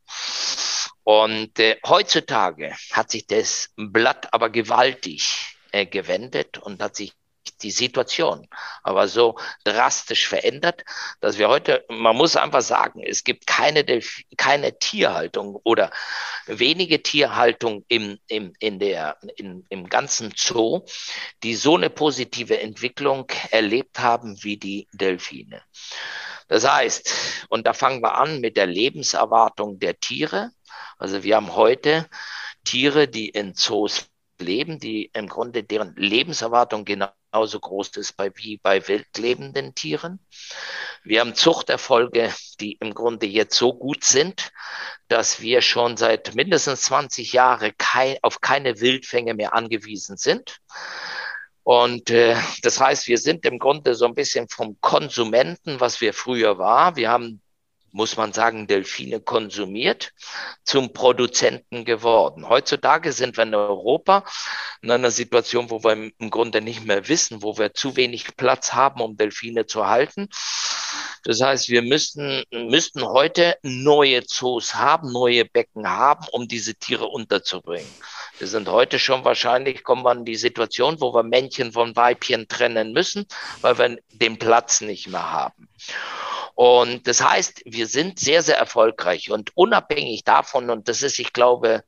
Und 1.03 1.59
äh, 1.59 1.78
heutzutage 1.86 2.76
hat 2.91 3.11
sich 3.11 3.28
das 3.28 3.69
Blatt 3.76 4.34
aber 4.34 4.49
gewaltig 4.49 5.57
äh, 5.71 5.86
gewendet 5.86 6.57
und 6.57 6.82
hat 6.82 6.95
sich 6.95 7.13
die 7.61 7.71
Situation 7.71 8.47
aber 8.83 9.07
so 9.07 9.37
drastisch 9.63 10.27
verändert, 10.27 10.83
dass 11.21 11.37
wir 11.37 11.47
heute, 11.47 11.85
man 11.89 12.15
muss 12.15 12.35
einfach 12.35 12.61
sagen, 12.61 13.01
es 13.03 13.23
gibt 13.23 13.47
keine, 13.47 13.83
keine 14.37 14.77
Tierhaltung 14.77 15.59
oder 15.63 15.91
wenige 16.45 17.01
Tierhaltung 17.01 17.85
im, 17.87 18.19
im, 18.27 18.53
in 18.59 18.79
der, 18.79 19.17
in, 19.35 19.65
im 19.69 19.89
ganzen 19.89 20.33
Zoo, 20.35 20.81
die 21.43 21.55
so 21.55 21.75
eine 21.75 21.89
positive 21.89 22.59
Entwicklung 22.59 23.27
erlebt 23.51 23.99
haben 23.99 24.41
wie 24.43 24.57
die 24.57 24.87
Delfine. 24.93 25.61
Das 26.47 26.69
heißt, 26.69 27.45
und 27.49 27.65
da 27.65 27.73
fangen 27.73 28.01
wir 28.01 28.15
an 28.15 28.41
mit 28.41 28.57
der 28.57 28.67
Lebenserwartung 28.67 29.79
der 29.79 29.99
Tiere. 29.99 30.51
Also 30.97 31.23
wir 31.23 31.37
haben 31.37 31.55
heute 31.55 32.07
Tiere, 32.65 33.07
die 33.07 33.29
in 33.29 33.55
Zoos 33.55 34.07
leben, 34.39 34.79
die 34.79 35.09
im 35.13 35.27
Grunde 35.27 35.63
deren 35.63 35.95
Lebenserwartung 35.95 36.85
genauso 37.34 37.59
groß 37.59 37.89
ist 37.97 38.15
bei, 38.15 38.31
wie 38.36 38.57
bei 38.57 38.88
wildlebenden 38.88 39.73
Tieren. 39.73 40.19
Wir 41.03 41.19
haben 41.19 41.34
Zuchterfolge, 41.34 42.31
die 42.59 42.73
im 42.73 42.93
Grunde 42.93 43.25
jetzt 43.25 43.57
so 43.57 43.73
gut 43.73 44.03
sind, 44.03 44.51
dass 45.07 45.41
wir 45.41 45.63
schon 45.63 45.97
seit 45.97 46.36
mindestens 46.36 46.84
20 46.84 47.34
Jahren 47.34 47.71
kei 47.79 48.19
auf 48.21 48.39
keine 48.39 48.79
Wildfänge 48.79 49.34
mehr 49.34 49.55
angewiesen 49.55 50.15
sind. 50.15 50.57
Und 51.63 52.11
äh, 52.11 52.36
das 52.61 52.79
heißt, 52.79 53.07
wir 53.07 53.17
sind 53.17 53.45
im 53.45 53.57
Grunde 53.57 53.95
so 53.95 54.05
ein 54.05 54.13
bisschen 54.13 54.47
vom 54.47 54.79
Konsumenten, 54.79 55.79
was 55.79 56.01
wir 56.01 56.13
früher 56.13 56.59
war. 56.59 56.95
Wir 56.95 57.09
haben 57.09 57.41
muss 57.93 58.17
man 58.17 58.33
sagen, 58.33 58.67
Delfine 58.67 59.21
konsumiert, 59.21 60.11
zum 60.63 60.93
Produzenten 60.93 61.85
geworden. 61.85 62.49
Heutzutage 62.49 63.13
sind 63.13 63.37
wir 63.37 63.43
in 63.43 63.55
Europa 63.55 64.25
in 64.81 64.91
einer 64.91 65.11
Situation, 65.11 65.69
wo 65.69 65.83
wir 65.83 65.93
im 65.93 66.29
Grunde 66.29 66.59
nicht 66.59 66.85
mehr 66.85 67.07
wissen, 67.07 67.41
wo 67.41 67.57
wir 67.57 67.73
zu 67.73 67.95
wenig 67.95 68.35
Platz 68.35 68.73
haben, 68.73 68.99
um 68.99 69.15
Delfine 69.15 69.67
zu 69.67 69.87
halten. 69.87 70.27
Das 71.23 71.39
heißt, 71.39 71.69
wir 71.69 71.81
müssten, 71.81 72.43
müssten 72.51 73.03
heute 73.03 73.55
neue 73.61 74.25
Zoos 74.25 74.75
haben, 74.75 75.11
neue 75.11 75.45
Becken 75.45 75.87
haben, 75.87 76.25
um 76.31 76.47
diese 76.47 76.75
Tiere 76.75 77.05
unterzubringen. 77.05 77.89
Wir 78.39 78.47
sind 78.47 78.67
heute 78.67 78.99
schon 78.99 79.23
wahrscheinlich, 79.23 79.83
kommen 79.83 80.03
wir 80.03 80.11
in 80.11 80.25
die 80.25 80.35
Situation, 80.35 80.99
wo 80.99 81.13
wir 81.13 81.23
Männchen 81.23 81.71
von 81.71 81.95
Weibchen 81.95 82.47
trennen 82.47 82.91
müssen, 82.91 83.25
weil 83.61 83.77
wir 83.77 83.97
den 84.11 84.37
Platz 84.37 84.81
nicht 84.81 85.07
mehr 85.07 85.31
haben. 85.31 85.69
Und 86.55 87.07
das 87.07 87.23
heißt, 87.23 87.63
wir 87.65 87.87
sind 87.87 88.19
sehr, 88.19 88.43
sehr 88.43 88.57
erfolgreich. 88.57 89.31
Und 89.31 89.55
unabhängig 89.55 90.23
davon, 90.23 90.69
und 90.69 90.87
das 90.87 91.01
ist, 91.01 91.19
ich 91.19 91.33
glaube, 91.33 91.83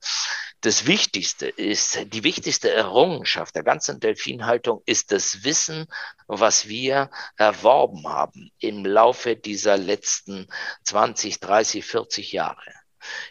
das 0.61 0.87
Wichtigste 0.87 1.47
ist, 1.47 1.99
die 2.11 2.23
wichtigste 2.23 2.71
Errungenschaft 2.71 3.55
der 3.55 3.63
ganzen 3.63 3.99
Delfinhaltung 3.99 4.81
ist 4.87 5.11
das 5.11 5.43
Wissen, 5.43 5.85
was 6.25 6.67
wir 6.67 7.11
erworben 7.37 8.07
haben 8.07 8.51
im 8.57 8.83
Laufe 8.83 9.35
dieser 9.35 9.77
letzten 9.77 10.47
20, 10.85 11.39
30, 11.39 11.85
40 11.85 12.31
Jahre, 12.31 12.73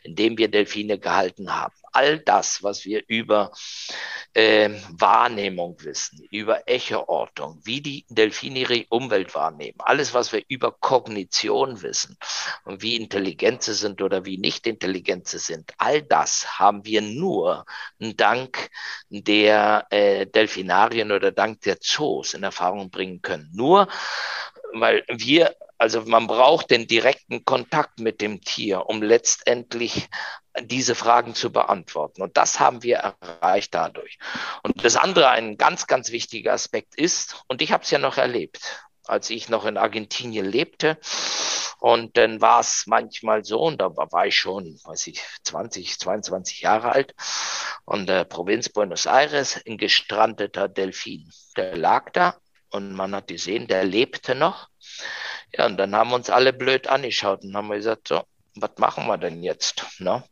indem 0.03 0.39
wir 0.39 0.49
Delfine 0.49 0.99
gehalten 0.99 1.55
haben 1.55 1.75
all 1.95 2.19
das, 2.19 2.63
was 2.63 2.85
wir 2.85 3.05
über 3.07 3.53
äh, 4.35 4.71
Wahrnehmung 4.91 5.77
wissen, 5.83 6.27
über 6.31 6.69
Echoortung, 6.69 7.61
wie 7.65 7.81
die 7.81 8.05
Delfine 8.09 8.61
ihre 8.61 8.85
Umwelt 8.89 9.35
wahrnehmen, 9.35 9.79
alles, 9.79 10.13
was 10.13 10.33
wir 10.33 10.43
über 10.49 10.73
Kognition 10.73 11.83
wissen 11.83 12.19
und 12.65 12.83
wie 12.83 12.97
intelligent 12.97 13.63
sie 13.63 13.75
sind 13.75 14.03
oder 14.03 14.25
wie 14.25 14.39
nicht 14.39 14.67
intelligent 14.67 15.29
sie 15.29 15.39
sind, 15.39 15.73
all 15.79 16.03
das 16.03 16.59
haben 16.59 16.85
wir 16.85 17.01
nur 17.01 17.65
dank 17.99 18.71
der 19.09 19.87
äh, 19.91 20.27
Delfinarien 20.27 21.13
oder 21.13 21.31
dank 21.31 21.61
der 21.61 21.79
Zoos 21.81 22.35
in 22.35 22.43
Erfahrung 22.43 22.91
bringen 22.91 23.23
können. 23.23 23.51
Nur 23.55 23.87
weil 24.75 25.05
wir 25.09 25.55
also 25.79 26.03
man 26.03 26.27
braucht 26.27 26.71
den 26.71 26.87
direkten 26.87 27.45
Kontakt 27.45 27.99
mit 27.99 28.21
dem 28.21 28.41
Tier, 28.41 28.87
um 28.87 29.03
letztendlich 29.03 30.09
diese 30.61 30.95
Fragen 30.95 31.35
zu 31.35 31.53
beantworten. 31.53 32.23
Und 32.23 32.37
das 32.37 32.61
haben 32.61 32.83
wir 32.83 33.15
erreicht 33.21 33.75
dadurch. 33.75 34.19
Und 34.63 34.85
das 34.85 34.97
andere, 34.97 35.29
ein 35.31 35.57
ganz, 35.57 35.87
ganz 35.87 36.11
wichtiger 36.11 36.53
Aspekt 36.53 36.95
ist, 36.95 37.43
und 37.49 37.61
ich 37.61 37.73
habe 37.73 37.83
es 37.83 37.91
ja 37.91 37.99
noch 37.99 38.17
erlebt, 38.17 38.87
als 39.05 39.31
ich 39.31 39.49
noch 39.49 39.67
in 39.67 39.77
Argentinien 39.77 40.47
lebte. 40.47 40.97
Und 41.81 42.17
dann 42.17 42.41
war 42.41 42.61
es 42.61 42.85
manchmal 42.87 43.45
so, 43.45 43.61
und 43.61 43.81
da 43.81 43.95
war 43.95 44.27
ich 44.27 44.39
schon, 44.39 44.79
weiß 44.85 45.09
ich, 45.09 45.21
20, 45.43 45.99
22 45.99 46.61
Jahre 46.63 46.93
alt, 46.93 47.15
und 47.85 48.09
der 48.09 48.25
Provinz 48.25 48.69
Buenos 48.71 49.07
Aires, 49.07 49.61
ein 49.67 49.77
gestrandeter 49.77 50.69
Delfin. 50.69 51.29
Der 51.57 51.77
lag 51.77 52.11
da 52.13 52.39
und 52.75 52.93
man 52.93 53.15
hat 53.15 53.29
gesehen, 53.29 53.69
der 53.69 53.85
lebte 53.85 54.35
noch. 54.35 54.69
Ja, 55.53 55.67
und 55.67 55.77
dann 55.77 55.95
haben 55.95 56.13
uns 56.13 56.29
alle 56.29 56.53
blöd 56.53 56.89
angeschaut 56.89 57.45
und 57.45 57.57
haben 57.57 57.71
gesagt, 57.71 58.09
so, 58.09 58.25
was 58.57 58.73
machen 58.79 59.07
wir 59.07 59.17
denn 59.17 59.43
jetzt? 59.43 59.85
Ne? 60.01 60.25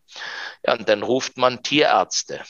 Ja, 0.67 0.75
und 0.75 0.89
dann 0.89 1.03
ruft 1.05 1.37
man 1.37 1.63
Tierärzte. 1.63 2.43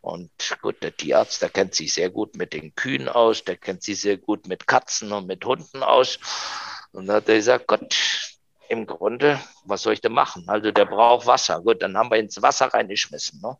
Und 0.00 0.30
gut, 0.62 0.82
der 0.82 0.96
Tierarzt, 0.96 1.42
der 1.42 1.50
kennt 1.50 1.74
sich 1.74 1.92
sehr 1.92 2.10
gut 2.10 2.36
mit 2.36 2.52
den 2.52 2.74
Kühen 2.76 3.08
aus, 3.08 3.42
der 3.42 3.56
kennt 3.56 3.82
sich 3.82 4.00
sehr 4.00 4.16
gut 4.16 4.46
mit 4.46 4.68
Katzen 4.68 5.12
und 5.12 5.26
mit 5.26 5.44
Hunden 5.44 5.82
aus. 5.82 6.20
Und 6.92 7.06
dann 7.06 7.16
hat 7.16 7.28
er 7.28 7.36
gesagt, 7.36 7.66
Gott, 7.66 8.37
im 8.68 8.86
Grunde, 8.86 9.40
was 9.64 9.82
soll 9.82 9.94
ich 9.94 10.00
denn 10.00 10.12
machen? 10.12 10.44
Also 10.48 10.70
der 10.70 10.84
braucht 10.84 11.26
Wasser. 11.26 11.60
Gut, 11.60 11.82
dann 11.82 11.96
haben 11.96 12.10
wir 12.10 12.18
ins 12.18 12.40
Wasser 12.42 12.66
reingeschmissen. 12.66 13.40
Ne? 13.40 13.56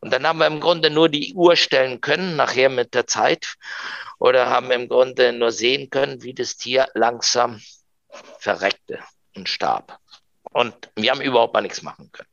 Und 0.00 0.12
dann 0.12 0.26
haben 0.26 0.38
wir 0.38 0.46
im 0.46 0.60
Grunde 0.60 0.90
nur 0.90 1.08
die 1.08 1.34
Uhr 1.34 1.56
stellen 1.56 2.00
können, 2.00 2.36
nachher 2.36 2.68
mit 2.68 2.94
der 2.94 3.06
Zeit, 3.06 3.56
oder 4.18 4.48
haben 4.48 4.70
im 4.70 4.88
Grunde 4.88 5.32
nur 5.32 5.52
sehen 5.52 5.90
können, 5.90 6.22
wie 6.22 6.34
das 6.34 6.56
Tier 6.56 6.88
langsam 6.94 7.60
verreckte 8.38 9.00
und 9.34 9.48
starb. 9.48 9.98
Und 10.52 10.90
wir 10.96 11.10
haben 11.10 11.20
überhaupt 11.20 11.54
mal 11.54 11.60
nichts 11.60 11.82
machen 11.82 12.10
können. 12.12 12.28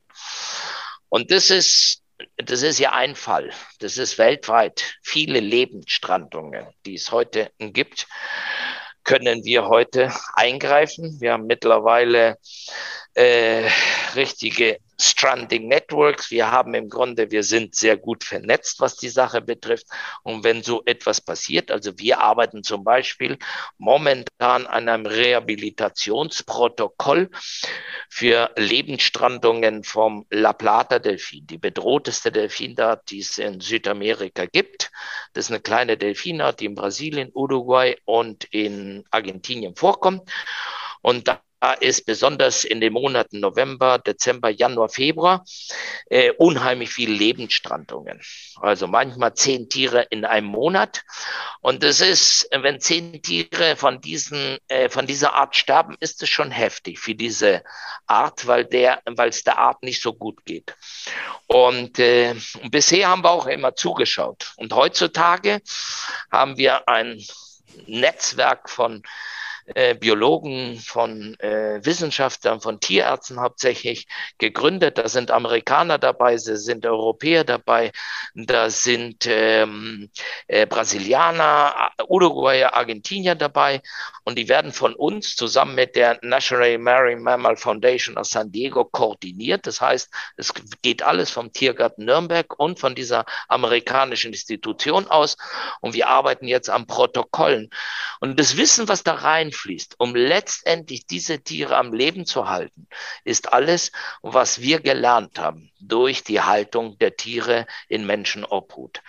Und 1.08 1.30
das 1.30 1.50
ist, 1.50 2.02
das 2.36 2.62
ist 2.62 2.78
ja 2.78 2.92
ein 2.92 3.16
Fall. 3.16 3.50
Das 3.80 3.98
ist 3.98 4.18
weltweit 4.18 4.98
viele 5.02 5.40
Lebensstrandungen, 5.40 6.66
die 6.86 6.94
es 6.94 7.10
heute 7.10 7.50
gibt 7.58 8.06
können 9.04 9.44
wir 9.44 9.66
heute 9.66 10.12
eingreifen. 10.34 11.20
Wir 11.20 11.32
haben 11.32 11.46
mittlerweile 11.46 12.36
äh, 13.14 13.68
richtige 14.14 14.78
Stranding 15.00 15.68
Networks. 15.68 16.30
Wir 16.30 16.50
haben 16.50 16.74
im 16.74 16.90
Grunde, 16.90 17.30
wir 17.30 17.42
sind 17.42 17.74
sehr 17.74 17.96
gut 17.96 18.22
vernetzt, 18.24 18.80
was 18.80 18.96
die 18.96 19.08
Sache 19.08 19.40
betrifft. 19.40 19.86
Und 20.22 20.44
wenn 20.44 20.62
so 20.62 20.82
etwas 20.84 21.22
passiert, 21.22 21.70
also 21.70 21.98
wir 21.98 22.20
arbeiten 22.20 22.62
zum 22.62 22.84
Beispiel 22.84 23.38
momentan 23.78 24.66
an 24.66 24.88
einem 24.88 25.06
Rehabilitationsprotokoll 25.06 27.30
für 28.08 28.50
Lebensstrandungen 28.56 29.84
vom 29.84 30.26
La 30.30 30.52
Plata 30.52 30.98
Delfin, 30.98 31.46
die 31.46 31.58
bedrohteste 31.58 32.30
Delfinart, 32.30 33.10
die 33.10 33.20
es 33.20 33.38
in 33.38 33.60
Südamerika 33.60 34.44
gibt. 34.46 34.90
Das 35.32 35.46
ist 35.46 35.50
eine 35.50 35.60
kleine 35.60 35.96
Delfinart, 35.96 36.60
die 36.60 36.66
in 36.66 36.74
Brasilien, 36.74 37.30
Uruguay 37.32 37.96
und 38.04 38.44
in 38.44 39.04
Argentinien 39.10 39.74
vorkommt. 39.76 40.30
Und 41.02 41.28
da 41.28 41.40
ist 41.80 42.06
besonders 42.06 42.64
in 42.64 42.80
den 42.80 42.92
Monaten 42.92 43.40
November, 43.40 43.98
Dezember, 43.98 44.48
Januar, 44.48 44.88
Februar 44.88 45.44
äh, 46.06 46.32
unheimlich 46.32 46.90
viele 46.90 47.14
Lebensstrandungen. 47.14 48.20
Also 48.60 48.86
manchmal 48.86 49.34
zehn 49.34 49.68
Tiere 49.68 50.06
in 50.10 50.24
einem 50.24 50.46
Monat. 50.46 51.02
Und 51.60 51.82
das 51.82 52.00
ist, 52.00 52.48
wenn 52.50 52.80
zehn 52.80 53.22
Tiere 53.22 53.76
von 53.76 54.00
diesen, 54.00 54.58
äh, 54.68 54.88
von 54.88 55.06
dieser 55.06 55.34
Art 55.34 55.54
sterben, 55.54 55.96
ist 56.00 56.22
es 56.22 56.28
schon 56.30 56.50
heftig 56.50 56.98
für 56.98 57.14
diese 57.14 57.62
Art, 58.06 58.46
weil 58.46 58.64
der, 58.64 59.02
weil 59.06 59.28
es 59.28 59.44
der 59.44 59.58
Art 59.58 59.82
nicht 59.82 60.02
so 60.02 60.14
gut 60.14 60.44
geht. 60.46 60.74
Und 61.46 61.98
äh, 61.98 62.34
bisher 62.70 63.08
haben 63.08 63.22
wir 63.22 63.30
auch 63.30 63.46
immer 63.46 63.74
zugeschaut. 63.74 64.52
Und 64.56 64.72
heutzutage 64.72 65.60
haben 66.32 66.56
wir 66.56 66.88
ein 66.88 67.22
Netzwerk 67.86 68.70
von 68.70 69.02
äh, 69.66 69.94
Biologen, 69.94 70.78
von 70.78 71.38
äh, 71.40 71.84
Wissenschaftlern, 71.84 72.60
von 72.60 72.80
Tierärzten 72.80 73.40
hauptsächlich 73.40 74.06
gegründet. 74.38 74.98
Da 74.98 75.08
sind 75.08 75.30
Amerikaner 75.30 75.98
dabei, 75.98 76.32
da 76.32 76.56
sind 76.56 76.86
Europäer 76.86 77.44
dabei, 77.44 77.92
da 78.34 78.70
sind 78.70 79.26
ähm, 79.28 80.10
äh, 80.46 80.66
Brasilianer, 80.66 81.92
Uruguayer, 82.08 82.74
Argentinier 82.74 83.34
dabei 83.34 83.82
und 84.24 84.36
die 84.36 84.48
werden 84.48 84.72
von 84.72 84.94
uns 84.94 85.36
zusammen 85.36 85.74
mit 85.74 85.96
der 85.96 86.18
National 86.22 86.78
Marine 86.78 87.20
Mammal 87.20 87.56
Foundation 87.56 88.16
aus 88.16 88.30
San 88.30 88.50
Diego 88.50 88.84
koordiniert. 88.84 89.66
Das 89.66 89.80
heißt, 89.80 90.10
es 90.36 90.52
geht 90.82 91.02
alles 91.02 91.30
vom 91.30 91.52
Tiergarten 91.52 92.04
Nürnberg 92.04 92.58
und 92.58 92.78
von 92.78 92.94
dieser 92.94 93.24
amerikanischen 93.48 94.32
Institution 94.32 95.06
aus 95.06 95.36
und 95.80 95.94
wir 95.94 96.08
arbeiten 96.08 96.46
jetzt 96.46 96.70
am 96.70 96.86
Protokollen. 96.86 97.70
Und 98.20 98.38
das 98.38 98.56
Wissen, 98.56 98.88
was 98.88 99.02
da 99.02 99.14
rein 99.14 99.50
einfließt, 99.50 99.96
um 99.98 100.14
letztendlich 100.14 101.06
diese 101.06 101.42
Tiere 101.42 101.76
am 101.76 101.92
Leben 101.92 102.26
zu 102.26 102.48
halten, 102.48 102.86
ist 103.24 103.52
alles, 103.52 103.90
was 104.22 104.60
wir 104.60 104.80
gelernt 104.80 105.38
haben 105.38 105.70
durch 105.80 106.22
die 106.22 106.40
Haltung 106.40 106.98
der 106.98 107.16
Tiere 107.16 107.66
in 107.88 108.06
Menschenobhut. 108.06 109.02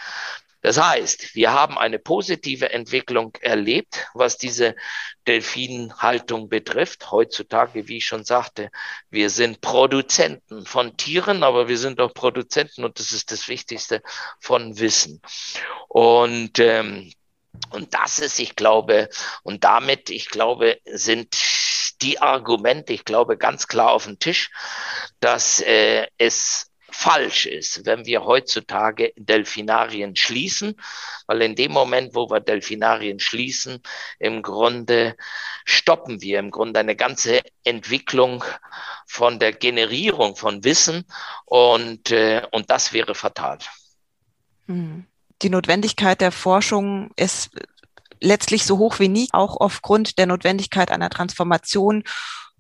Das 0.62 0.80
heißt, 0.80 1.36
wir 1.36 1.51
haben 1.53 1.78
eine 1.78 1.99
positive 1.99 2.72
Entwicklung 2.72 3.36
erlebt, 3.41 4.07
was 4.14 4.38
diese 4.38 4.76
Delfinhaltung 5.28 6.49
betrifft. 6.49 7.12
Heutzutage, 7.12 7.88
wie 7.88 7.97
ich 7.97 8.05
schon 8.05 8.24
sagte, 8.24 8.70
wir 9.09 9.30
sind 9.30 9.62
Produzenten 9.62 10.66
von 10.66 10.97
Tieren, 10.97 11.43
aber 11.43 11.68
wir 11.68 11.78
sind 11.78 11.99
auch 11.99 12.14
Produzenten 12.14 12.84
und 12.84 12.99
das 12.99 13.12
ist 13.12 13.32
das 13.32 13.47
Wichtigste 13.47 14.01
von 14.39 14.80
Wissen. 14.80 15.22
Und 15.88 16.59
ähm, 16.59 17.12
und 17.72 17.93
das 17.93 18.20
ist, 18.20 18.39
ich 18.39 18.55
glaube, 18.55 19.09
und 19.43 19.64
damit, 19.64 20.09
ich 20.09 20.30
glaube, 20.30 20.80
sind 20.86 21.36
die 22.01 22.20
Argumente, 22.20 22.93
ich 22.93 23.05
glaube, 23.05 23.38
ganz 23.38 23.68
klar 23.68 23.91
auf 23.91 24.05
dem 24.05 24.20
Tisch, 24.20 24.51
dass 25.20 25.59
äh, 25.59 26.07
es 26.18 26.70
falsch 26.91 27.45
ist, 27.45 27.85
wenn 27.85 28.05
wir 28.05 28.23
heutzutage 28.25 29.13
Delfinarien 29.15 30.15
schließen, 30.15 30.79
weil 31.27 31.41
in 31.41 31.55
dem 31.55 31.71
Moment, 31.71 32.13
wo 32.15 32.29
wir 32.29 32.39
Delfinarien 32.39 33.19
schließen, 33.19 33.81
im 34.19 34.41
Grunde 34.41 35.15
stoppen 35.65 36.21
wir 36.21 36.39
im 36.39 36.51
Grunde 36.51 36.79
eine 36.79 36.95
ganze 36.95 37.41
Entwicklung 37.63 38.43
von 39.07 39.39
der 39.39 39.53
Generierung 39.53 40.35
von 40.35 40.63
Wissen 40.63 41.05
und, 41.45 42.11
äh, 42.11 42.43
und 42.51 42.69
das 42.69 42.93
wäre 42.93 43.15
fatal. 43.15 43.59
Hm 44.67 45.07
die 45.41 45.49
Notwendigkeit 45.49 46.21
der 46.21 46.31
Forschung 46.31 47.11
ist 47.15 47.49
letztlich 48.19 48.65
so 48.65 48.77
hoch 48.77 48.99
wie 48.99 49.07
nie, 49.07 49.27
auch 49.31 49.57
aufgrund 49.57 50.17
der 50.19 50.27
Notwendigkeit 50.27 50.91
einer 50.91 51.09
Transformation 51.09 52.03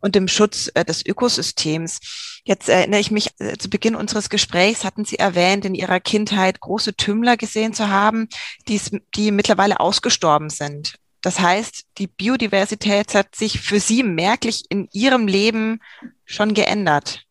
und 0.01 0.15
dem 0.15 0.27
Schutz 0.27 0.69
äh, 0.73 0.83
des 0.83 1.05
Ökosystems. 1.05 2.41
Jetzt 2.43 2.69
erinnere 2.69 2.99
ich 2.99 3.11
mich, 3.11 3.29
äh, 3.39 3.57
zu 3.57 3.69
Beginn 3.69 3.95
unseres 3.95 4.29
Gesprächs 4.29 4.83
hatten 4.83 5.05
Sie 5.05 5.19
erwähnt, 5.19 5.63
in 5.65 5.75
Ihrer 5.75 5.99
Kindheit 5.99 6.59
große 6.59 6.95
Tümmler 6.95 7.37
gesehen 7.37 7.73
zu 7.73 7.89
haben, 7.89 8.27
die, 8.67 8.81
die 9.15 9.31
mittlerweile 9.31 9.79
ausgestorben 9.79 10.49
sind. 10.49 10.95
Das 11.21 11.39
heißt, 11.39 11.83
die 11.99 12.07
Biodiversität 12.07 13.13
hat 13.13 13.35
sich 13.35 13.61
für 13.61 13.79
Sie 13.79 14.01
merklich 14.03 14.63
in 14.69 14.89
Ihrem 14.91 15.27
Leben 15.27 15.79
schon 16.25 16.53
geändert. 16.53 17.23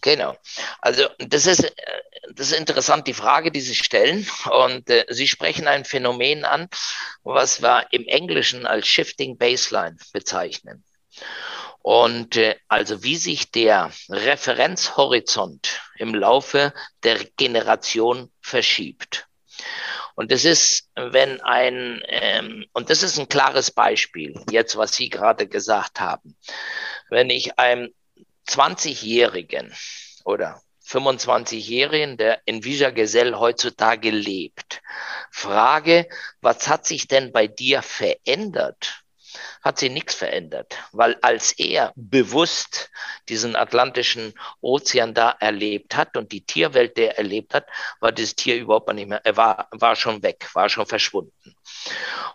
Genau. 0.00 0.36
Also 0.80 1.08
das 1.18 1.46
ist, 1.46 1.64
äh, 1.64 1.72
das 2.32 2.52
ist 2.52 2.58
interessant, 2.58 3.06
die 3.06 3.14
Frage, 3.14 3.50
die 3.50 3.60
Sie 3.60 3.74
stellen. 3.74 4.26
Und 4.50 4.88
äh, 4.90 5.06
Sie 5.08 5.26
sprechen 5.26 5.66
ein 5.66 5.84
Phänomen 5.84 6.44
an, 6.44 6.68
was 7.24 7.62
wir 7.62 7.86
im 7.90 8.06
Englischen 8.06 8.66
als 8.66 8.86
Shifting 8.86 9.36
Baseline 9.38 9.96
bezeichnen. 10.12 10.84
Und 11.82 12.36
äh, 12.36 12.56
also 12.68 13.02
wie 13.02 13.16
sich 13.16 13.50
der 13.50 13.90
Referenzhorizont 14.08 15.80
im 15.96 16.14
Laufe 16.14 16.74
der 17.02 17.24
Generation 17.36 18.30
verschiebt. 18.40 19.26
Und 20.14 20.32
das 20.32 20.44
ist, 20.44 20.90
wenn 20.96 21.40
ein, 21.42 22.02
ähm, 22.08 22.66
und 22.72 22.90
das 22.90 23.02
ist 23.02 23.18
ein 23.18 23.28
klares 23.28 23.70
Beispiel, 23.70 24.34
jetzt 24.50 24.76
was 24.76 24.96
Sie 24.96 25.08
gerade 25.08 25.46
gesagt 25.46 26.00
haben. 26.00 26.36
Wenn 27.08 27.30
ich 27.30 27.58
einem 27.58 27.94
20-Jährigen 28.48 29.72
oder 30.24 30.60
25-Jährigen, 30.84 32.16
der 32.16 32.40
in 32.46 32.60
Gesell 32.60 33.36
heutzutage 33.36 34.10
lebt, 34.10 34.82
frage, 35.30 36.08
was 36.40 36.66
hat 36.66 36.86
sich 36.86 37.06
denn 37.06 37.30
bei 37.30 37.46
dir 37.46 37.82
verändert? 37.82 39.04
Hat 39.62 39.78
sich 39.78 39.90
nichts 39.90 40.14
verändert, 40.14 40.76
weil 40.92 41.16
als 41.22 41.52
er 41.52 41.92
bewusst 41.96 42.90
diesen 43.28 43.56
Atlantischen 43.56 44.34
Ozean 44.60 45.14
da 45.14 45.30
erlebt 45.40 45.96
hat 45.96 46.16
und 46.16 46.32
die 46.32 46.44
Tierwelt, 46.44 46.96
der 46.96 47.18
erlebt 47.18 47.54
hat, 47.54 47.66
war 48.00 48.12
das 48.12 48.34
Tier 48.34 48.56
überhaupt 48.56 48.92
nicht 48.94 49.08
mehr, 49.08 49.20
er 49.24 49.36
war, 49.36 49.68
war 49.72 49.96
schon 49.96 50.22
weg, 50.22 50.48
war 50.54 50.68
schon 50.68 50.86
verschwunden. 50.86 51.56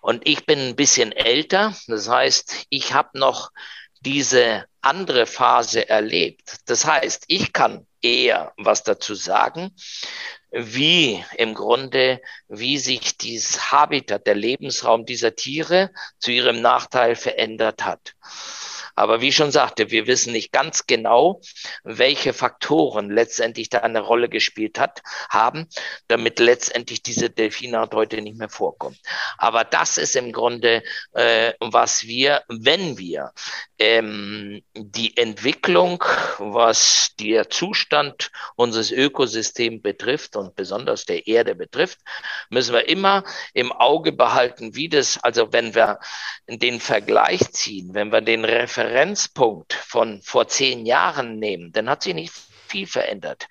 Und 0.01 0.27
ich 0.27 0.45
bin 0.45 0.59
ein 0.59 0.75
bisschen 0.75 1.11
älter, 1.11 1.75
das 1.87 2.09
heißt, 2.09 2.65
ich 2.69 2.93
habe 2.93 3.17
noch 3.17 3.51
diese 4.01 4.65
andere 4.81 5.25
Phase 5.25 5.89
erlebt. 5.89 6.57
Das 6.65 6.85
heißt, 6.85 7.23
ich 7.27 7.53
kann 7.53 7.87
eher 8.01 8.53
was 8.57 8.83
dazu 8.83 9.15
sagen, 9.15 9.71
wie 10.53 11.23
im 11.37 11.55
Grunde, 11.55 12.21
wie 12.47 12.77
sich 12.77 13.17
dieses 13.17 13.71
Habitat, 13.71 14.27
der 14.27 14.35
Lebensraum 14.35 15.05
dieser 15.05 15.35
Tiere 15.35 15.91
zu 16.19 16.31
ihrem 16.31 16.61
Nachteil 16.61 17.15
verändert 17.15 17.83
hat. 17.83 18.13
Aber 18.95 19.21
wie 19.21 19.31
schon 19.31 19.51
sagte, 19.51 19.91
wir 19.91 20.07
wissen 20.07 20.33
nicht 20.33 20.51
ganz 20.51 20.85
genau, 20.85 21.41
welche 21.83 22.33
Faktoren 22.33 23.09
letztendlich 23.09 23.69
da 23.69 23.79
eine 23.79 24.01
Rolle 24.01 24.29
gespielt 24.29 24.79
hat, 24.79 25.01
haben, 25.29 25.67
damit 26.07 26.39
letztendlich 26.39 27.01
diese 27.01 27.29
Delfinart 27.29 27.93
heute 27.93 28.21
nicht 28.21 28.37
mehr 28.37 28.49
vorkommt. 28.49 28.97
Aber 29.37 29.63
das 29.63 29.97
ist 29.97 30.15
im 30.15 30.31
Grunde, 30.31 30.83
äh, 31.13 31.53
was 31.59 32.03
wir, 32.03 32.43
wenn 32.47 32.97
wir 32.97 33.31
ähm, 33.79 34.61
die 34.75 35.17
Entwicklung, 35.17 36.03
was 36.37 37.11
der 37.19 37.49
Zustand 37.49 38.31
unseres 38.55 38.91
Ökosystems 38.91 39.81
betrifft 39.81 40.35
und 40.35 40.55
besonders 40.55 41.05
der 41.05 41.27
Erde 41.27 41.55
betrifft, 41.55 41.99
müssen 42.49 42.73
wir 42.73 42.87
immer 42.87 43.23
im 43.53 43.71
Auge 43.71 44.11
behalten, 44.11 44.75
wie 44.75 44.89
das, 44.89 45.21
also 45.23 45.51
wenn 45.51 45.75
wir 45.75 45.99
den 46.47 46.79
Vergleich 46.79 47.51
ziehen, 47.51 47.93
wenn 47.93 48.11
wir 48.11 48.21
den 48.21 48.45
Refer 48.45 48.82
Referenzpunkt 48.83 49.73
von 49.73 50.21
vor 50.21 50.47
zehn 50.47 50.85
Jahren 50.85 51.39
nehmen, 51.39 51.71
dann 51.71 51.89
hat 51.89 52.03
sich 52.03 52.13
nicht 52.13 52.33
viel 52.67 52.87
verändert. 52.87 53.47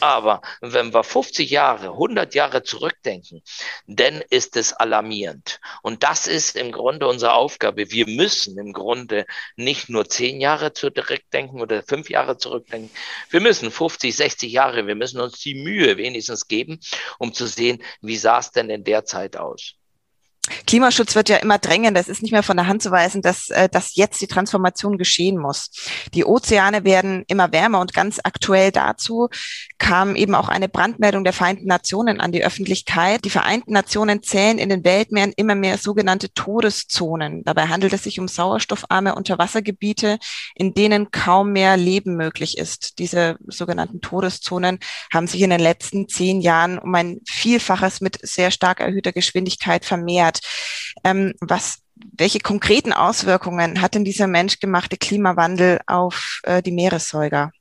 Aber 0.00 0.42
wenn 0.60 0.92
wir 0.92 1.02
50 1.02 1.50
Jahre, 1.50 1.92
100 1.92 2.34
Jahre 2.34 2.62
zurückdenken, 2.62 3.42
dann 3.86 4.22
ist 4.28 4.56
es 4.56 4.74
alarmierend. 4.74 5.60
Und 5.82 6.02
das 6.02 6.26
ist 6.26 6.56
im 6.56 6.72
Grunde 6.72 7.08
unsere 7.08 7.32
Aufgabe. 7.32 7.90
Wir 7.90 8.06
müssen 8.06 8.58
im 8.58 8.74
Grunde 8.74 9.24
nicht 9.56 9.88
nur 9.88 10.08
zehn 10.08 10.42
Jahre 10.42 10.74
zurückdenken 10.74 11.60
oder 11.60 11.82
fünf 11.82 12.10
Jahre 12.10 12.36
zurückdenken. 12.36 12.90
Wir 13.30 13.40
müssen 13.40 13.70
50, 13.70 14.14
60 14.14 14.52
Jahre, 14.52 14.86
wir 14.86 14.94
müssen 14.94 15.20
uns 15.20 15.40
die 15.40 15.54
Mühe 15.54 15.96
wenigstens 15.96 16.46
geben, 16.46 16.78
um 17.18 17.32
zu 17.32 17.46
sehen, 17.46 17.82
wie 18.02 18.18
sah 18.18 18.38
es 18.40 18.50
denn 18.50 18.68
in 18.68 18.84
der 18.84 19.06
Zeit 19.06 19.38
aus. 19.38 19.74
Klimaschutz 20.66 21.14
wird 21.14 21.28
ja 21.28 21.36
immer 21.36 21.58
drängender. 21.58 22.00
Es 22.00 22.08
ist 22.08 22.22
nicht 22.22 22.32
mehr 22.32 22.42
von 22.42 22.56
der 22.56 22.66
Hand 22.66 22.82
zu 22.82 22.90
weisen, 22.90 23.22
dass, 23.22 23.50
äh, 23.50 23.68
dass 23.68 23.96
jetzt 23.96 24.20
die 24.20 24.26
Transformation 24.26 24.98
geschehen 24.98 25.38
muss. 25.38 25.70
Die 26.14 26.24
Ozeane 26.24 26.84
werden 26.84 27.24
immer 27.28 27.52
wärmer 27.52 27.80
und 27.80 27.94
ganz 27.94 28.20
aktuell 28.22 28.72
dazu 28.72 29.28
kam 29.78 30.16
eben 30.16 30.34
auch 30.34 30.48
eine 30.48 30.68
Brandmeldung 30.68 31.24
der 31.24 31.32
Vereinten 31.32 31.66
Nationen 31.66 32.20
an 32.20 32.32
die 32.32 32.44
Öffentlichkeit. 32.44 33.24
Die 33.24 33.30
Vereinten 33.30 33.72
Nationen 33.72 34.22
zählen 34.22 34.58
in 34.58 34.68
den 34.68 34.84
Weltmeeren 34.84 35.32
immer 35.36 35.54
mehr 35.54 35.78
sogenannte 35.78 36.32
Todeszonen. 36.32 37.44
Dabei 37.44 37.66
handelt 37.68 37.92
es 37.92 38.04
sich 38.04 38.18
um 38.18 38.28
sauerstoffarme 38.28 39.14
Unterwassergebiete, 39.14 40.18
in 40.54 40.74
denen 40.74 41.10
kaum 41.10 41.52
mehr 41.52 41.76
Leben 41.76 42.16
möglich 42.16 42.58
ist. 42.58 42.98
Diese 42.98 43.36
sogenannten 43.46 44.00
Todeszonen 44.00 44.78
haben 45.12 45.26
sich 45.26 45.42
in 45.42 45.50
den 45.50 45.60
letzten 45.60 46.08
zehn 46.08 46.40
Jahren 46.40 46.78
um 46.78 46.94
ein 46.94 47.20
Vielfaches 47.26 48.00
mit 48.00 48.18
sehr 48.22 48.50
stark 48.50 48.80
erhöhter 48.80 49.12
Geschwindigkeit 49.12 49.84
vermehrt. 49.84 50.35
Hat. 50.36 51.00
Ähm, 51.04 51.34
was, 51.40 51.78
welche 51.94 52.40
konkreten 52.40 52.92
Auswirkungen 52.92 53.80
hat 53.80 53.94
denn 53.94 54.04
dieser 54.04 54.26
menschgemachte 54.26 54.96
Klimawandel 54.96 55.80
auf 55.86 56.40
äh, 56.44 56.62
die 56.62 56.72
Meeressäuger? 56.72 57.52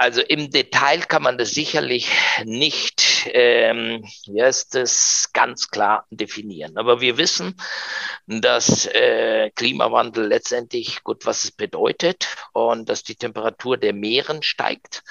Also 0.00 0.22
im 0.22 0.50
Detail 0.50 1.00
kann 1.00 1.22
man 1.22 1.36
das 1.36 1.50
sicherlich 1.50 2.08
nicht, 2.46 3.28
ähm, 3.34 4.02
wie 4.28 4.42
heißt 4.42 4.74
das, 4.74 5.28
ganz 5.34 5.68
klar 5.68 6.06
definieren. 6.08 6.78
Aber 6.78 7.02
wir 7.02 7.18
wissen, 7.18 7.54
dass 8.26 8.86
äh, 8.86 9.50
Klimawandel 9.50 10.26
letztendlich 10.26 11.04
gut, 11.04 11.26
was 11.26 11.44
es 11.44 11.50
bedeutet 11.50 12.28
und 12.52 12.88
dass 12.88 13.02
die 13.02 13.14
Temperatur 13.14 13.76
der 13.76 13.92
Meeren 13.92 14.42
steigt. 14.42 15.02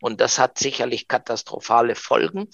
Und 0.00 0.20
das 0.20 0.40
hat 0.40 0.58
sicherlich 0.58 1.06
katastrophale 1.06 1.94
Folgen. 1.94 2.48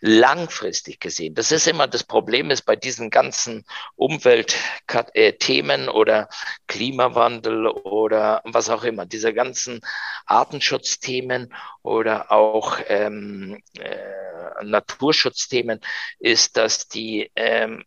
Langfristig 0.00 1.00
gesehen, 1.00 1.34
das 1.34 1.52
ist 1.52 1.68
immer 1.68 1.86
das 1.86 2.04
Problem 2.04 2.50
ist 2.50 2.62
bei 2.62 2.76
diesen 2.76 3.10
ganzen 3.10 3.66
Umweltthemen 3.94 5.90
oder 5.90 6.30
Klimawandel 6.66 7.66
oder 7.66 8.40
was 8.44 8.70
auch 8.70 8.84
immer, 8.84 9.04
diese 9.04 9.34
ganzen 9.34 9.82
Artenschutzthemen, 10.24 11.09
Themen 11.10 11.52
oder 11.82 12.30
auch 12.30 12.78
ähm, 12.86 13.60
äh, 13.78 14.64
Naturschutzthemen 14.64 15.80
ist, 16.20 16.56
dass 16.56 16.86
die, 16.86 17.30
ähm, 17.34 17.84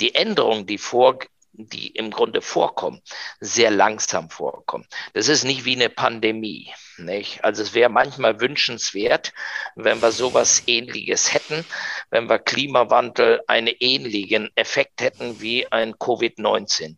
die 0.00 0.14
Änderungen, 0.14 0.66
die 0.66 0.78
vor, 0.78 1.18
die 1.52 1.88
im 1.88 2.10
Grunde 2.10 2.42
vorkommen, 2.42 3.00
sehr 3.40 3.70
langsam 3.70 4.30
vorkommen. 4.30 4.86
Das 5.14 5.28
ist 5.28 5.44
nicht 5.44 5.64
wie 5.64 5.74
eine 5.74 5.88
Pandemie. 5.88 6.72
Nicht? 6.98 7.44
Also 7.44 7.62
es 7.62 7.74
wäre 7.74 7.90
manchmal 7.90 8.40
wünschenswert, 8.40 9.34
wenn 9.74 10.00
wir 10.00 10.12
sowas 10.12 10.62
ähnliches 10.66 11.34
hätten, 11.34 11.64
wenn 12.10 12.28
wir 12.28 12.38
Klimawandel 12.38 13.42
einen 13.46 13.74
ähnlichen 13.80 14.50
Effekt 14.54 15.02
hätten 15.02 15.40
wie 15.40 15.70
ein 15.70 15.94
Covid-19. 15.94 16.96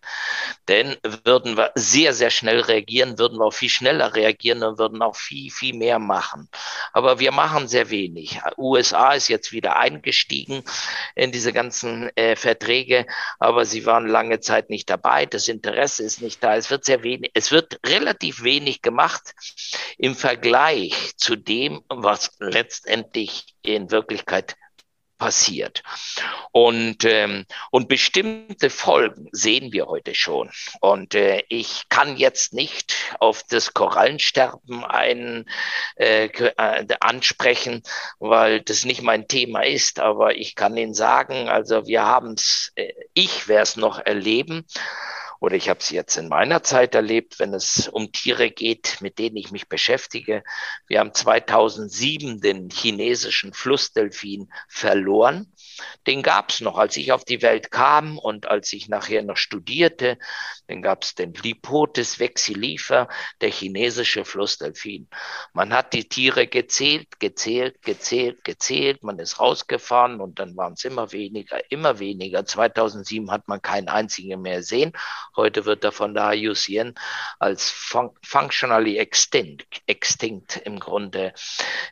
Denn 0.68 0.96
würden 1.24 1.56
wir 1.56 1.72
sehr, 1.74 2.14
sehr 2.14 2.30
schnell 2.30 2.60
reagieren, 2.60 3.18
würden 3.18 3.38
wir 3.38 3.46
auch 3.46 3.52
viel 3.52 3.70
schneller 3.70 4.14
reagieren 4.14 4.62
und 4.62 4.78
würden 4.78 5.02
auch 5.02 5.16
viel, 5.16 5.50
viel 5.50 5.74
mehr 5.74 5.98
machen. 5.98 6.48
Aber 6.92 7.18
wir 7.18 7.32
machen 7.32 7.66
sehr 7.66 7.90
wenig. 7.90 8.40
USA 8.56 9.14
ist 9.14 9.28
jetzt 9.28 9.50
wieder 9.50 9.76
eingestiegen 9.76 10.62
in 11.16 11.32
diese 11.32 11.52
ganzen 11.52 12.14
äh, 12.16 12.36
Verträge, 12.36 13.06
aber 13.40 13.64
sie 13.64 13.84
waren 13.84 14.06
lange 14.06 14.38
Zeit 14.40 14.70
nicht 14.70 14.88
dabei. 14.90 15.26
Das 15.26 15.48
Interesse 15.48 16.04
ist 16.04 16.22
nicht 16.22 16.42
da. 16.44 16.54
Es 16.54 16.70
wird 16.70 16.84
sehr 16.84 17.02
wenig, 17.02 17.32
es 17.34 17.50
wird 17.50 17.80
relativ 17.84 18.44
wenig 18.44 18.82
gemacht 18.82 19.34
im 19.96 20.14
Vergleich 20.14 21.16
zu 21.16 21.36
dem, 21.36 21.82
was 21.88 22.32
letztendlich 22.38 23.54
in 23.62 23.90
Wirklichkeit 23.90 24.56
passiert. 25.18 25.82
Und, 26.52 27.04
ähm, 27.04 27.44
und 27.70 27.88
bestimmte 27.88 28.70
Folgen 28.70 29.28
sehen 29.32 29.72
wir 29.72 29.86
heute 29.86 30.14
schon. 30.14 30.50
Und 30.80 31.14
äh, 31.14 31.42
ich 31.48 31.88
kann 31.88 32.16
jetzt 32.16 32.54
nicht 32.54 32.94
auf 33.18 33.42
das 33.48 33.74
Korallensterben 33.74 34.84
ein, 34.84 35.46
äh, 35.96 36.26
äh, 36.26 36.86
ansprechen, 37.00 37.82
weil 38.20 38.60
das 38.60 38.84
nicht 38.84 39.02
mein 39.02 39.28
Thema 39.28 39.62
ist. 39.62 39.98
Aber 39.98 40.36
ich 40.36 40.54
kann 40.54 40.76
Ihnen 40.76 40.94
sagen, 40.94 41.48
also 41.48 41.86
wir 41.86 42.04
haben 42.04 42.34
es, 42.34 42.72
äh, 42.76 42.92
ich 43.12 43.48
werde 43.48 43.62
es 43.64 43.76
noch 43.76 43.98
erleben 43.98 44.64
oder 45.40 45.54
ich 45.56 45.68
habe 45.68 45.80
es 45.80 45.90
jetzt 45.90 46.16
in 46.16 46.28
meiner 46.28 46.62
Zeit 46.62 46.94
erlebt, 46.94 47.38
wenn 47.38 47.54
es 47.54 47.88
um 47.88 48.12
Tiere 48.12 48.50
geht, 48.50 49.00
mit 49.00 49.18
denen 49.18 49.36
ich 49.36 49.52
mich 49.52 49.68
beschäftige. 49.68 50.42
Wir 50.86 51.00
haben 51.00 51.14
2007 51.14 52.40
den 52.40 52.70
chinesischen 52.70 53.52
Flussdelfin 53.52 54.50
verloren. 54.68 55.52
Den 56.06 56.22
gab 56.22 56.50
es 56.50 56.60
noch, 56.60 56.78
als 56.78 56.96
ich 56.96 57.12
auf 57.12 57.24
die 57.24 57.42
Welt 57.42 57.70
kam 57.70 58.18
und 58.18 58.46
als 58.46 58.72
ich 58.72 58.88
nachher 58.88 59.22
noch 59.22 59.36
studierte. 59.36 60.18
Dann 60.66 60.82
gab 60.82 61.02
es 61.02 61.14
den 61.14 61.34
Lipotes 61.34 62.18
vexillifer, 62.18 63.08
der 63.40 63.50
chinesische 63.50 64.24
Flussdelfin. 64.24 65.08
Man 65.52 65.72
hat 65.72 65.92
die 65.92 66.08
Tiere 66.08 66.46
gezählt, 66.46 67.20
gezählt, 67.20 67.82
gezählt, 67.82 68.44
gezählt. 68.44 69.02
Man 69.02 69.18
ist 69.18 69.40
rausgefahren 69.40 70.20
und 70.20 70.38
dann 70.38 70.56
waren 70.56 70.74
es 70.74 70.84
immer 70.84 71.12
weniger, 71.12 71.60
immer 71.70 71.98
weniger. 71.98 72.44
2007 72.44 73.30
hat 73.30 73.48
man 73.48 73.62
keinen 73.62 73.88
einzigen 73.88 74.40
mehr 74.42 74.62
sehen. 74.62 74.92
Heute 75.36 75.64
wird 75.64 75.84
er 75.84 75.92
von 75.92 76.14
der 76.14 76.32
IUCN 76.32 76.94
als 77.38 77.70
fun 77.70 78.10
functionally 78.22 78.98
extinct, 78.98 79.82
extinct 79.86 80.56
im 80.64 80.78
Grunde, 80.78 81.32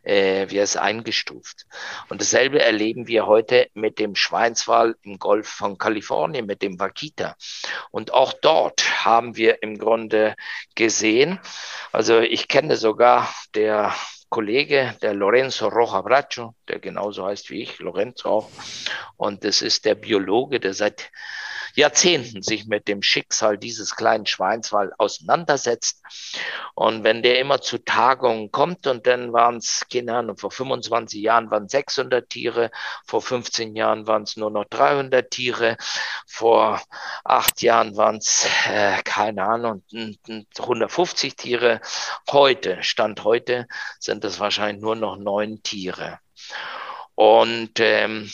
äh, 0.03 0.47
wie 0.51 0.59
es 0.59 0.77
eingestuft. 0.77 1.67
Und 2.09 2.21
dasselbe 2.21 2.61
erleben 2.61 3.07
wir 3.07 3.27
heute 3.27 3.69
mit 3.77 3.99
dem 3.99 4.17
Schweinswal 4.17 4.97
im 5.03 5.19
Golf 5.19 5.49
von 5.49 5.79
Kalifornien, 5.79 6.47
mit 6.47 6.63
dem 6.63 6.81
Vaquita. 6.81 7.37
Und 7.91 8.13
auch 8.13 8.33
dort 8.33 9.05
haben 9.05 9.37
wir 9.37 9.63
im 9.63 9.79
Grunde 9.79 10.35
gesehen, 10.75 11.39
also 11.93 12.21
ich 12.21 12.49
kenne 12.49 12.77
sogar 12.77 13.33
der 13.55 13.95
Kollege, 14.29 14.97
der 15.03 15.15
Lorenzo 15.15 15.69
Roja 15.69 16.01
Braccio, 16.01 16.55
der 16.69 16.81
genauso 16.81 17.27
heißt 17.27 17.51
wie 17.51 17.63
ich, 17.63 17.79
Lorenzo 17.79 18.29
auch. 18.29 18.51
Und 19.17 19.45
das 19.45 19.63
ist 19.63 19.85
der 19.85 19.95
Biologe, 19.95 20.59
der 20.59 20.75
seit 20.75 21.11
Jahrzehnten 21.77 22.43
sich 22.43 22.67
mit 22.67 22.89
dem 22.89 23.03
Schicksal 23.03 23.59
dieses 23.59 23.95
kleinen 23.97 24.25
Schweinswal 24.25 24.93
auseinandersetzt. 24.97 26.03
Und 26.75 27.05
wenn 27.05 27.23
der 27.23 27.39
immer 27.39 27.61
zu 27.61 27.79
Tagungen 27.79 28.51
kommt 28.51 28.87
und 28.87 29.07
dann 29.07 29.35
waren 29.35 29.59
es, 29.59 29.87
keine 29.93 30.17
Ahnung, 30.17 30.39
vor 30.39 30.51
25 30.51 31.21
Jahren 31.21 31.51
waren 31.51 31.69
600 31.69 32.29
Tiere, 32.29 32.71
vor 33.07 33.21
15 33.21 33.77
Jahren 33.77 34.07
waren 34.07 34.23
es 34.23 34.37
nur 34.37 34.51
noch 34.51 34.65
300 34.65 35.31
Tiere, 35.31 35.77
vor 36.27 36.81
acht 37.25 37.61
Jahren 37.61 37.95
waren 37.97 38.17
es, 38.17 38.49
äh, 38.69 39.03
keine 39.05 39.45
Ahnung, 39.45 39.83
150 40.59 41.37
Tiere. 41.37 41.81
Heute, 42.31 42.83
Stand 42.83 43.23
heute, 43.23 43.67
sind 44.01 44.25
es 44.25 44.41
wahrscheinlich 44.41 44.83
nur 44.83 44.97
noch 44.97 45.17
neun 45.17 45.63
Tiere. 45.63 46.21
Und 47.17 47.81
ähm, 47.81 48.31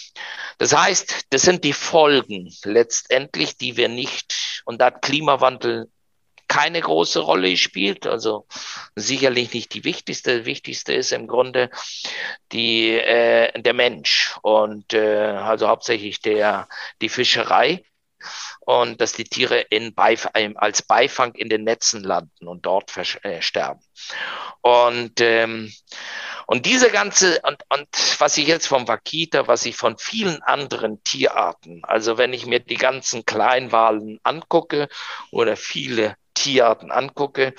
das 0.58 0.76
heißt, 0.76 1.26
das 1.30 1.42
sind 1.42 1.64
die 1.64 1.72
Folgen 1.72 2.52
letztendlich, 2.64 3.56
die 3.56 3.76
wir 3.76 3.88
nicht, 3.88 4.62
und 4.64 4.80
da 4.80 4.86
hat 4.86 5.02
Klimawandel 5.02 5.88
keine 6.48 6.80
große 6.80 7.20
Rolle 7.20 7.50
gespielt, 7.50 8.06
also 8.06 8.46
sicherlich 8.94 9.54
nicht 9.54 9.72
die 9.72 9.84
wichtigste. 9.84 10.44
Wichtigste 10.44 10.92
ist 10.92 11.12
im 11.12 11.26
Grunde 11.26 11.70
die, 12.52 12.90
äh, 12.90 13.58
der 13.58 13.72
Mensch 13.72 14.36
und 14.42 14.92
äh, 14.92 15.28
also 15.28 15.68
hauptsächlich 15.68 16.20
der, 16.20 16.68
die 17.00 17.08
Fischerei 17.08 17.84
und 18.64 19.00
dass 19.00 19.12
die 19.12 19.24
Tiere 19.24 19.60
in 19.60 19.94
Beif 19.94 20.28
als 20.32 20.82
Beifang 20.82 21.34
in 21.34 21.48
den 21.48 21.64
Netzen 21.64 22.02
landen 22.02 22.46
und 22.46 22.64
dort 22.64 22.96
äh, 22.96 23.42
sterben. 23.42 23.80
Und 24.60 25.20
ähm, 25.20 25.72
und 26.46 26.66
diese 26.66 26.90
ganze, 26.90 27.40
und, 27.42 27.62
und 27.70 27.88
was 28.18 28.36
ich 28.36 28.46
jetzt 28.46 28.66
vom 28.66 28.88
Wakita, 28.88 29.46
was 29.46 29.64
ich 29.64 29.76
von 29.76 29.96
vielen 29.96 30.42
anderen 30.42 31.02
Tierarten, 31.04 31.84
also 31.84 32.18
wenn 32.18 32.32
ich 32.32 32.46
mir 32.46 32.60
die 32.60 32.76
ganzen 32.76 33.24
Kleinwalen 33.24 34.20
angucke 34.22 34.88
oder 35.30 35.56
viele 35.56 36.16
Tierarten 36.34 36.90
angucke, 36.90 37.54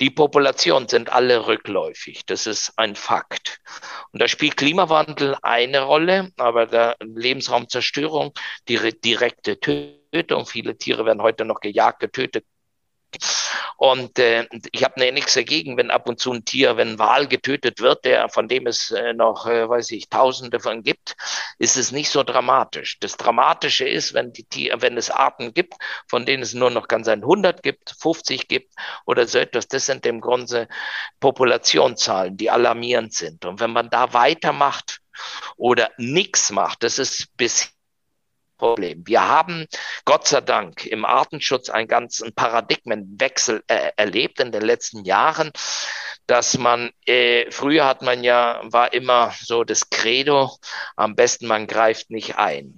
die 0.00 0.10
Populationen 0.10 0.88
sind 0.88 1.10
alle 1.10 1.46
rückläufig. 1.46 2.26
Das 2.26 2.46
ist 2.46 2.72
ein 2.76 2.96
Fakt. 2.96 3.60
Und 4.12 4.20
da 4.20 4.28
spielt 4.28 4.56
Klimawandel 4.56 5.36
eine 5.42 5.82
Rolle, 5.82 6.32
aber 6.36 6.66
der 6.66 6.96
Lebensraumzerstörung, 7.00 8.32
die 8.68 8.78
direkte 9.00 9.58
Tötung, 9.60 10.05
viele 10.46 10.76
Tiere 10.76 11.04
werden 11.04 11.22
heute 11.22 11.44
noch 11.44 11.60
gejagt, 11.60 12.00
getötet, 12.00 12.44
und 13.76 14.18
äh, 14.18 14.48
ich 14.72 14.84
habe 14.84 14.98
ne, 14.98 15.12
nichts 15.12 15.34
dagegen, 15.34 15.76
wenn 15.76 15.90
ab 15.90 16.08
und 16.08 16.18
zu 16.18 16.32
ein 16.32 16.44
Tier, 16.44 16.76
wenn 16.76 16.92
ein 16.92 16.98
Wal 16.98 17.28
getötet 17.28 17.80
wird, 17.80 18.04
der 18.06 18.28
von 18.30 18.48
dem 18.48 18.66
es 18.66 18.90
äh, 18.90 19.12
noch, 19.12 19.46
äh, 19.46 19.68
weiß 19.68 19.90
ich, 19.90 20.08
Tausende 20.08 20.60
von 20.60 20.82
gibt, 20.82 21.14
ist 21.58 21.76
es 21.76 21.92
nicht 21.92 22.08
so 22.08 22.22
dramatisch. 22.22 22.98
Das 23.00 23.16
Dramatische 23.18 23.86
ist, 23.86 24.14
wenn 24.14 24.32
die 24.32 24.44
Tier, 24.44 24.80
wenn 24.80 24.96
es 24.96 25.10
Arten 25.10 25.52
gibt, 25.52 25.74
von 26.08 26.24
denen 26.24 26.42
es 26.42 26.54
nur 26.54 26.70
noch 26.70 26.88
ganz 26.88 27.06
ein 27.08 27.20
100 27.20 27.62
gibt, 27.62 27.94
50 28.00 28.48
gibt 28.48 28.72
oder 29.04 29.26
so 29.26 29.38
etwas. 29.38 29.68
Das 29.68 29.86
sind 29.86 30.06
im 30.06 30.22
Grunde 30.22 30.68
Populationszahlen, 31.20 32.36
die 32.36 32.50
alarmierend 32.50 33.12
sind. 33.12 33.44
Und 33.44 33.60
wenn 33.60 33.72
man 33.72 33.90
da 33.90 34.14
weitermacht 34.14 35.00
oder 35.56 35.90
nichts 35.98 36.50
macht, 36.50 36.82
das 36.82 36.98
ist 36.98 37.36
bisher 37.36 37.75
Problem. 38.56 39.06
Wir 39.06 39.26
haben 39.28 39.66
Gott 40.04 40.26
sei 40.28 40.40
Dank 40.40 40.86
im 40.86 41.04
Artenschutz 41.04 41.68
einen 41.70 41.88
ganzen 41.88 42.34
Paradigmenwechsel 42.34 43.62
äh, 43.68 43.90
erlebt 43.96 44.40
in 44.40 44.52
den 44.52 44.62
letzten 44.62 45.04
Jahren, 45.04 45.52
dass 46.26 46.58
man, 46.58 46.90
äh, 47.06 47.50
früher 47.50 47.86
hat 47.86 48.02
man 48.02 48.24
ja, 48.24 48.60
war 48.64 48.92
immer 48.92 49.32
so 49.40 49.64
das 49.64 49.90
Credo, 49.90 50.50
am 50.96 51.14
besten 51.14 51.46
man 51.46 51.66
greift 51.66 52.10
nicht 52.10 52.36
ein. 52.36 52.76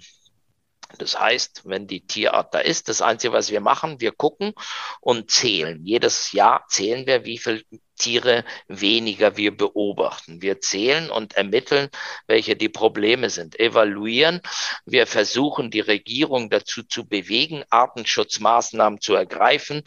Das 0.96 1.18
heißt, 1.20 1.62
wenn 1.64 1.86
die 1.86 2.06
Tierart 2.06 2.54
da 2.54 2.60
ist, 2.60 2.88
das 2.88 3.02
Einzige, 3.02 3.32
was 3.34 3.50
wir 3.50 3.60
machen, 3.60 4.00
wir 4.00 4.12
gucken 4.12 4.54
und 5.00 5.30
zählen. 5.30 5.84
Jedes 5.84 6.32
Jahr 6.32 6.64
zählen 6.68 7.06
wir, 7.06 7.24
wie 7.26 7.38
viele 7.38 7.62
Tiere 7.98 8.44
weniger 8.68 9.36
wir 9.36 9.54
beobachten. 9.54 10.40
Wir 10.40 10.60
zählen 10.60 11.10
und 11.10 11.34
ermitteln, 11.34 11.90
welche 12.26 12.56
die 12.56 12.68
Probleme 12.68 13.28
sind, 13.28 13.58
evaluieren. 13.60 14.40
Wir 14.86 15.06
versuchen, 15.06 15.70
die 15.70 15.80
Regierung 15.80 16.48
dazu 16.48 16.84
zu 16.84 17.06
bewegen, 17.06 17.64
Artenschutzmaßnahmen 17.68 19.00
zu 19.00 19.14
ergreifen. 19.14 19.82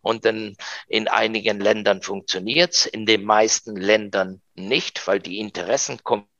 Und 0.00 0.24
dann 0.24 0.56
in 0.88 1.08
einigen 1.08 1.60
Ländern 1.60 2.02
funktioniert 2.02 2.74
es, 2.74 2.86
in 2.86 3.06
den 3.06 3.24
meisten 3.24 3.76
Ländern 3.76 4.42
nicht, 4.54 5.06
weil 5.06 5.20
die 5.20 5.38
Interessen 5.38 6.02
Konflikte 6.02 6.31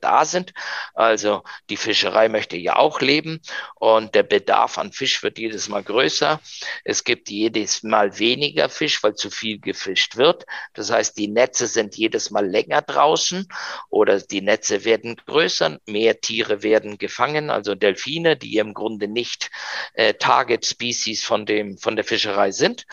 da 0.00 0.24
sind. 0.24 0.52
Also 0.94 1.42
die 1.68 1.76
Fischerei 1.76 2.28
möchte 2.28 2.56
ja 2.56 2.76
auch 2.76 3.00
leben 3.00 3.40
und 3.74 4.14
der 4.14 4.22
Bedarf 4.22 4.78
an 4.78 4.92
Fisch 4.92 5.22
wird 5.22 5.38
jedes 5.38 5.68
Mal 5.68 5.82
größer. 5.82 6.40
Es 6.84 7.04
gibt 7.04 7.30
jedes 7.30 7.82
Mal 7.82 8.18
weniger 8.18 8.68
Fisch, 8.68 9.02
weil 9.02 9.14
zu 9.14 9.30
viel 9.30 9.60
gefischt 9.60 10.16
wird. 10.16 10.46
Das 10.74 10.90
heißt, 10.90 11.16
die 11.16 11.28
Netze 11.28 11.66
sind 11.66 11.96
jedes 11.96 12.30
Mal 12.30 12.46
länger 12.46 12.82
draußen 12.82 13.48
oder 13.88 14.20
die 14.20 14.42
Netze 14.42 14.84
werden 14.84 15.16
größer, 15.16 15.78
mehr 15.86 16.20
Tiere 16.20 16.62
werden 16.62 16.98
gefangen, 16.98 17.50
also 17.50 17.74
Delfine, 17.74 18.36
die 18.36 18.56
im 18.56 18.74
Grunde 18.74 19.08
nicht 19.08 19.50
äh, 19.94 20.14
Target 20.14 20.66
Species 20.66 21.24
von 21.24 21.46
dem 21.46 21.78
von 21.78 21.96
der 21.96 22.04
Fischerei 22.04 22.50
sind. 22.50 22.86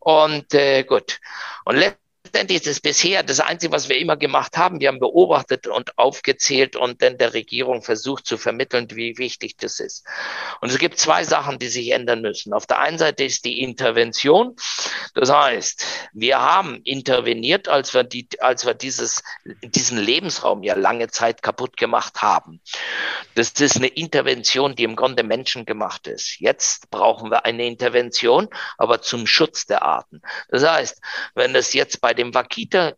Und 0.00 0.54
äh, 0.54 0.84
gut. 0.84 1.20
Und 1.64 1.76
letztendlich 1.76 2.03
ist 2.34 2.66
es 2.66 2.80
bisher 2.80 3.22
das 3.22 3.40
Einzige, 3.40 3.72
was 3.72 3.88
wir 3.88 3.98
immer 3.98 4.16
gemacht 4.16 4.56
haben. 4.56 4.80
Wir 4.80 4.88
haben 4.88 4.98
beobachtet 4.98 5.66
und 5.66 5.96
aufgezählt 5.98 6.76
und 6.76 7.02
dann 7.02 7.16
der 7.18 7.34
Regierung 7.34 7.82
versucht 7.82 8.26
zu 8.26 8.36
vermitteln, 8.36 8.88
wie 8.90 9.18
wichtig 9.18 9.56
das 9.56 9.80
ist. 9.80 10.04
Und 10.60 10.70
es 10.70 10.78
gibt 10.78 10.98
zwei 10.98 11.24
Sachen, 11.24 11.58
die 11.58 11.68
sich 11.68 11.90
ändern 11.90 12.20
müssen. 12.20 12.52
Auf 12.52 12.66
der 12.66 12.80
einen 12.80 12.98
Seite 12.98 13.24
ist 13.24 13.44
die 13.44 13.60
Intervention. 13.60 14.56
Das 15.14 15.30
heißt, 15.30 15.84
wir 16.12 16.40
haben 16.40 16.80
interveniert, 16.84 17.68
als 17.68 17.94
wir, 17.94 18.04
die, 18.04 18.28
als 18.40 18.66
wir 18.66 18.74
dieses, 18.74 19.22
diesen 19.62 19.98
Lebensraum 19.98 20.62
ja 20.62 20.74
lange 20.74 21.08
Zeit 21.08 21.42
kaputt 21.42 21.76
gemacht 21.76 22.22
haben. 22.22 22.60
Das 23.34 23.50
ist 23.50 23.76
eine 23.76 23.88
Intervention, 23.88 24.74
die 24.74 24.84
im 24.84 24.96
Grunde 24.96 25.22
menschengemacht 25.22 26.06
ist. 26.06 26.40
Jetzt 26.40 26.90
brauchen 26.90 27.30
wir 27.30 27.44
eine 27.44 27.66
Intervention, 27.66 28.48
aber 28.76 29.02
zum 29.02 29.26
Schutz 29.26 29.66
der 29.66 29.82
Arten. 29.82 30.20
Das 30.48 30.64
heißt, 30.66 31.00
wenn 31.34 31.54
es 31.54 31.72
jetzt 31.72 32.00
bei 32.00 32.14
den 32.14 32.23
dem 32.24 32.34
Wakita 32.34 32.92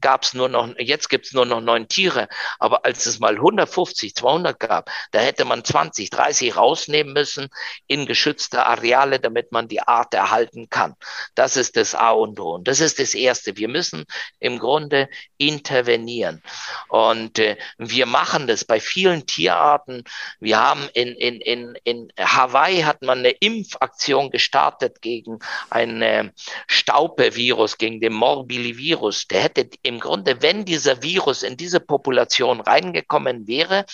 gab 0.00 0.22
es 0.22 0.34
nur 0.34 0.48
noch, 0.48 0.68
jetzt 0.78 1.08
gibt 1.08 1.26
es 1.26 1.32
nur 1.32 1.46
noch 1.46 1.60
neun 1.60 1.88
Tiere, 1.88 2.28
aber 2.58 2.84
als 2.84 3.06
es 3.06 3.18
mal 3.18 3.34
150, 3.34 4.14
200 4.14 4.58
gab, 4.58 4.90
da 5.12 5.20
hätte 5.20 5.44
man 5.44 5.64
20, 5.64 6.10
30 6.10 6.56
rausnehmen 6.56 7.12
müssen 7.12 7.48
in 7.86 8.06
geschützte 8.06 8.66
Areale, 8.66 9.20
damit 9.20 9.52
man 9.52 9.68
die 9.68 9.80
Art 9.80 10.14
erhalten 10.14 10.68
kann. 10.70 10.94
Das 11.34 11.56
ist 11.56 11.76
das 11.76 11.94
A 11.94 12.10
und 12.10 12.38
O. 12.40 12.54
Und 12.54 12.68
das 12.68 12.80
ist 12.80 12.98
das 12.98 13.14
Erste. 13.14 13.56
Wir 13.56 13.68
müssen 13.68 14.04
im 14.38 14.58
Grunde 14.58 15.08
intervenieren. 15.38 16.42
Und 16.88 17.38
äh, 17.38 17.56
wir 17.78 18.06
machen 18.06 18.46
das 18.46 18.64
bei 18.64 18.80
vielen 18.80 19.26
Tierarten. 19.26 20.04
Wir 20.40 20.58
haben 20.58 20.88
in, 20.94 21.08
in, 21.08 21.40
in, 21.40 21.78
in 21.84 22.12
Hawaii 22.18 22.82
hat 22.82 23.02
man 23.02 23.20
eine 23.20 23.30
Impfaktion 23.30 24.30
gestartet 24.30 25.02
gegen 25.02 25.38
ein 25.70 26.02
äh, 26.02 26.30
Staupevirus, 26.66 27.78
gegen 27.78 28.00
den 28.00 28.12
Morbillivirus 28.12 28.69
Virus, 28.76 29.26
der 29.26 29.42
hätte 29.42 29.68
im 29.82 30.00
Grunde, 30.00 30.42
wenn 30.42 30.64
dieser 30.64 31.02
Virus 31.02 31.42
in 31.42 31.56
diese 31.56 31.80
Population 31.80 32.60
reingekommen 32.60 33.46
wäre, 33.46 33.84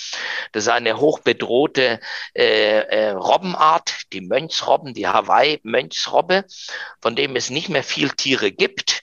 das 0.53 0.64
ist 0.64 0.68
eine 0.68 0.99
hochbedrohte 0.99 2.01
äh, 2.35 2.81
äh, 2.81 3.11
Robbenart, 3.11 4.12
die 4.12 4.20
Mönchsrobben, 4.20 4.95
die 4.95 5.07
Hawaii-Mönchsrobbe, 5.07 6.45
von 7.01 7.16
dem 7.16 7.37
es 7.37 7.51
nicht 7.51 7.68
mehr 7.68 7.85
viel 7.85 8.11
Tiere 8.11 8.53
gibt. 8.53 9.03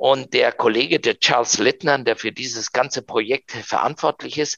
Und 0.00 0.32
der 0.32 0.52
Kollege, 0.52 0.98
der 0.98 1.18
Charles 1.18 1.58
Littner, 1.58 1.98
der 1.98 2.16
für 2.16 2.32
dieses 2.32 2.72
ganze 2.72 3.02
Projekt 3.02 3.52
verantwortlich 3.52 4.38
ist, 4.38 4.56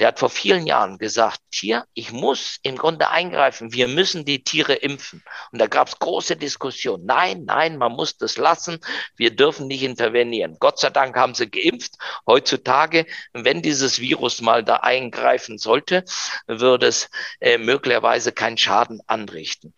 der 0.00 0.08
hat 0.08 0.18
vor 0.18 0.30
vielen 0.30 0.66
Jahren 0.66 0.98
gesagt, 0.98 1.38
hier, 1.52 1.84
ich 1.94 2.10
muss 2.10 2.58
im 2.64 2.76
Grunde 2.76 3.08
eingreifen, 3.08 3.72
wir 3.72 3.86
müssen 3.86 4.24
die 4.24 4.42
Tiere 4.42 4.74
impfen. 4.74 5.22
Und 5.52 5.60
da 5.60 5.68
gab 5.68 5.86
es 5.86 6.00
große 6.00 6.34
Diskussionen. 6.34 7.06
Nein, 7.06 7.44
nein, 7.44 7.78
man 7.78 7.92
muss 7.92 8.16
das 8.16 8.36
lassen, 8.36 8.80
wir 9.14 9.30
dürfen 9.30 9.68
nicht 9.68 9.84
intervenieren. 9.84 10.56
Gott 10.58 10.80
sei 10.80 10.90
Dank 10.90 11.14
haben 11.14 11.36
sie 11.36 11.48
geimpft. 11.48 11.92
Heutzutage, 12.26 13.06
wenn 13.32 13.62
dieses 13.62 14.00
Virus 14.00 14.40
mal 14.40 14.64
da 14.64 14.78
eingreifen 14.78 15.58
sollte, 15.58 16.04
würde 16.48 16.88
es 16.88 17.08
äh, 17.38 17.58
möglicherweise 17.58 18.32
keinen 18.32 18.58
Schaden 18.58 19.00
anrichten. 19.06 19.72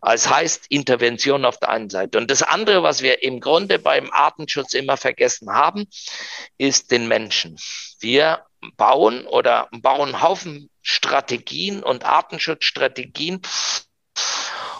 Es 0.00 0.28
heißt 0.28 0.66
Intervention 0.68 1.44
auf 1.44 1.58
der 1.58 1.70
einen 1.70 1.90
Seite. 1.90 2.18
Und 2.18 2.30
das 2.30 2.42
andere, 2.42 2.82
was 2.82 3.02
wir 3.02 3.22
im 3.22 3.40
Grunde 3.40 3.78
beim 3.78 4.10
Artenschutz 4.12 4.74
immer 4.74 4.96
vergessen 4.96 5.52
haben, 5.52 5.86
ist 6.56 6.90
den 6.90 7.08
Menschen. 7.08 7.58
Wir 8.00 8.44
bauen 8.76 9.26
oder 9.26 9.68
bauen 9.70 10.22
Haufen 10.22 10.70
Strategien 10.82 11.82
und 11.82 12.04
Artenschutzstrategien 12.04 13.42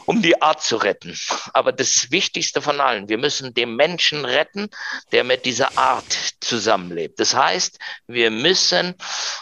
um 0.09 0.23
die 0.23 0.41
Art 0.41 0.63
zu 0.63 0.77
retten. 0.77 1.15
Aber 1.53 1.71
das 1.71 2.11
Wichtigste 2.11 2.63
von 2.63 2.81
allen, 2.81 3.11
wir 3.11 3.19
müssen 3.19 3.53
den 3.53 3.77
Menschen 3.77 4.25
retten, 4.25 4.71
der 5.13 5.23
mit 5.23 5.45
dieser 5.45 5.77
Art 5.77 6.11
zusammenlebt. 6.41 7.21
Das 7.21 7.35
heißt, 7.35 7.79
wir 8.07 8.31
müssen, 8.31 8.95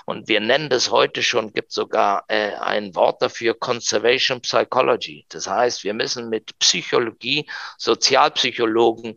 und 0.06 0.26
wir 0.26 0.40
nennen 0.40 0.68
das 0.68 0.90
heute 0.90 1.22
schon, 1.22 1.52
gibt 1.52 1.70
sogar 1.70 2.24
äh, 2.26 2.54
ein 2.54 2.96
Wort 2.96 3.22
dafür, 3.22 3.54
Conservation 3.54 4.40
Psychology. 4.40 5.24
Das 5.28 5.46
heißt, 5.46 5.84
wir 5.84 5.94
müssen 5.94 6.30
mit 6.30 6.58
Psychologie, 6.58 7.48
Sozialpsychologen, 7.78 9.16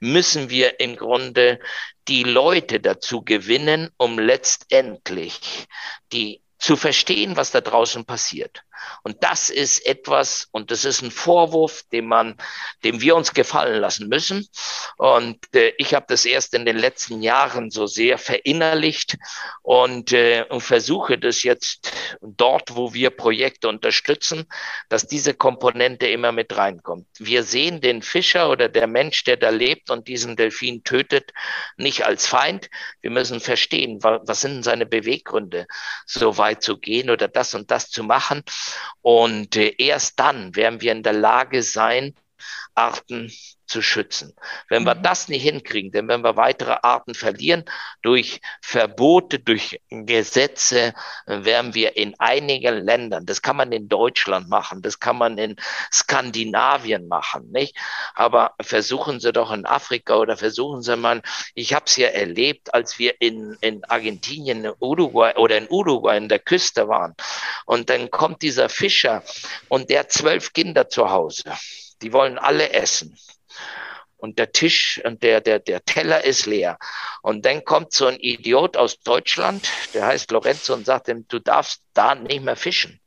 müssen 0.00 0.50
wir 0.50 0.80
im 0.80 0.96
Grunde 0.96 1.60
die 2.08 2.24
Leute 2.24 2.78
dazu 2.78 3.22
gewinnen, 3.22 3.88
um 3.96 4.18
letztendlich 4.18 5.66
die 6.12 6.42
zu 6.58 6.76
verstehen, 6.76 7.36
was 7.36 7.52
da 7.52 7.62
draußen 7.62 8.04
passiert. 8.04 8.64
Und 9.02 9.22
das 9.22 9.50
ist 9.50 9.86
etwas, 9.86 10.48
und 10.52 10.70
das 10.70 10.84
ist 10.84 11.02
ein 11.02 11.10
Vorwurf, 11.10 11.82
den 11.92 12.06
man, 12.06 12.36
dem 12.84 13.00
wir 13.00 13.16
uns 13.16 13.34
gefallen 13.34 13.80
lassen 13.80 14.08
müssen. 14.08 14.48
Und 14.96 15.38
äh, 15.54 15.72
ich 15.78 15.94
habe 15.94 16.06
das 16.08 16.24
erst 16.24 16.54
in 16.54 16.64
den 16.64 16.78
letzten 16.78 17.22
Jahren 17.22 17.70
so 17.70 17.86
sehr 17.86 18.18
verinnerlicht 18.18 19.16
und, 19.62 20.12
äh, 20.12 20.44
und 20.48 20.60
versuche 20.60 21.18
das 21.18 21.42
jetzt 21.42 21.92
dort, 22.20 22.76
wo 22.76 22.94
wir 22.94 23.10
Projekte 23.10 23.68
unterstützen, 23.68 24.46
dass 24.88 25.06
diese 25.06 25.34
Komponente 25.34 26.06
immer 26.08 26.32
mit 26.32 26.56
reinkommt. 26.56 27.06
Wir 27.18 27.42
sehen 27.42 27.80
den 27.80 28.02
Fischer 28.02 28.50
oder 28.50 28.68
der 28.68 28.86
Mensch, 28.86 29.24
der 29.24 29.36
da 29.36 29.50
lebt 29.50 29.90
und 29.90 30.08
diesen 30.08 30.36
Delfin 30.36 30.84
tötet, 30.84 31.32
nicht 31.76 32.04
als 32.04 32.26
Feind. 32.26 32.68
Wir 33.00 33.10
müssen 33.10 33.40
verstehen, 33.40 33.98
was 34.02 34.40
sind 34.40 34.62
seine 34.62 34.86
Beweggründe, 34.86 35.66
so 36.06 36.38
weit 36.38 36.62
zu 36.62 36.78
gehen 36.78 37.10
oder 37.10 37.28
das 37.28 37.54
und 37.54 37.70
das 37.70 37.90
zu 37.90 38.02
machen. 38.02 38.42
Und 39.02 39.56
äh, 39.56 39.74
erst 39.78 40.18
dann 40.20 40.54
werden 40.56 40.80
wir 40.80 40.92
in 40.92 41.02
der 41.02 41.12
Lage 41.12 41.62
sein, 41.62 42.14
Arten 42.74 43.30
zu 43.70 43.82
schützen. 43.82 44.34
Wenn 44.68 44.84
wir 44.84 44.96
mhm. 44.96 45.02
das 45.02 45.28
nicht 45.28 45.42
hinkriegen, 45.42 45.92
denn 45.92 46.08
wenn 46.08 46.22
wir 46.22 46.36
weitere 46.36 46.76
Arten 46.82 47.14
verlieren 47.14 47.64
durch 48.02 48.40
Verbote, 48.60 49.38
durch 49.38 49.80
Gesetze, 49.88 50.92
werden 51.26 51.74
wir 51.74 51.96
in 51.96 52.18
einigen 52.18 52.84
Ländern, 52.84 53.26
das 53.26 53.42
kann 53.42 53.56
man 53.56 53.70
in 53.70 53.88
Deutschland 53.88 54.48
machen, 54.48 54.82
das 54.82 54.98
kann 54.98 55.16
man 55.16 55.38
in 55.38 55.56
Skandinavien 55.92 57.06
machen, 57.06 57.50
nicht? 57.52 57.76
Aber 58.14 58.54
versuchen 58.60 59.20
Sie 59.20 59.32
doch 59.32 59.52
in 59.52 59.66
Afrika 59.66 60.16
oder 60.16 60.36
versuchen 60.36 60.82
Sie 60.82 60.96
mal, 60.96 61.22
ich 61.54 61.72
habe 61.72 61.84
es 61.86 61.96
ja 61.96 62.08
erlebt, 62.08 62.74
als 62.74 62.98
wir 62.98 63.20
in, 63.20 63.56
in 63.60 63.84
Argentinien, 63.84 64.64
in 64.64 64.72
Uruguay 64.80 65.34
oder 65.36 65.56
in 65.56 65.68
Uruguay 65.70 66.16
in 66.16 66.28
der 66.28 66.40
Küste 66.40 66.88
waren. 66.88 67.14
Und 67.66 67.88
dann 67.88 68.10
kommt 68.10 68.42
dieser 68.42 68.68
Fischer 68.68 69.22
und 69.68 69.90
der 69.90 70.00
hat 70.00 70.12
zwölf 70.12 70.52
Kinder 70.52 70.88
zu 70.88 71.10
Hause. 71.10 71.44
Die 72.02 72.12
wollen 72.12 72.38
alle 72.38 72.72
essen 72.72 73.16
und 74.20 74.38
der 74.38 74.52
Tisch 74.52 75.00
und 75.04 75.22
der, 75.22 75.40
der, 75.40 75.58
der 75.58 75.84
Teller 75.84 76.24
ist 76.24 76.46
leer. 76.46 76.78
Und 77.22 77.44
dann 77.44 77.64
kommt 77.64 77.92
so 77.92 78.06
ein 78.06 78.18
Idiot 78.20 78.76
aus 78.76 79.00
Deutschland, 79.00 79.68
der 79.94 80.06
heißt 80.06 80.30
Lorenzo 80.30 80.74
und 80.74 80.86
sagt 80.86 81.08
ihm, 81.08 81.26
du 81.28 81.38
darfst 81.38 81.82
da 81.94 82.14
nicht 82.14 82.42
mehr 82.42 82.56
fischen. 82.56 83.00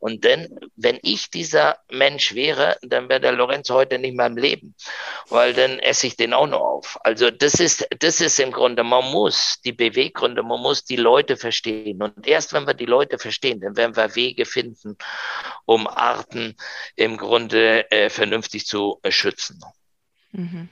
Und 0.00 0.24
dann, 0.24 0.48
wenn 0.76 0.98
ich 1.02 1.30
dieser 1.30 1.78
Mensch 1.90 2.34
wäre, 2.34 2.78
dann 2.82 3.10
wäre 3.10 3.20
der 3.20 3.32
Lorenzo 3.32 3.74
heute 3.74 3.98
nicht 3.98 4.16
mehr 4.16 4.26
im 4.26 4.38
Leben, 4.38 4.74
weil 5.28 5.52
dann 5.52 5.78
esse 5.78 6.06
ich 6.06 6.16
den 6.16 6.32
auch 6.32 6.46
noch 6.46 6.60
auf. 6.60 6.98
Also 7.04 7.30
das 7.30 7.54
ist, 7.54 7.86
das 7.98 8.22
ist 8.22 8.40
im 8.40 8.50
Grunde, 8.50 8.82
man 8.82 9.04
muss 9.12 9.60
die 9.62 9.72
Beweggründe, 9.72 10.42
man 10.42 10.60
muss 10.60 10.84
die 10.84 10.96
Leute 10.96 11.36
verstehen. 11.36 12.02
Und 12.02 12.26
erst 12.26 12.54
wenn 12.54 12.66
wir 12.66 12.72
die 12.72 12.86
Leute 12.86 13.18
verstehen, 13.18 13.60
dann 13.60 13.76
werden 13.76 13.94
wir 13.94 14.16
Wege 14.16 14.46
finden, 14.46 14.96
um 15.66 15.86
Arten 15.86 16.56
im 16.96 17.18
Grunde 17.18 17.90
äh, 17.90 18.08
vernünftig 18.08 18.66
zu 18.66 18.98
äh, 19.02 19.12
schützen. 19.12 19.60
Mhm. 20.32 20.70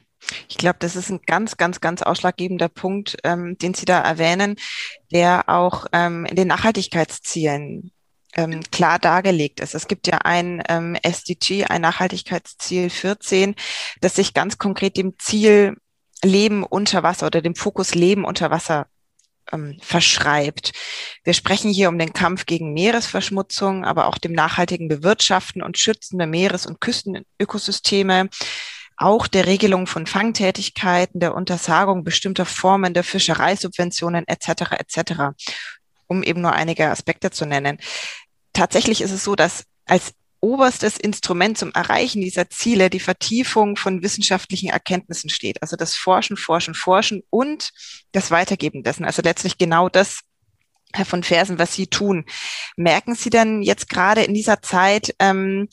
Ich 0.48 0.56
glaube, 0.56 0.78
das 0.80 0.96
ist 0.96 1.10
ein 1.10 1.20
ganz, 1.26 1.58
ganz, 1.58 1.80
ganz 1.80 2.02
ausschlaggebender 2.02 2.68
Punkt, 2.68 3.18
ähm, 3.24 3.58
den 3.58 3.74
Sie 3.74 3.84
da 3.84 4.00
erwähnen, 4.00 4.56
der 5.12 5.44
auch 5.48 5.86
ähm, 5.92 6.24
in 6.24 6.34
den 6.34 6.48
Nachhaltigkeitszielen 6.48 7.92
ähm, 8.34 8.60
klar 8.70 8.98
dargelegt 8.98 9.60
ist. 9.60 9.74
Es 9.74 9.88
gibt 9.88 10.06
ja 10.06 10.18
ein 10.18 10.62
ähm, 10.68 10.96
SDG, 11.02 11.64
ein 11.64 11.82
Nachhaltigkeitsziel 11.82 12.90
14, 12.90 13.54
das 14.00 14.16
sich 14.16 14.34
ganz 14.34 14.58
konkret 14.58 14.96
dem 14.96 15.18
Ziel 15.18 15.76
Leben 16.22 16.64
unter 16.64 17.02
Wasser 17.02 17.26
oder 17.26 17.42
dem 17.42 17.54
Fokus 17.54 17.94
Leben 17.94 18.24
unter 18.24 18.50
Wasser 18.50 18.86
ähm, 19.52 19.78
verschreibt. 19.80 20.72
Wir 21.24 21.32
sprechen 21.32 21.70
hier 21.70 21.88
um 21.88 21.98
den 21.98 22.12
Kampf 22.12 22.46
gegen 22.46 22.72
Meeresverschmutzung, 22.72 23.84
aber 23.84 24.06
auch 24.06 24.18
dem 24.18 24.32
nachhaltigen 24.32 24.88
Bewirtschaften 24.88 25.62
und 25.62 25.78
Schützen 25.78 26.18
der 26.18 26.26
Meeres- 26.26 26.66
und 26.66 26.80
Küstenökosysteme, 26.80 28.28
auch 28.96 29.28
der 29.28 29.46
Regelung 29.46 29.86
von 29.86 30.06
Fangtätigkeiten, 30.06 31.20
der 31.20 31.34
Untersagung 31.34 32.02
bestimmter 32.02 32.46
Formen 32.46 32.94
der 32.94 33.04
Fischereisubventionen 33.04 34.26
etc. 34.26 34.72
etc., 34.72 35.12
um 36.08 36.22
eben 36.22 36.40
nur 36.40 36.52
einige 36.52 36.88
Aspekte 36.90 37.30
zu 37.30 37.46
nennen. 37.46 37.78
Tatsächlich 38.52 39.00
ist 39.00 39.12
es 39.12 39.22
so, 39.22 39.36
dass 39.36 39.64
als 39.86 40.14
oberstes 40.40 40.96
Instrument 40.96 41.58
zum 41.58 41.72
Erreichen 41.72 42.20
dieser 42.20 42.48
Ziele 42.48 42.90
die 42.90 43.00
Vertiefung 43.00 43.76
von 43.76 44.02
wissenschaftlichen 44.02 44.68
Erkenntnissen 44.68 45.30
steht. 45.30 45.62
Also 45.62 45.76
das 45.76 45.94
Forschen, 45.94 46.36
Forschen, 46.36 46.74
Forschen 46.74 47.22
und 47.30 47.70
das 48.12 48.30
Weitergeben 48.30 48.82
dessen. 48.82 49.04
Also 49.04 49.22
letztlich 49.22 49.58
genau 49.58 49.88
das, 49.88 50.20
Herr 50.92 51.04
von 51.04 51.22
Fersen, 51.22 51.58
was 51.58 51.74
Sie 51.74 51.88
tun. 51.88 52.24
Merken 52.76 53.14
Sie 53.14 53.30
denn 53.30 53.62
jetzt 53.62 53.88
gerade 53.88 54.22
in 54.22 54.32
dieser 54.32 54.62
Zeit, 54.62 55.14
ähm, 55.18 55.68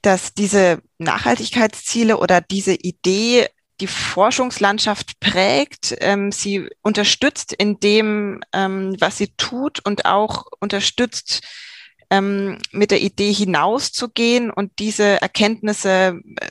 dass 0.00 0.34
diese 0.34 0.82
Nachhaltigkeitsziele 0.98 2.16
oder 2.16 2.40
diese 2.40 2.74
Idee 2.74 3.48
die 3.82 3.88
Forschungslandschaft 3.88 5.18
prägt, 5.18 5.96
ähm, 5.98 6.30
sie 6.30 6.70
unterstützt 6.82 7.52
in 7.52 7.80
dem, 7.80 8.40
ähm, 8.52 8.94
was 9.00 9.18
sie 9.18 9.34
tut 9.36 9.84
und 9.84 10.04
auch 10.04 10.46
unterstützt 10.60 11.42
ähm, 12.08 12.58
mit 12.70 12.92
der 12.92 13.00
Idee 13.00 13.32
hinauszugehen 13.32 14.52
und 14.52 14.78
diese 14.78 15.20
Erkenntnisse 15.20 16.20
äh, 16.36 16.50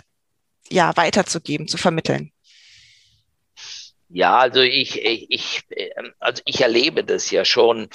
ja 0.69 0.95
weiterzugeben, 0.97 1.69
zu 1.69 1.77
vermitteln. 1.77 2.33
Ja, 4.13 4.39
also 4.39 4.59
ich, 4.59 5.01
ich, 5.01 5.61
ähm, 5.69 6.13
also 6.19 6.41
ich 6.45 6.59
erlebe 6.59 7.05
das 7.05 7.31
ja 7.31 7.45
schon 7.45 7.87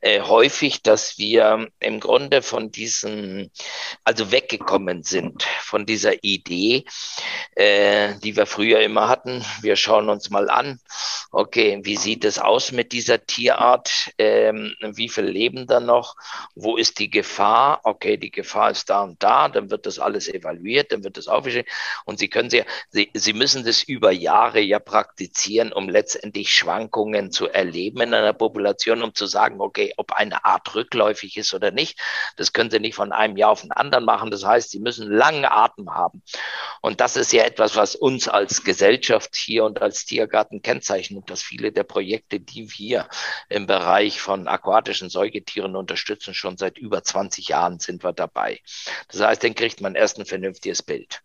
äh, 0.00 0.20
häufig, 0.20 0.82
dass 0.82 1.16
wir 1.16 1.68
im 1.78 2.00
Grunde 2.00 2.42
von 2.42 2.72
diesem, 2.72 3.50
also 4.02 4.32
weggekommen 4.32 5.04
sind 5.04 5.44
von 5.60 5.86
dieser 5.86 6.24
Idee, 6.24 6.84
äh, 7.54 8.14
die 8.24 8.36
wir 8.36 8.46
früher 8.46 8.80
immer 8.80 9.08
hatten. 9.08 9.44
Wir 9.62 9.76
schauen 9.76 10.08
uns 10.08 10.28
mal 10.30 10.50
an, 10.50 10.80
okay, 11.30 11.78
wie 11.84 11.96
sieht 11.96 12.24
es 12.24 12.40
aus 12.40 12.72
mit 12.72 12.90
dieser 12.90 13.24
Tierart? 13.24 14.10
Ähm, 14.18 14.74
wie 14.80 15.08
viel 15.08 15.24
leben 15.24 15.68
da 15.68 15.78
noch? 15.78 16.16
Wo 16.56 16.76
ist 16.78 16.98
die 16.98 17.10
Gefahr? 17.10 17.80
Okay, 17.84 18.16
die 18.16 18.32
Gefahr 18.32 18.72
ist 18.72 18.90
da 18.90 19.02
und 19.02 19.22
da. 19.22 19.48
Dann 19.48 19.70
wird 19.70 19.86
das 19.86 20.00
alles 20.00 20.26
evaluiert, 20.26 20.90
dann 20.90 21.04
wird 21.04 21.16
das 21.16 21.28
aufgeschrieben. 21.28 21.70
Und 22.06 22.18
Sie 22.18 22.28
können 22.28 22.50
sie, 22.50 22.64
Sie, 22.90 23.08
Sie 23.14 23.34
müssen 23.34 23.64
das 23.64 23.84
über 23.84 24.10
Jahre 24.10 24.60
ja 24.60 24.80
praktizieren 24.80 25.59
passieren, 25.60 25.72
um 25.72 25.88
letztendlich 25.88 26.52
Schwankungen 26.52 27.30
zu 27.30 27.48
erleben 27.48 28.00
in 28.00 28.14
einer 28.14 28.32
Population, 28.32 29.02
um 29.02 29.14
zu 29.14 29.26
sagen, 29.26 29.60
okay, 29.60 29.92
ob 29.96 30.12
eine 30.12 30.44
Art 30.44 30.74
rückläufig 30.74 31.36
ist 31.36 31.54
oder 31.54 31.70
nicht. 31.70 31.98
Das 32.36 32.52
können 32.52 32.70
Sie 32.70 32.80
nicht 32.80 32.94
von 32.94 33.12
einem 33.12 33.36
Jahr 33.36 33.50
auf 33.50 33.62
den 33.62 33.72
anderen 33.72 34.04
machen. 34.04 34.30
Das 34.30 34.44
heißt, 34.44 34.70
Sie 34.70 34.80
müssen 34.80 35.10
langen 35.10 35.44
Atem 35.44 35.94
haben. 35.94 36.22
Und 36.80 37.00
das 37.00 37.16
ist 37.16 37.32
ja 37.32 37.44
etwas, 37.44 37.76
was 37.76 37.94
uns 37.94 38.28
als 38.28 38.64
Gesellschaft 38.64 39.36
hier 39.36 39.64
und 39.64 39.82
als 39.82 40.04
Tiergarten 40.04 40.62
kennzeichnet, 40.62 41.28
dass 41.28 41.42
viele 41.42 41.72
der 41.72 41.84
Projekte, 41.84 42.40
die 42.40 42.70
wir 42.78 43.08
im 43.48 43.66
Bereich 43.66 44.20
von 44.20 44.48
aquatischen 44.48 45.10
Säugetieren 45.10 45.76
unterstützen, 45.76 46.34
schon 46.34 46.56
seit 46.56 46.78
über 46.78 47.02
20 47.02 47.48
Jahren 47.48 47.78
sind 47.80 48.02
wir 48.02 48.12
dabei. 48.12 48.60
Das 49.08 49.20
heißt, 49.20 49.44
dann 49.44 49.54
kriegt 49.54 49.80
man 49.80 49.94
erst 49.94 50.18
ein 50.18 50.26
vernünftiges 50.26 50.82
Bild. 50.82 51.22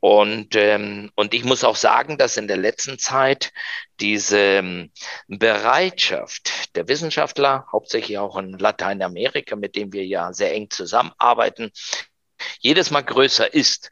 Und, 0.00 0.54
ähm, 0.54 1.10
und 1.14 1.34
ich 1.34 1.44
muss 1.44 1.64
auch 1.64 1.76
sagen, 1.76 2.18
dass 2.18 2.36
in 2.36 2.48
der 2.48 2.56
letzten 2.56 2.98
Zeit 2.98 3.52
diese 4.00 4.38
ähm, 4.38 4.92
Bereitschaft 5.28 6.74
der 6.76 6.88
Wissenschaftler, 6.88 7.66
hauptsächlich 7.70 8.18
auch 8.18 8.36
in 8.36 8.52
Lateinamerika, 8.52 9.56
mit 9.56 9.76
dem 9.76 9.92
wir 9.92 10.06
ja 10.06 10.32
sehr 10.32 10.54
eng 10.54 10.70
zusammenarbeiten, 10.70 11.70
jedes 12.60 12.90
Mal 12.90 13.02
größer 13.02 13.52
ist, 13.52 13.90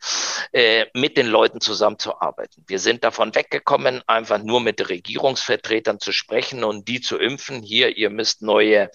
äh, 0.53 0.87
mit 0.95 1.17
den 1.17 1.27
Leuten 1.27 1.61
zusammenzuarbeiten. 1.61 2.65
Wir 2.67 2.79
sind 2.79 3.05
davon 3.05 3.35
weggekommen, 3.35 4.03
einfach 4.07 4.43
nur 4.43 4.61
mit 4.61 4.89
Regierungsvertretern 4.89 6.01
zu 6.01 6.13
sprechen 6.13 6.65
und 6.65 6.89
die 6.89 7.01
zu 7.01 7.19
impfen. 7.19 7.63
Hier, 7.63 7.97
ihr 7.97 8.11
müsst 8.11 8.43
neue, 8.43 8.91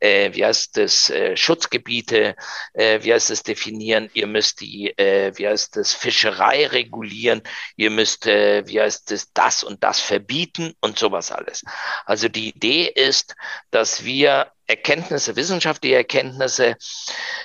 äh, 0.00 0.30
wie 0.32 0.44
heißt 0.44 0.78
es, 0.78 1.10
äh, 1.10 1.36
Schutzgebiete, 1.36 2.36
äh, 2.74 3.00
wie 3.02 3.12
heißt 3.12 3.30
es, 3.30 3.42
definieren. 3.42 4.10
Ihr 4.14 4.26
müsst 4.26 4.60
die, 4.60 4.96
äh, 4.98 5.32
wie 5.36 5.48
heißt 5.48 5.76
es, 5.76 5.94
Fischerei 5.94 6.66
regulieren. 6.66 7.42
Ihr 7.76 7.90
müsst, 7.90 8.26
äh, 8.26 8.66
wie 8.66 8.80
heißt 8.80 9.12
es, 9.12 9.32
das 9.32 9.64
und 9.64 9.82
das 9.82 10.00
verbieten 10.00 10.74
und 10.80 10.98
sowas 10.98 11.30
alles. 11.30 11.62
Also 12.04 12.28
die 12.28 12.48
Idee 12.48 12.84
ist, 12.86 13.34
dass 13.70 14.04
wir 14.04 14.52
Erkenntnisse, 14.66 15.36
wissenschaftliche 15.36 15.96
Erkenntnisse 15.96 16.76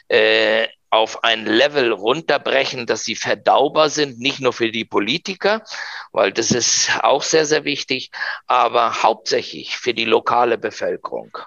äh, 0.08 0.68
auf 0.92 1.24
ein 1.24 1.46
Level 1.46 1.94
runterbrechen, 1.94 2.86
dass 2.86 3.06
sie 3.06 3.16
verdaubar 3.16 3.89
sind, 3.89 4.20
nicht 4.20 4.42
nur 4.42 4.52
für 4.52 4.72
die 4.72 4.84
Politiker, 4.84 5.64
weil 6.12 6.34
das 6.34 6.52
ist 6.52 6.92
auch 7.02 7.24
sehr, 7.24 7.46
sehr 7.46 7.64
wichtig, 7.64 8.12
aber 8.46 9.02
hauptsächlich 9.02 9.78
für 9.78 9.94
die 9.94 10.04
lokale 10.04 10.58
Bevölkerung. 10.58 11.38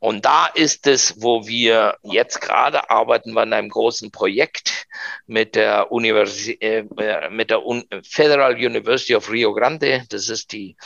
Und 0.00 0.24
da 0.24 0.46
ist 0.46 0.88
es, 0.88 1.22
wo 1.22 1.46
wir 1.46 1.96
jetzt 2.02 2.40
gerade 2.40 2.90
arbeiten 2.90 3.32
wir 3.34 3.42
an 3.42 3.52
einem 3.52 3.68
großen 3.68 4.10
Projekt 4.10 4.88
mit 5.26 5.54
der, 5.54 5.92
Universi 5.92 6.58
äh, 6.60 6.82
mit 7.30 7.50
der 7.50 7.64
Un 7.64 7.84
Federal 8.02 8.54
University 8.54 9.14
of 9.14 9.30
Rio 9.30 9.54
Grande. 9.54 10.04
Das 10.10 10.28
ist 10.28 10.50
die 10.50 10.76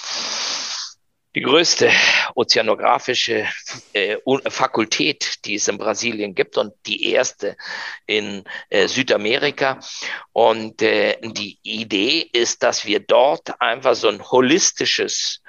die 1.37 1.43
größte 1.43 1.91
ozeanografische 2.35 3.47
äh, 3.93 4.17
Fakultät, 4.49 5.45
die 5.45 5.57
es 5.57 5.69
in 5.69 5.77
Brasilien 5.77 6.35
gibt 6.35 6.57
und 6.57 6.73
die 6.87 7.13
erste 7.13 7.59
in 8.07 8.43
äh, 8.71 8.89
Südamerika. 8.89 9.79
Und 10.33 10.81
äh, 10.81 11.19
die 11.21 11.59
Idee 11.63 12.27
ist, 12.33 12.63
dass 12.63 12.87
wir 12.87 13.01
dort 13.01 13.61
einfach 13.61 13.95
so 13.95 14.09
ein 14.09 14.23
holistisches 14.31 15.43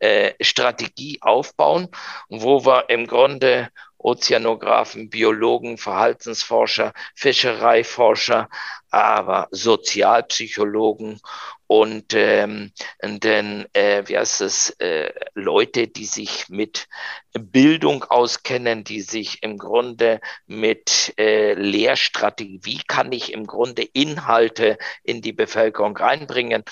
äh, 0.00 0.32
Strategie 0.40 1.18
aufbauen, 1.20 1.88
wo 2.30 2.64
wir 2.64 2.88
im 2.88 3.06
Grunde 3.06 3.68
Ozeanographen, 3.98 5.08
Biologen, 5.10 5.78
Verhaltensforscher, 5.78 6.92
Fischereiforscher, 7.14 8.48
aber 8.90 9.48
Sozialpsychologen 9.50 11.20
und 11.66 12.12
ähm, 12.14 12.72
denn 13.02 13.66
äh, 13.72 14.02
wie 14.06 14.18
heißt 14.18 14.40
es 14.42 14.70
äh, 14.78 15.12
Leute, 15.34 15.88
die 15.88 16.04
sich 16.06 16.48
mit 16.48 16.88
Bildung 17.36 18.04
auskennen, 18.04 18.84
die 18.84 19.00
sich 19.00 19.42
im 19.42 19.58
Grunde 19.58 20.20
mit 20.46 21.12
äh, 21.18 21.54
Lehrstrategie, 21.54 22.60
wie 22.62 22.80
kann 22.86 23.10
ich 23.10 23.32
im 23.32 23.46
Grunde 23.46 23.82
Inhalte 23.82 24.78
in 25.02 25.20
die 25.20 25.32
Bevölkerung 25.32 25.96
reinbringen. 25.96 26.62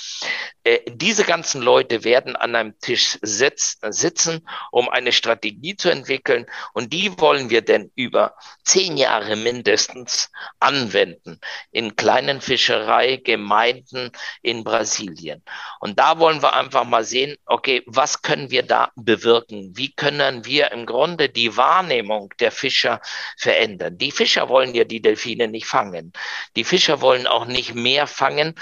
Äh, 0.63 0.79
diese 0.89 1.25
ganzen 1.25 1.63
Leute 1.63 2.05
werden 2.05 2.37
an 2.37 2.55
einem 2.55 2.79
Tisch 2.79 3.19
sitz, 3.23 3.79
sitzen, 3.91 4.47
um 4.71 4.89
eine 4.89 5.11
Strategie 5.11 5.75
zu 5.75 5.91
entwickeln 5.91 6.47
und 6.75 6.93
die 6.93 7.19
wollen 7.19 7.51
wir 7.51 7.63
denn 7.63 7.91
über 7.97 8.37
zehn 8.63 8.97
Jahre 8.97 9.35
mindestens 9.35 10.31
anwenden 10.61 11.41
in 11.73 11.97
kleinen 11.97 12.41
Fischereigemeinden 12.41 14.13
in 14.43 14.63
Brasilien. 14.63 15.43
Und 15.81 15.99
da 15.99 16.21
wollen 16.21 16.41
wir 16.41 16.55
einfach 16.55 16.85
mal 16.85 17.03
sehen, 17.03 17.37
okay, 17.47 17.83
was 17.87 18.23
können 18.23 18.53
wir 18.53 18.63
da 18.63 18.93
bewirken? 18.95 19.73
Wie 19.75 19.93
können 19.93 20.45
wir 20.45 20.52
wir 20.53 20.71
im 20.71 20.85
Grunde 20.85 21.31
die 21.31 21.57
Wahrnehmung 21.57 22.35
der 22.39 22.53
Fischer 22.53 23.01
verändern. 23.39 23.97
Die 23.97 24.11
Fischer 24.11 24.51
wollen 24.51 24.75
ja 24.75 24.85
die 24.85 25.01
Delfine 25.01 25.49
nicht 25.49 25.67
fangen. 25.67 26.13
Die 26.57 26.65
Fischer 26.65 27.01
wollen 27.01 27.27
auch 27.27 27.47
nicht 27.47 27.75
mehr 27.75 28.07
fangen, 28.07 28.55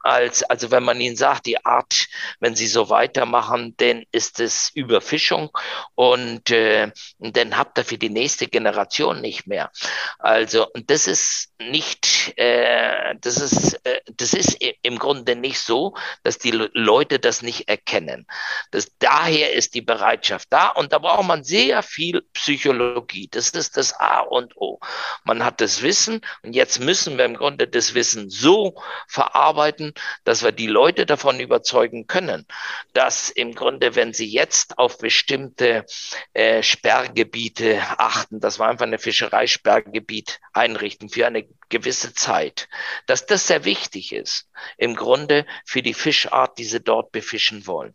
als, 0.00 0.42
also 0.42 0.70
wenn 0.70 0.84
man 0.84 1.00
ihnen 1.02 1.16
sagt, 1.16 1.44
die 1.44 1.62
Art, 1.64 2.06
wenn 2.40 2.54
sie 2.56 2.66
so 2.66 2.88
weitermachen, 2.88 3.74
dann 3.76 4.04
ist 4.10 4.40
es 4.40 4.70
Überfischung 4.74 5.50
und 5.94 6.50
äh, 6.50 6.90
dann 7.18 7.58
habt 7.58 7.78
ihr 7.78 7.84
für 7.84 7.98
die 7.98 8.08
nächste 8.08 8.46
Generation 8.46 9.20
nicht 9.20 9.46
mehr. 9.46 9.70
Also, 10.18 10.66
und 10.72 10.90
das 10.90 11.06
ist 11.06 11.52
nicht, 11.58 12.32
äh, 12.38 13.14
das 13.20 13.36
ist, 13.38 13.74
äh, 13.84 14.00
das 14.16 14.32
ist 14.32 14.56
im 14.82 14.98
Grunde 14.98 15.36
nicht 15.36 15.60
so, 15.60 15.94
dass 16.22 16.38
die 16.38 16.52
Leute 16.52 17.18
das 17.18 17.42
nicht 17.42 17.68
erkennen. 17.68 18.26
Das, 18.70 18.88
daher 18.98 19.52
ist 19.52 19.74
die 19.74 19.82
Bereitschaft 19.82 20.48
da 20.50 20.68
und 20.68 20.92
da 20.92 20.98
braucht 20.98 21.26
man 21.34 21.42
sehr 21.42 21.82
viel 21.82 22.22
Psychologie. 22.32 23.28
Das 23.28 23.50
ist 23.50 23.76
das 23.76 23.92
A 23.98 24.20
und 24.20 24.56
O. 24.56 24.78
Man 25.24 25.44
hat 25.44 25.60
das 25.60 25.82
Wissen 25.82 26.20
und 26.42 26.54
jetzt 26.54 26.78
müssen 26.78 27.18
wir 27.18 27.24
im 27.24 27.34
Grunde 27.34 27.66
das 27.66 27.94
Wissen 27.94 28.30
so 28.30 28.80
verarbeiten, 29.08 29.94
dass 30.22 30.44
wir 30.44 30.52
die 30.52 30.68
Leute 30.68 31.06
davon 31.06 31.40
überzeugen 31.40 32.06
können, 32.06 32.46
dass 32.92 33.30
im 33.30 33.54
Grunde, 33.54 33.96
wenn 33.96 34.12
sie 34.12 34.26
jetzt 34.26 34.78
auf 34.78 34.98
bestimmte 34.98 35.86
äh, 36.34 36.62
Sperrgebiete 36.62 37.80
achten, 37.98 38.38
dass 38.38 38.60
wir 38.60 38.66
einfach 38.66 38.86
eine 38.86 38.98
Fischereisperrgebiet 38.98 40.38
einrichten 40.52 41.08
für 41.08 41.26
eine 41.26 41.48
gewisse 41.74 42.14
Zeit, 42.14 42.68
dass 43.06 43.26
das 43.26 43.48
sehr 43.48 43.64
wichtig 43.64 44.12
ist, 44.12 44.48
im 44.78 44.94
Grunde 44.94 45.44
für 45.66 45.82
die 45.82 45.94
Fischart, 45.94 46.56
die 46.58 46.64
sie 46.64 46.80
dort 46.80 47.10
befischen 47.10 47.66
wollen. 47.66 47.94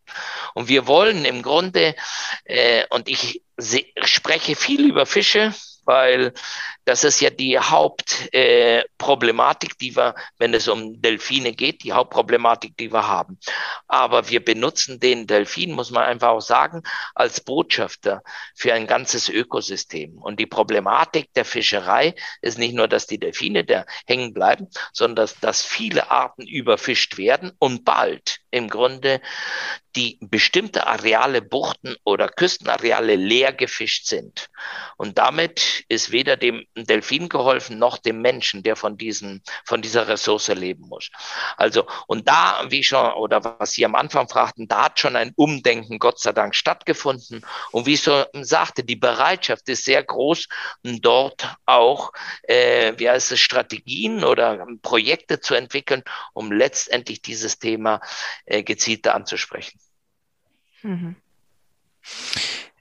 Und 0.53 0.67
wir 0.67 0.85
wollen 0.85 1.23
im 1.23 1.41
Grunde, 1.41 1.95
äh, 2.43 2.85
und 2.89 3.07
ich 3.07 3.41
spreche 4.03 4.55
viel 4.55 4.89
über 4.89 5.05
Fische, 5.05 5.53
weil 5.89 6.33
das 6.85 7.03
ist 7.03 7.19
ja 7.19 7.31
die 7.31 7.57
Hauptproblematik, 7.57 9.71
äh, 9.71 9.75
die 9.81 9.95
wir, 9.95 10.13
wenn 10.37 10.53
es 10.53 10.67
um 10.67 11.01
Delfine 11.01 11.53
geht, 11.53 11.83
die 11.83 11.93
Hauptproblematik, 11.93 12.77
die 12.77 12.93
wir 12.93 13.07
haben. 13.07 13.39
Aber 13.87 14.29
wir 14.29 14.45
benutzen 14.45 14.99
den 14.99 15.25
Delfin, 15.25 15.71
muss 15.71 15.89
man 15.89 16.03
einfach 16.03 16.29
auch 16.29 16.41
sagen, 16.41 16.83
als 17.15 17.41
Botschafter 17.41 18.21
für 18.55 18.71
ein 18.71 18.85
ganzes 18.85 19.29
Ökosystem. 19.29 20.19
Und 20.19 20.39
die 20.39 20.45
Problematik 20.45 21.33
der 21.33 21.45
Fischerei 21.45 22.13
ist 22.41 22.59
nicht 22.59 22.75
nur, 22.75 22.87
dass 22.87 23.07
die 23.07 23.19
Delfine 23.19 23.63
da 23.63 23.83
hängen 24.05 24.35
bleiben, 24.35 24.67
sondern 24.93 25.23
dass, 25.23 25.39
dass 25.39 25.63
viele 25.63 26.11
Arten 26.11 26.45
überfischt 26.45 27.17
werden 27.17 27.51
und 27.57 27.83
bald 27.83 28.41
im 28.51 28.69
Grunde 28.69 29.21
die 29.95 30.17
bestimmte 30.21 30.87
Areale, 30.87 31.41
Buchten 31.41 31.95
oder 32.03 32.29
Küstenareale 32.29 33.15
leer 33.15 33.53
gefischt 33.53 34.05
sind. 34.05 34.49
Und 34.97 35.17
damit 35.17 35.83
ist 35.87 36.11
weder 36.11 36.37
dem 36.37 36.65
Delfin 36.75 37.29
geholfen 37.29 37.79
noch 37.79 37.97
dem 37.97 38.21
Menschen, 38.21 38.63
der 38.63 38.75
von 38.75 38.97
diesen, 38.97 39.41
von 39.65 39.81
dieser 39.81 40.07
Ressource 40.07 40.49
leben 40.49 40.87
muss. 40.87 41.09
Also, 41.57 41.87
und 42.07 42.27
da, 42.27 42.65
wie 42.69 42.83
schon, 42.83 43.13
oder 43.13 43.43
was 43.43 43.71
Sie 43.71 43.85
am 43.85 43.95
Anfang 43.95 44.29
fragten, 44.29 44.67
da 44.67 44.85
hat 44.85 44.99
schon 44.99 45.15
ein 45.15 45.33
Umdenken 45.35 45.99
Gott 45.99 46.19
sei 46.19 46.33
Dank 46.33 46.55
stattgefunden. 46.55 47.45
Und 47.71 47.85
wie 47.85 47.93
ich 47.93 48.03
so 48.03 48.25
sagte, 48.33 48.83
die 48.83 48.95
Bereitschaft 48.95 49.67
ist 49.69 49.85
sehr 49.85 50.03
groß, 50.03 50.47
dort 50.83 51.55
auch, 51.65 52.11
äh, 52.43 52.93
wie 52.97 53.09
heißt 53.09 53.31
es, 53.31 53.39
Strategien 53.39 54.23
oder 54.23 54.67
Projekte 54.81 55.39
zu 55.39 55.55
entwickeln, 55.55 56.03
um 56.33 56.51
letztendlich 56.51 57.21
dieses 57.21 57.59
Thema 57.59 58.01
äh, 58.45 58.63
gezielter 58.63 59.15
anzusprechen. 59.15 59.79
Mhm. 60.83 61.15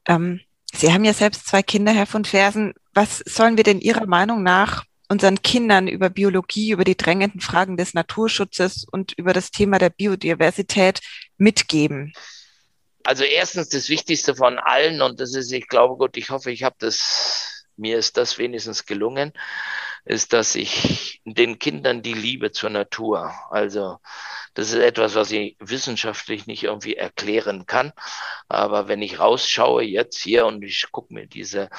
Ähm, 0.06 0.40
Sie 0.72 0.92
haben 0.92 1.04
ja 1.04 1.14
selbst 1.14 1.46
zwei 1.46 1.62
Kinder, 1.62 1.92
Herr 1.92 2.06
von 2.06 2.24
Fersen. 2.24 2.74
Was 2.94 3.18
sollen 3.18 3.56
wir 3.56 3.64
denn 3.64 3.80
Ihrer 3.80 4.06
Meinung 4.06 4.42
nach 4.42 4.84
unseren 5.08 5.42
Kindern 5.42 5.88
über 5.88 6.10
Biologie, 6.10 6.70
über 6.70 6.84
die 6.84 6.96
drängenden 6.96 7.40
Fragen 7.40 7.76
des 7.76 7.94
Naturschutzes 7.94 8.84
und 8.90 9.12
über 9.12 9.32
das 9.32 9.50
Thema 9.50 9.78
der 9.78 9.90
Biodiversität 9.90 11.00
mitgeben? 11.38 12.12
Also 13.04 13.24
erstens 13.24 13.70
das 13.70 13.88
Wichtigste 13.88 14.36
von 14.36 14.58
allen, 14.58 15.00
und 15.00 15.18
das 15.18 15.34
ist, 15.34 15.50
ich 15.50 15.66
glaube, 15.66 15.96
gut, 15.96 16.16
ich 16.18 16.28
hoffe, 16.28 16.50
ich 16.50 16.62
habe 16.62 16.76
das, 16.78 17.64
mir 17.76 17.96
ist 17.96 18.18
das 18.18 18.36
wenigstens 18.36 18.84
gelungen, 18.84 19.32
ist, 20.04 20.32
dass 20.32 20.54
ich 20.54 21.20
den 21.24 21.58
Kindern 21.58 22.02
die 22.02 22.14
Liebe 22.14 22.52
zur 22.52 22.70
Natur, 22.70 23.32
also 23.50 23.98
das 24.54 24.70
ist 24.70 24.80
etwas, 24.80 25.14
was 25.14 25.30
ich 25.30 25.56
wissenschaftlich 25.60 26.48
nicht 26.48 26.64
irgendwie 26.64 26.96
erklären 26.96 27.66
kann. 27.66 27.92
Aber 28.48 28.88
wenn 28.88 29.02
ich 29.02 29.20
rausschaue 29.20 29.84
jetzt 29.84 30.18
hier 30.18 30.46
und 30.46 30.64
ich 30.64 30.90
gucke 30.90 31.14
mir 31.14 31.26
diese, 31.28 31.70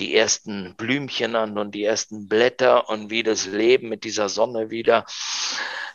die 0.00 0.12
ersten 0.14 0.74
Blümchen 0.76 1.36
an 1.36 1.56
und 1.56 1.72
die 1.72 1.84
ersten 1.84 2.26
Blätter 2.26 2.88
und 2.88 3.10
wie 3.10 3.22
das 3.22 3.46
Leben 3.46 3.88
mit 3.88 4.02
dieser 4.02 4.28
Sonne 4.28 4.70
wieder, 4.70 5.04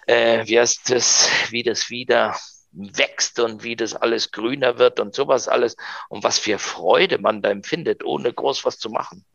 äh, 0.08 0.48
wie 0.48 0.58
heißt 0.58 0.90
das, 0.90 1.30
wie 1.50 1.64
das 1.64 1.90
wieder 1.90 2.36
wächst 2.72 3.40
und 3.40 3.64
wie 3.64 3.76
das 3.76 3.96
alles 3.96 4.32
grüner 4.32 4.78
wird 4.78 5.00
und 5.00 5.14
sowas 5.14 5.48
alles 5.48 5.76
und 6.10 6.24
was 6.24 6.40
für 6.40 6.58
Freude 6.58 7.18
man 7.18 7.42
da 7.42 7.50
empfindet, 7.50 8.04
ohne 8.04 8.34
groß 8.34 8.66
was 8.66 8.78
zu 8.80 8.90
machen. 8.90 9.26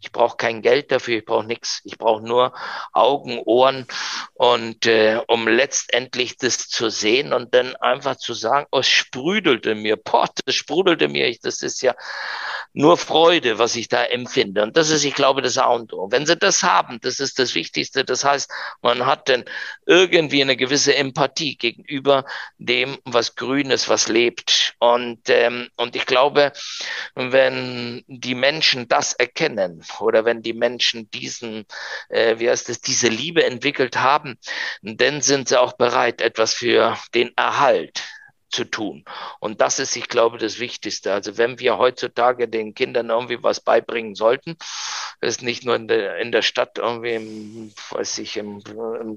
Ich 0.00 0.12
brauche 0.12 0.36
kein 0.36 0.62
Geld 0.62 0.92
dafür, 0.92 1.18
ich 1.18 1.24
brauche 1.24 1.46
nichts. 1.46 1.80
Ich 1.84 1.98
brauche 1.98 2.22
nur 2.22 2.52
Augen, 2.92 3.38
Ohren 3.44 3.86
und 4.34 4.86
äh, 4.86 5.20
um 5.26 5.48
letztendlich 5.48 6.36
das 6.36 6.68
zu 6.68 6.90
sehen 6.90 7.32
und 7.32 7.54
dann 7.54 7.74
einfach 7.76 8.16
zu 8.16 8.34
sagen, 8.34 8.66
oh, 8.72 8.80
es 8.80 8.88
sprudelte 8.88 9.74
mir, 9.74 9.96
boah, 9.96 10.28
das 10.44 10.54
sprudelte 10.54 11.08
mir, 11.08 11.28
ich, 11.28 11.40
das 11.40 11.62
ist 11.62 11.80
ja 11.82 11.94
nur 12.74 12.98
Freude, 12.98 13.58
was 13.58 13.74
ich 13.74 13.88
da 13.88 14.04
empfinde. 14.04 14.62
Und 14.62 14.76
das 14.76 14.90
ist, 14.90 15.04
ich 15.04 15.14
glaube, 15.14 15.40
das 15.40 15.56
A 15.56 15.68
und 15.68 15.94
O. 15.94 16.08
Wenn 16.10 16.26
Sie 16.26 16.36
das 16.36 16.62
haben, 16.62 16.98
das 17.00 17.20
ist 17.20 17.38
das 17.38 17.54
Wichtigste. 17.54 18.04
Das 18.04 18.22
heißt, 18.22 18.50
man 18.82 19.06
hat 19.06 19.30
dann 19.30 19.44
irgendwie 19.86 20.42
eine 20.42 20.56
gewisse 20.56 20.94
Empathie 20.94 21.56
gegenüber 21.56 22.26
dem, 22.58 22.85
was 23.04 23.34
grün 23.34 23.70
ist, 23.70 23.88
was 23.88 24.08
lebt. 24.08 24.74
Und, 24.78 25.20
ähm, 25.28 25.68
und 25.76 25.96
ich 25.96 26.06
glaube, 26.06 26.52
wenn 27.14 28.04
die 28.06 28.34
Menschen 28.34 28.88
das 28.88 29.12
erkennen 29.12 29.84
oder 30.00 30.24
wenn 30.24 30.42
die 30.42 30.52
Menschen 30.52 31.10
diesen, 31.10 31.64
äh, 32.08 32.38
wie 32.38 32.50
heißt 32.50 32.68
es, 32.68 32.80
diese 32.80 33.08
Liebe 33.08 33.44
entwickelt 33.44 33.96
haben, 33.96 34.38
dann 34.82 35.20
sind 35.20 35.48
sie 35.48 35.60
auch 35.60 35.74
bereit, 35.74 36.20
etwas 36.20 36.54
für 36.54 36.96
den 37.14 37.32
Erhalt 37.36 38.02
zu 38.50 38.64
tun. 38.64 39.04
Und 39.40 39.60
das 39.60 39.78
ist, 39.78 39.96
ich 39.96 40.08
glaube, 40.08 40.38
das 40.38 40.58
Wichtigste. 40.58 41.12
Also 41.12 41.36
wenn 41.36 41.58
wir 41.58 41.78
heutzutage 41.78 42.48
den 42.48 42.74
Kindern 42.74 43.10
irgendwie 43.10 43.42
was 43.42 43.60
beibringen 43.60 44.14
sollten, 44.14 44.56
ist 45.20 45.42
nicht 45.42 45.64
nur 45.64 45.76
in 45.76 45.88
der, 45.88 46.18
in 46.18 46.32
der 46.32 46.42
Stadt 46.42 46.78
irgendwie, 46.78 47.14
im, 47.14 47.72
weiß 47.90 48.18
ich, 48.18 48.36
im, 48.36 48.62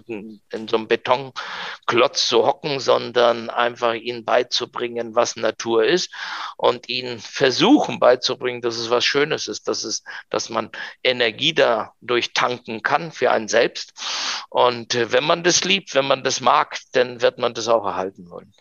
in, 0.08 0.42
in 0.52 0.68
so 0.68 0.78
einem 0.78 0.88
Betonklotz 0.88 2.28
zu 2.28 2.46
hocken, 2.46 2.80
sondern 2.80 3.50
einfach 3.50 3.94
ihnen 3.94 4.26
beizubringen, 4.26 5.16
was 5.16 5.36
Natur 5.36 5.86
ist 5.86 6.12
und 6.58 6.90
ihnen 6.90 7.20
versuchen 7.20 8.00
beizubringen, 8.00 8.62
dass 8.62 8.78
es 8.78 8.90
was 8.90 9.06
Schönes 9.06 9.48
ist, 9.48 9.68
dass 9.68 9.84
es, 9.84 10.04
dass 10.30 10.50
man 10.50 10.72
Energie 11.04 11.54
dadurch 11.54 12.34
tanken 12.34 12.82
kann 12.84 13.12
für 13.12 13.32
einen 13.32 13.48
selbst. 13.48 13.94
Und 14.50 14.96
äh, 14.96 15.12
wenn 15.12 15.24
man 15.24 15.44
das 15.44 15.64
liebt, 15.64 15.96
wenn 15.96 16.08
man 16.08 16.24
das 16.24 16.42
mag, 16.42 16.80
dann 16.94 17.22
wird 17.22 17.38
man 17.38 17.54
das 17.54 17.68
auch 17.68 17.86
erhalten 17.86 18.30
wollen. 18.30 18.54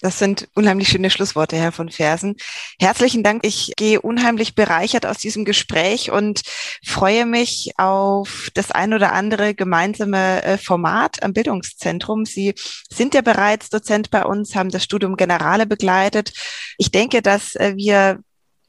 Das 0.00 0.18
sind 0.18 0.48
unheimlich 0.54 0.88
schöne 0.88 1.10
Schlussworte, 1.10 1.56
Herr 1.56 1.72
von 1.72 1.90
Fersen. 1.90 2.36
Herzlichen 2.78 3.24
Dank. 3.24 3.44
Ich 3.44 3.72
gehe 3.76 4.00
unheimlich 4.00 4.54
bereichert 4.54 5.06
aus 5.06 5.18
diesem 5.18 5.44
Gespräch 5.44 6.12
und 6.12 6.42
freue 6.84 7.26
mich 7.26 7.72
auf 7.78 8.50
das 8.54 8.70
ein 8.70 8.94
oder 8.94 9.12
andere 9.12 9.54
gemeinsame 9.54 10.42
äh, 10.44 10.56
Format 10.56 11.22
am 11.24 11.32
Bildungszentrum. 11.32 12.26
Sie 12.26 12.54
sind 12.88 13.14
ja 13.14 13.22
bereits 13.22 13.70
Dozent 13.70 14.10
bei 14.10 14.24
uns, 14.24 14.54
haben 14.54 14.70
das 14.70 14.84
Studium 14.84 15.16
Generale 15.16 15.66
begleitet. 15.66 16.32
Ich 16.76 16.92
denke, 16.92 17.20
dass 17.20 17.56
äh, 17.56 17.74
wir 17.76 18.20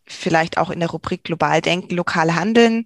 vielleicht 0.08 0.58
auch 0.58 0.72
in 0.72 0.80
der 0.80 0.90
Rubrik 0.90 1.24
Global 1.24 1.62
denken, 1.62 1.96
lokal 1.96 2.34
handeln 2.34 2.86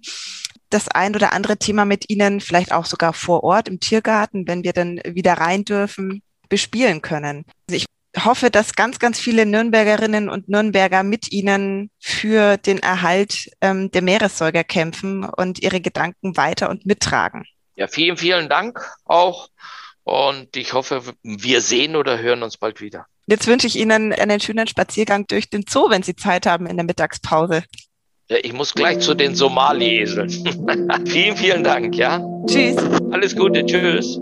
das 0.68 0.88
ein 0.88 1.14
oder 1.14 1.32
andere 1.32 1.56
Thema 1.56 1.84
mit 1.84 2.10
Ihnen, 2.10 2.40
vielleicht 2.40 2.72
auch 2.72 2.84
sogar 2.84 3.12
vor 3.12 3.44
Ort 3.44 3.68
im 3.68 3.78
Tiergarten, 3.78 4.48
wenn 4.48 4.64
wir 4.64 4.72
dann 4.72 5.00
wieder 5.04 5.34
rein 5.34 5.64
dürfen, 5.64 6.20
bespielen 6.48 7.00
können. 7.00 7.44
Also 7.68 7.76
ich 7.76 7.86
hoffe, 8.22 8.50
dass 8.50 8.74
ganz, 8.74 8.98
ganz 8.98 9.18
viele 9.18 9.46
Nürnbergerinnen 9.46 10.28
und 10.28 10.48
Nürnberger 10.48 11.02
mit 11.02 11.32
Ihnen 11.32 11.90
für 11.98 12.56
den 12.56 12.78
Erhalt 12.78 13.50
ähm, 13.60 13.90
der 13.90 14.02
Meeressäuger 14.02 14.64
kämpfen 14.64 15.24
und 15.24 15.62
ihre 15.62 15.80
Gedanken 15.80 16.36
weiter 16.36 16.70
und 16.70 16.86
mittragen. 16.86 17.44
Ja, 17.76 17.88
vielen, 17.88 18.16
vielen 18.16 18.48
Dank 18.48 18.80
auch. 19.04 19.48
Und 20.04 20.56
ich 20.56 20.74
hoffe, 20.74 21.02
wir 21.22 21.60
sehen 21.60 21.96
oder 21.96 22.18
hören 22.18 22.42
uns 22.42 22.56
bald 22.56 22.80
wieder. 22.80 23.06
Jetzt 23.26 23.46
wünsche 23.46 23.66
ich 23.66 23.76
Ihnen 23.76 24.12
einen 24.12 24.38
schönen 24.38 24.66
Spaziergang 24.66 25.26
durch 25.26 25.48
den 25.48 25.64
Zoo, 25.68 25.88
wenn 25.88 26.02
Sie 26.02 26.14
Zeit 26.14 26.46
haben 26.46 26.66
in 26.66 26.76
der 26.76 26.84
Mittagspause. 26.84 27.64
Ja, 28.28 28.36
ich 28.42 28.52
muss 28.52 28.74
gleich 28.74 29.00
zu 29.00 29.14
den 29.14 29.34
Somali-Eseln. 29.34 30.30
vielen, 31.06 31.36
vielen 31.36 31.64
Dank, 31.64 31.94
ja. 31.94 32.22
Tschüss. 32.46 32.76
Alles 33.10 33.34
Gute, 33.34 33.64
tschüss. 33.64 34.18